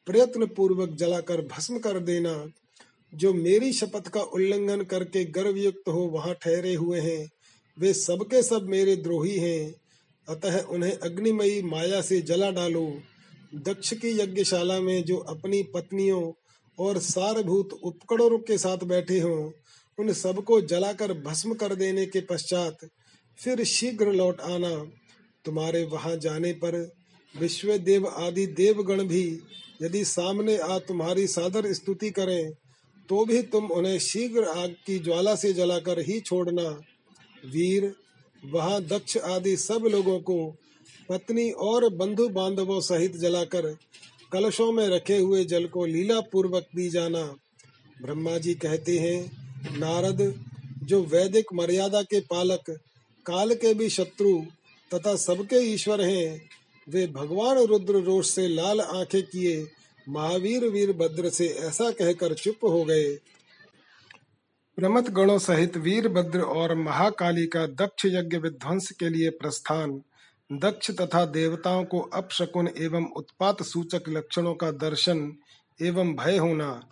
प्रयत्न 0.07 0.47
पूर्वक 0.47 0.97
जलाकर 0.97 1.41
भस्म 1.47 1.79
कर 1.79 1.99
देना। 2.01 2.35
जो 3.15 3.33
मेरी 3.33 3.73
शपथ 3.73 4.09
का 4.09 4.21
उल्लंघन 4.21 4.83
करके 4.83 5.25
गर्वयुक्त 5.25 5.89
हो 5.89 6.01
वहाँ 6.01 6.35
ठहरे 6.35 6.75
हुए 6.75 7.01
हैं, 7.01 7.31
वे 7.79 7.95
सबके 7.95 8.43
सब 8.43 8.63
मेरे 8.63 8.97
द्रोही 8.97 9.39
हैं। 9.39 9.75
अतः 10.29 10.61
उन्हें 10.61 10.99
अग्निमयी 10.99 11.63
माया 11.63 12.01
से 12.01 12.21
जला 12.21 12.51
डालो। 12.51 13.01
दक्ष 13.55 13.95
की 13.95 14.09
यज्ञशाला 14.21 14.81
में 14.81 15.05
जो 15.05 15.17
अपनी 15.17 15.63
पत्नियों 15.63 16.33
और 16.79 16.99
सारभूत 16.99 17.73
उपकरणों 17.73 18.39
के 18.39 18.59
साथ 18.59 18.79
बैठे 18.79 19.21
हों, 19.21 19.51
उन 19.99 20.13
सबको 20.13 20.61
जलाकर 20.61 21.13
भस्म 21.13 21.55
कर 21.55 21.75
देने 21.75 22.07
के 22.07 22.21
पश्चात 22.21 22.89
फिर 23.39 23.65
शीघ्र 23.65 24.13
लौट 24.13 24.41
आना। 24.41 24.91
तुम्हारे 25.45 25.85
वहाँ 25.85 26.17
जाने 26.17 26.53
पर 26.53 26.93
विश्व 27.39 27.77
देव 27.79 28.07
आदि 28.07 28.47
देवगण 28.47 29.05
भी 29.05 29.41
यदि 29.83 30.05
सामने 30.05 30.57
आ 30.59 30.79
तुम्हारी 30.79 31.27
सादर 31.27 31.73
स्तुति 31.73 32.11
करें 32.11 32.51
तो 33.11 33.25
भी 33.25 33.43
तुम 33.43 33.67
उन्हें 33.67 33.99
शीघ्र 33.99 34.45
आग 34.45 34.77
की 34.87 34.99
ज्वाला 34.99 35.35
से 35.35 35.53
जलाकर 35.53 35.99
ही 35.99 36.21
छोड़ना। 36.21 36.63
वीर, 37.47 37.95
वहाँ 38.45 38.83
दक्ष 38.83 39.17
आदि 39.17 39.57
सब 39.57 39.83
लोगों 39.93 40.21
को 40.21 40.55
पत्नी 41.09 41.51
और 41.51 41.89
बंधु 41.95 42.29
बांधवों 42.29 42.81
सहित 42.81 43.17
जलाकर 43.17 43.77
कलशों 44.33 44.73
में 44.73 44.89
रखे 44.89 45.17
हुए 45.19 45.45
जल 45.45 45.67
को 45.67 45.87
लीला 45.87 46.21
पूर्वक 46.21 46.63
पी 46.63 46.91
जाना। 46.91 47.23
ब्रह्मा 48.03 48.39
जी 48.39 48.55
कहते 48.55 48.99
हैं, 48.99 49.33
नारद, 49.79 50.45
जो 50.83 51.03
वैदिक 51.03 51.47
मर्यादा 51.55 52.03
के 52.03 52.21
पालक, 52.21 52.71
काल 53.27 53.55
के 53.55 53.75
भी 53.75 53.89
शत्रु 53.89 54.43
तथा 54.95 55.17
सबके 55.17 55.57
ईश्वर 55.57 56.01
हैं, 56.01 56.49
वे 56.89 57.07
भगवान 57.07 57.59
रुद्र 57.59 57.95
रोष 57.95 58.31
से 58.31 58.49
लाल 58.49 58.81
आँखें 58.81 59.23
किए 59.23 59.67
महावीर 60.09 60.69
वीर 60.69 60.93
भद्र 60.93 61.29
से 61.29 61.47
ऐसा 61.49 61.91
कहकर 61.91 62.35
चुप 62.35 62.59
हो 62.65 62.85
गए। 62.85 63.15
प्रमथ 64.77 65.03
गणों 65.03 65.39
सहित 65.39 65.77
वीरभद्र 65.77 66.41
और 66.41 66.75
महाकाली 66.75 67.47
का 67.47 67.67
दक्ष 67.67 68.07
यज्ञ 68.07 68.37
विध्वंस 68.37 68.91
के 68.91 69.09
लिए 69.09 69.31
प्रस्थान। 69.31 70.03
दक्ष 70.53 70.91
तथा 70.91 71.25
देवताओं 71.25 71.85
को 71.85 72.01
अपशकुन 72.01 72.71
एवं 72.79 73.05
उत्पात 73.05 73.63
सूचक 73.63 74.03
लक्षणों 74.09 74.55
का 74.55 74.71
दर्शन 74.71 75.37
एवं 75.83 76.15
भय 76.17 76.37
होना। 76.37 76.89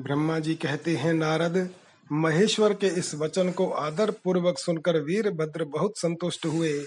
ब्रह्मा 0.00 0.38
जी 0.38 0.54
कहते 0.54 0.96
हैं, 0.96 1.14
नारद, 1.14 1.70
महेश्वर 2.12 2.72
के 2.72 2.86
इस 2.86 3.14
वचन 3.14 3.50
को 3.50 3.70
आदर 3.70 4.10
पूर्वक 4.10 4.58
सुनकर 4.58 5.00
वीरभद्र 5.00 5.64
बहुत 5.64 5.98
संतुष्ट 5.98 6.46
हुए। 6.46 6.84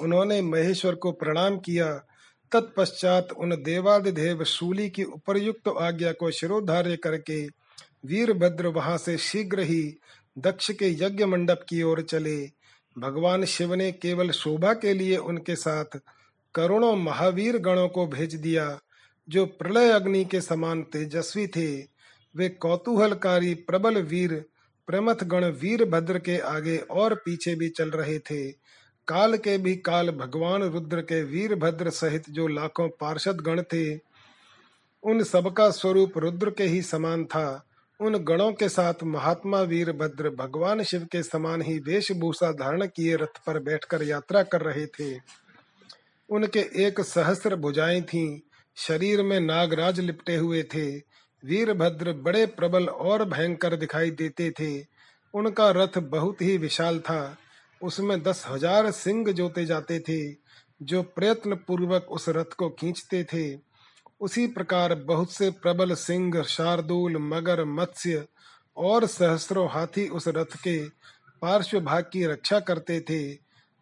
उन्होंने 0.00 0.42
महेश्वर 0.42 0.94
को 0.94 1.12
प्रणाम 1.12 1.58
किया 1.58 2.06
तत्पश्चात 2.54 3.28
उन 3.32 3.50
देवादिदेव 3.62 4.44
शूली 4.44 4.88
की 4.90 5.04
उपरयुक्त 5.04 5.68
आज्ञा 5.80 6.12
को 6.12 6.30
शिरोधार्य 6.30 6.96
करके 6.96 7.44
वीरभद्र 8.04 8.66
वहाँ 8.66 8.96
से 8.98 9.16
शीघ्र 9.18 9.60
ही 9.60 9.82
दक्ष 10.38 10.70
के 10.70 10.88
यज्ञ 11.04 11.24
मंडप 11.24 11.64
की 11.68 11.82
ओर 11.82 12.02
चले। 12.02 12.36
भगवान 12.96 13.44
शिव 13.44 13.74
ने 13.74 13.92
केवल 13.92 14.30
शोभा 14.30 14.72
के 14.74 14.92
लिए 14.92 15.16
उनके 15.16 15.56
साथ 15.56 15.98
करोड़ों 16.54 16.96
महावीर 16.96 17.58
गणों 17.58 17.88
को 17.88 18.06
भेज 18.06 18.34
दिया, 18.34 18.78
जो 19.28 19.46
प्रलय 19.46 19.90
अग्नि 19.90 20.24
के 20.24 20.40
समान 20.40 20.82
तेजस्वी 20.82 21.46
थे। 21.46 21.70
वे 22.34 22.48
कौतूहलकारी 22.48 23.54
प्रबल 23.54 24.02
वीर 24.02 24.44
प्रमथ 24.86 25.24
गण 25.24 25.44
वीरभद्र 25.44 26.18
के 26.18 26.38
आगे 26.38 26.76
और 26.76 27.14
पीछे 27.14 27.54
भी 27.54 27.68
चल 27.68 27.90
रहे 27.90 28.18
थे। 28.18 28.63
काल 29.08 29.36
के 29.36 29.58
भी 29.58 29.76
काल 29.76 30.10
भगवान 30.10 30.62
रुद्र 30.62 31.00
के 31.00 31.22
वीरभद्र 31.22 31.90
सहित 31.90 32.30
जो 32.30 32.48
लाखों 32.48 32.88
पार्षद 32.88 33.40
गण 33.40 33.62
थे, 33.62 33.94
उन 35.02 35.22
सबका 35.22 35.70
स्वरूप 35.70 36.18
रुद्र 36.18 36.50
के 36.50 36.64
ही 36.64 36.82
समान 36.82 37.24
था। 37.24 37.66
उन 38.00 38.18
गणों 38.18 38.52
के 38.52 38.68
साथ 38.68 38.94
महात्मा 39.04 39.60
वीरभद्र 39.60 40.30
भगवान 40.30 40.82
शिव 40.82 41.04
के 41.12 41.22
समान 41.22 41.62
ही 41.62 41.78
वेशभूषा 41.78 42.52
धारण 42.52 42.86
किए 42.86 43.16
रथ 43.16 43.38
पर 43.46 43.58
बैठकर 43.58 44.02
यात्रा 44.02 44.42
कर 44.42 44.60
रहे 44.60 44.86
थे। 44.86 45.20
उनके 46.30 46.60
एक 46.60 47.00
सहस्र 47.00 47.56
भुजाएँ 47.56 48.02
थीं, 48.02 48.40
शरीर 48.76 49.22
में 49.22 49.40
नागराज 49.40 50.00
लिपटे 50.00 50.36
हुए 50.36 50.62
थे। 50.62 50.96
वीरभद्र 51.44 52.12
बड़े 52.12 52.46
प्रबल 52.46 52.86
और 52.86 53.24
भयंकर 53.24 53.76
दिखाई 53.76 54.10
देते 54.10 54.50
थे। 54.50 54.86
उनका 55.34 55.70
रथ 55.70 55.98
बहुत 55.98 56.42
ही 56.42 56.58
विशाल 56.58 56.98
था। 56.98 57.36
उसमें 57.82 58.22
दस 58.22 58.44
हज़ार 58.48 58.90
सिंह 58.90 59.32
जोते 59.32 59.64
जाते 59.64 59.98
थे, 60.00 60.20
जो 60.82 61.02
प्रयत्न 61.02 61.54
पूर्वक 61.66 62.06
उस 62.10 62.28
रथ 62.28 62.54
को 62.58 62.68
खींचते 62.70 63.22
थे। 63.24 63.44
उसी 64.20 64.46
प्रकार 64.46 64.94
बहुत 64.94 65.32
से 65.32 65.50
प्रबल 65.52 65.94
सिंह, 65.94 66.42
शार्दूल, 66.42 67.16
मगर, 67.18 67.64
मत्स्य 67.64 68.24
और 68.76 69.06
सहस्रों 69.06 69.68
हाथी 69.70 70.06
उस 70.08 70.28
रथ 70.28 70.56
के 70.58 70.78
पार्श्व 71.42 71.80
भाग 71.80 72.04
की 72.04 72.24
रक्षा 72.26 72.60
करते 72.60 73.00
थे। 73.00 73.22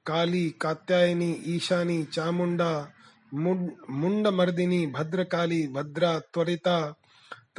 काली, 0.07 0.49
कात्यायनी, 0.61 1.31
ईशानी, 1.47 2.03
चामुंडा 2.05 2.93
मुंड 3.35 4.27
मर्दिनी 4.29 4.87
भद्रकाली, 4.87 5.67
भद्रा, 5.69 6.19
त्वरिता 6.19 6.81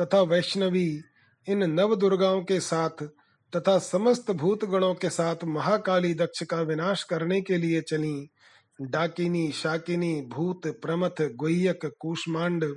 तथा 0.02 0.22
वैष्णवी 0.22 1.04
इन 1.48 1.64
नव 1.72 1.96
दुर्गाओं 1.96 2.42
के 2.44 2.60
साथ 2.60 3.04
तथा 3.56 3.80
समस्त 3.80 4.32
भूत 4.32 4.66
गणों 4.66 4.94
के 4.96 5.10
साथ 5.10 5.36
महाकाली 5.44 6.14
दक्ष 6.14 6.44
का 6.44 6.62
विनाश 6.62 7.04
करने 7.04 7.42
के 7.42 7.58
लिए 7.58 7.82
चली। 7.82 8.30
डाकिनी, 8.82 9.52
शाकिनी, 9.52 10.22
भूत, 10.22 10.62
प्रमथ, 10.68 11.22
गुह्यक, 11.22 11.92
कुष्मांड, 12.00 12.76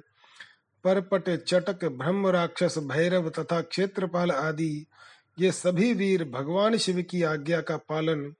परपट, 0.85 1.45
चटक, 1.45 1.85
ब्रह्म 1.85 2.27
राक्षस, 2.27 2.79
भैरव 2.79 3.29
तथा 3.29 3.61
क्षेत्रपाल 3.61 4.31
आदि, 4.31 4.87
ये 5.41 5.53
सभी 5.53 5.93
वीर 5.95 6.25
भगवान 6.25 6.77
शिव 6.77 7.05
की 7.11 7.23
आज्ञा 7.23 7.61
का 7.61 7.77
पालन 7.77 8.35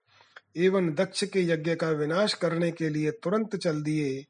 एवं 0.57 0.95
दक्ष 0.95 1.25
के 1.25 1.41
यज्ञ 1.41 1.75
का 1.75 1.91
विनाश 1.91 2.35
करने 2.35 2.71
के 2.71 2.89
लिए 2.89 3.11
तुरंत 3.11 3.57
चल 3.57 3.83
दिए। 3.83 4.25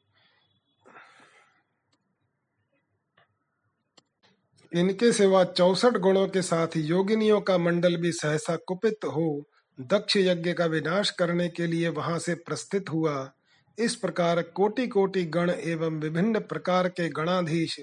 इनके 4.74 5.12
सिवा 5.12 5.44
चौसठ 5.44 5.96
गुणों 5.96 6.28
के 6.28 6.42
साथ 6.42 6.68
योगिनियों 6.76 7.40
का 7.40 7.58
मंडल 7.58 7.96
भी 7.96 8.12
सहसा 8.12 8.56
कुपित 8.56 9.04
हो। 9.04 9.44
दक्ष 9.80 10.16
यज्ञ 10.16 10.52
का 10.52 10.66
विनाश 10.66 11.10
करने 11.10 11.48
के 11.48 11.66
लिए 11.66 11.88
वहाँ 11.88 12.18
से 12.18 12.34
प्रस्थित 12.34 12.90
हुआ। 12.90 13.32
इस 13.78 13.94
प्रकार 13.94 14.42
कोटि 14.42 14.86
कोटि 14.86 15.24
गण 15.24 15.50
एवं 15.50 16.00
विभिन्न 16.00 16.38
प्रकार 16.38 16.88
के 16.88 17.08
गणाधीश 17.08 17.80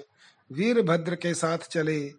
वीरभद्र 0.52 1.14
के 1.14 1.34
साथ 1.34 1.58
चले। 1.58 2.12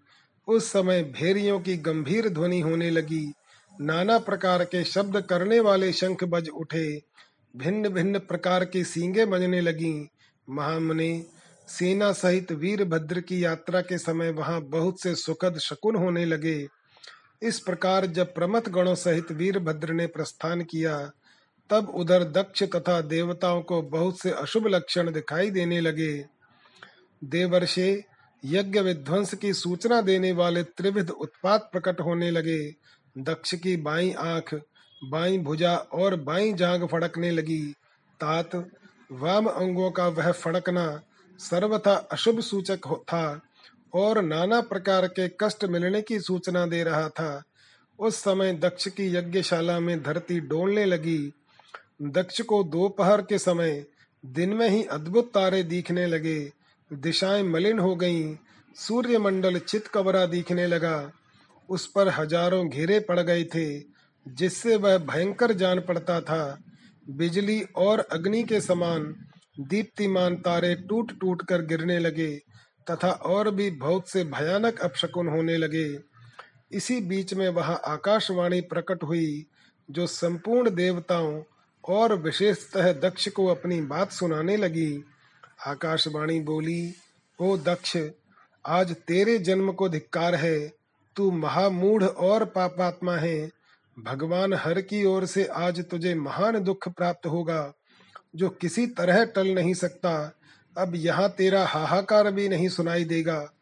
उस 0.47 0.71
समय 0.71 1.03
भेरियों 1.03 1.59
की 1.59 1.77
गंभीर 1.77 2.29
ध्वनि 2.29 2.59
होने 2.59 2.89
लगी। 2.89 3.33
नाना 3.81 4.17
प्रकार 4.19 4.63
के 4.63 4.83
शब्द 4.83 5.21
करने 5.21 5.59
वाले 5.59 5.91
शंख 5.93 6.23
बज 6.23 6.49
उठे। 6.49 7.01
भिन्न 7.55 7.89
भिन्न 7.89 8.19
प्रकार 8.19 8.65
की 8.65 8.83
सींगे 8.83 9.25
बजने 9.25 9.61
लगी। 9.61 10.09
महामुनि 10.49 11.25
सेना 11.67 12.11
सहित 12.11 12.51
वीरभद्र 12.51 13.21
की 13.21 13.45
यात्रा 13.45 13.81
के 13.81 13.97
समय 13.97 14.31
वहाँ 14.31 14.61
बहुत 14.61 15.01
से 15.01 15.15
सुखद 15.15 15.57
शकुन 15.57 15.95
होने 15.95 16.25
लगे। 16.25 16.67
इस 17.41 17.59
प्रकार 17.59 18.05
जब 18.05 18.33
प्रमथ 18.33 18.61
गणों 18.61 18.95
सहित 18.95 19.31
वीरभद्र 19.31 19.93
ने 19.93 20.07
प्रस्थान 20.07 20.61
किया, 20.61 21.11
तब 21.69 21.89
उधर 21.89 22.23
दक्ष 22.23 22.63
तथा 22.63 23.01
देवताओं 23.01 23.61
को 23.61 23.81
बहुत 23.81 24.19
से 24.19 24.31
अशुभ 24.31 24.67
लक्षण 24.67 25.11
दिखाई 25.11 25.49
देने 25.51 25.81
लगे। 25.81 26.25
देवर्षे, 27.23 28.03
यज्ञ 28.45 28.79
विध्वंस 28.79 29.33
की 29.33 29.53
सूचना 29.53 30.01
देने 30.01 30.31
वाले 30.31 30.63
त्रिविध 30.63 31.09
उत्पात 31.09 31.69
प्रकट 31.71 32.01
होने 32.01 32.31
लगे। 32.31 32.75
दक्ष 33.17 33.55
की 33.55 33.77
बाई 33.77 34.11
आँख, 34.11 34.55
बाई 35.03 35.37
भुजा 35.37 35.75
और 35.75 36.15
बाई 36.15 36.53
जांग 36.53 36.87
फड़कने 36.87 37.31
लगी। 37.31 37.75
तात, 38.19 38.55
वाम 39.11 39.45
अंगों 39.45 39.91
का 39.91 40.07
वह 40.07 40.31
फड़कना 40.31 41.01
सर्वथा 41.39 41.93
अशुभ 42.11 42.39
सूचक 42.39 42.79
था 43.03 43.41
और 43.93 44.21
नाना 44.21 44.61
प्रकार 44.61 45.07
के 45.07 45.27
कष्ट 45.27 45.65
मिलने 45.65 46.01
की 46.01 46.19
सूचना 46.19 46.65
दे 46.65 46.83
रहा 46.83 47.09
था। 47.09 47.43
उस 47.99 48.15
समय 48.15 48.53
दक्ष 48.53 48.87
की 48.87 49.15
यज्ञशाला 49.15 49.79
में 49.79 50.03
धरती 50.03 50.39
डोलने 50.39 50.85
लगी। 50.85 51.33
दक्ष 52.01 52.41
को 52.41 52.63
दोपहर 52.63 53.21
के 53.21 53.37
समय 53.37 53.85
दिन 54.25 54.53
में 54.53 54.69
ही 54.69 54.83
अद्भुत 54.83 55.33
तारे 55.33 55.63
दिखने 55.63 56.07
लगे। 56.07 56.51
दिशाएँ 56.93 57.43
मलिन 57.43 57.79
हो 57.79 57.95
गईं, 57.95 58.35
सूर्य 58.75 59.17
मंडल 59.17 59.59
चित 59.59 59.87
कबरा 59.87 60.25
दिखने 60.25 60.67
लगा। 60.67 61.11
उस 61.69 61.87
पर 61.87 62.09
हज़ारों 62.09 62.69
घेरे 62.69 62.99
पड़ 62.99 63.19
गए 63.19 63.43
थे 63.43 63.79
जिससे 64.27 64.75
वह 64.75 64.97
भयंकर 64.97 65.51
जान 65.51 65.79
पड़ता 65.79 66.21
था। 66.21 66.57
बिजली 67.09 67.61
और 67.75 67.99
अग्नि 67.99 68.43
के 68.43 68.61
समान 68.61 69.24
दीप्तिमान 69.59 70.35
तारे 70.35 70.75
टूट 70.75 71.19
टूट 71.19 71.45
कर 71.45 71.61
गिरने 71.61 71.99
लगे, 71.99 72.41
तथा 72.91 73.09
और 73.09 73.51
भी 73.51 73.71
बहुत 73.71 74.09
से 74.09 74.23
भयानक 74.23 74.79
अपशकुन 74.79 75.27
होने 75.27 75.57
लगे। 75.57 75.99
इसी 76.71 77.01
बीच 77.01 77.33
में 77.33 77.49
वहाँ 77.49 77.81
आकाशवाणी 77.85 78.61
प्रकट 78.61 79.03
हुई, 79.03 79.45
जो 79.91 80.07
संपूर्ण 80.07 80.69
देवताओं 80.69 81.43
और 81.89 82.15
विशेषतः 82.15 82.93
दक्ष 82.93 83.29
को 83.29 83.45
अपनी 83.45 83.81
बात 83.81 84.11
सुनाने 84.11 84.57
लगी। 84.57 85.03
आकाशवाणी 85.65 86.39
बोली, 86.39 86.93
ओ 87.39 87.57
दक्ष, 87.57 87.97
आज 88.65 88.95
तेरे 88.95 89.37
जन्म 89.37 89.71
को 89.71 89.89
धिक्कार 89.89 90.35
है। 90.35 90.73
तू 91.15 91.31
महामूढ़ 91.31 92.03
और 92.03 92.45
पापात्मा 92.45 93.15
है। 93.15 93.51
भगवान 93.99 94.53
हर 94.53 94.81
की 94.81 95.05
ओर 95.05 95.25
से 95.25 95.45
आज 95.45 95.85
तुझे 95.89 96.15
महान 96.15 96.63
दुख 96.63 96.89
प्राप्त 96.89 97.27
होगा। 97.27 97.73
जो 98.35 98.49
किसी 98.49 98.87
तरह 98.87 99.25
टल 99.25 99.47
नहीं 99.47 99.73
सकता, 99.73 100.33
अब 100.77 100.91
यहाँ 100.95 101.29
तेरा 101.29 101.65
हाहाकार 101.65 102.31
भी 102.31 102.49
नहीं 102.49 102.69
सुनाई 102.69 103.03
देगा। 103.03 103.53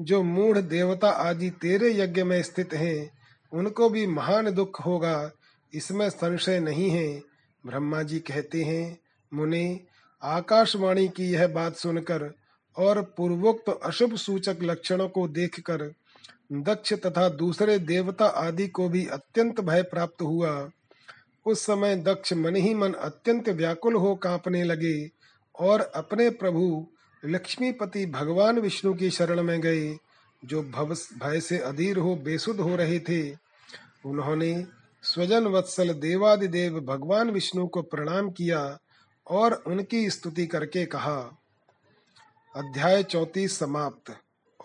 जो 0.00 0.22
मूढ़ 0.22 0.58
देवता 0.58 1.10
आदि 1.10 1.50
तेरे 1.50 1.92
यज्ञ 1.94 2.22
में 2.22 2.42
स्थित 2.42 2.74
हैं, 2.74 3.10
उनको 3.52 3.88
भी 3.88 4.06
महान 4.06 4.50
दुख 4.50 4.86
होगा, 4.86 5.30
इसमें 5.74 6.10
संशय 6.10 6.60
नहीं 6.60 6.90
है। 6.90 7.22
ब्रह्मा 7.66 8.02
जी 8.02 8.18
कहते 8.18 8.62
हैं, 8.62 8.98
मुने, 9.34 9.80
आकाशवाणी 10.22 11.08
की 11.08 11.32
यह 11.32 11.46
बात 11.46 11.76
सुनकर 11.76 12.34
और 12.76 13.02
पूर्वोक्त 13.02 13.80
अशुभ 13.82 14.16
सूचक 14.16 14.56
लक्षणों 14.62 15.08
को 15.08 15.28
देखकर 15.28 15.92
दक्ष 16.52 16.92
तथा 16.92 17.28
दूसरे 17.28 17.78
देवता 17.78 18.26
आदि 18.26 18.68
को 18.68 18.88
भी 18.88 19.06
अत्यंत 19.06 19.60
भय 19.60 19.82
प्राप्त 19.82 20.22
हुआ। 20.22 20.70
उस 21.46 21.66
समय 21.66 21.96
दक्ष 21.96 22.32
मन 22.32 22.56
ही 22.56 22.74
मन 22.74 22.92
अत्यंत 22.92 23.48
व्याकुल 23.48 23.94
हो 23.94 24.14
कांपने 24.14 24.64
लगे 24.64 25.10
और 25.58 25.80
अपने 25.80 26.30
प्रभु 26.30 26.86
लक्ष्मीपति 27.24 28.06
भगवान 28.06 28.58
विष्णु 28.58 28.94
की 28.94 29.10
शरण 29.10 29.42
में 29.42 29.60
गए, 29.60 29.98
जो 30.44 30.62
भव 30.62 30.94
भय 30.94 31.40
से 31.40 31.58
अधीर 31.58 31.96
हो, 31.96 32.16
बेसुध 32.16 32.60
हो 32.60 32.76
रहे 32.76 33.00
थे। 33.00 33.30
उन्होंने 34.06 34.66
स्वजन 35.02 35.46
वत्सल 35.46 35.92
देवादिदेव 35.92 36.80
भगवान 36.80 37.30
विष्णु 37.30 37.66
को 37.66 37.82
प्रणाम 37.82 38.30
किया 38.30 38.78
और 39.30 39.62
उनकी 39.66 40.10
स्तुति 40.10 40.46
करके 40.46 40.86
कहा, 40.86 41.38
अध्याय 42.56 43.02
चौतीस 43.02 43.58
समाप्त। 43.58 44.16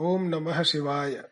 ओम 0.01 0.23
नमः 0.23 0.63
शिवाय। 0.63 1.23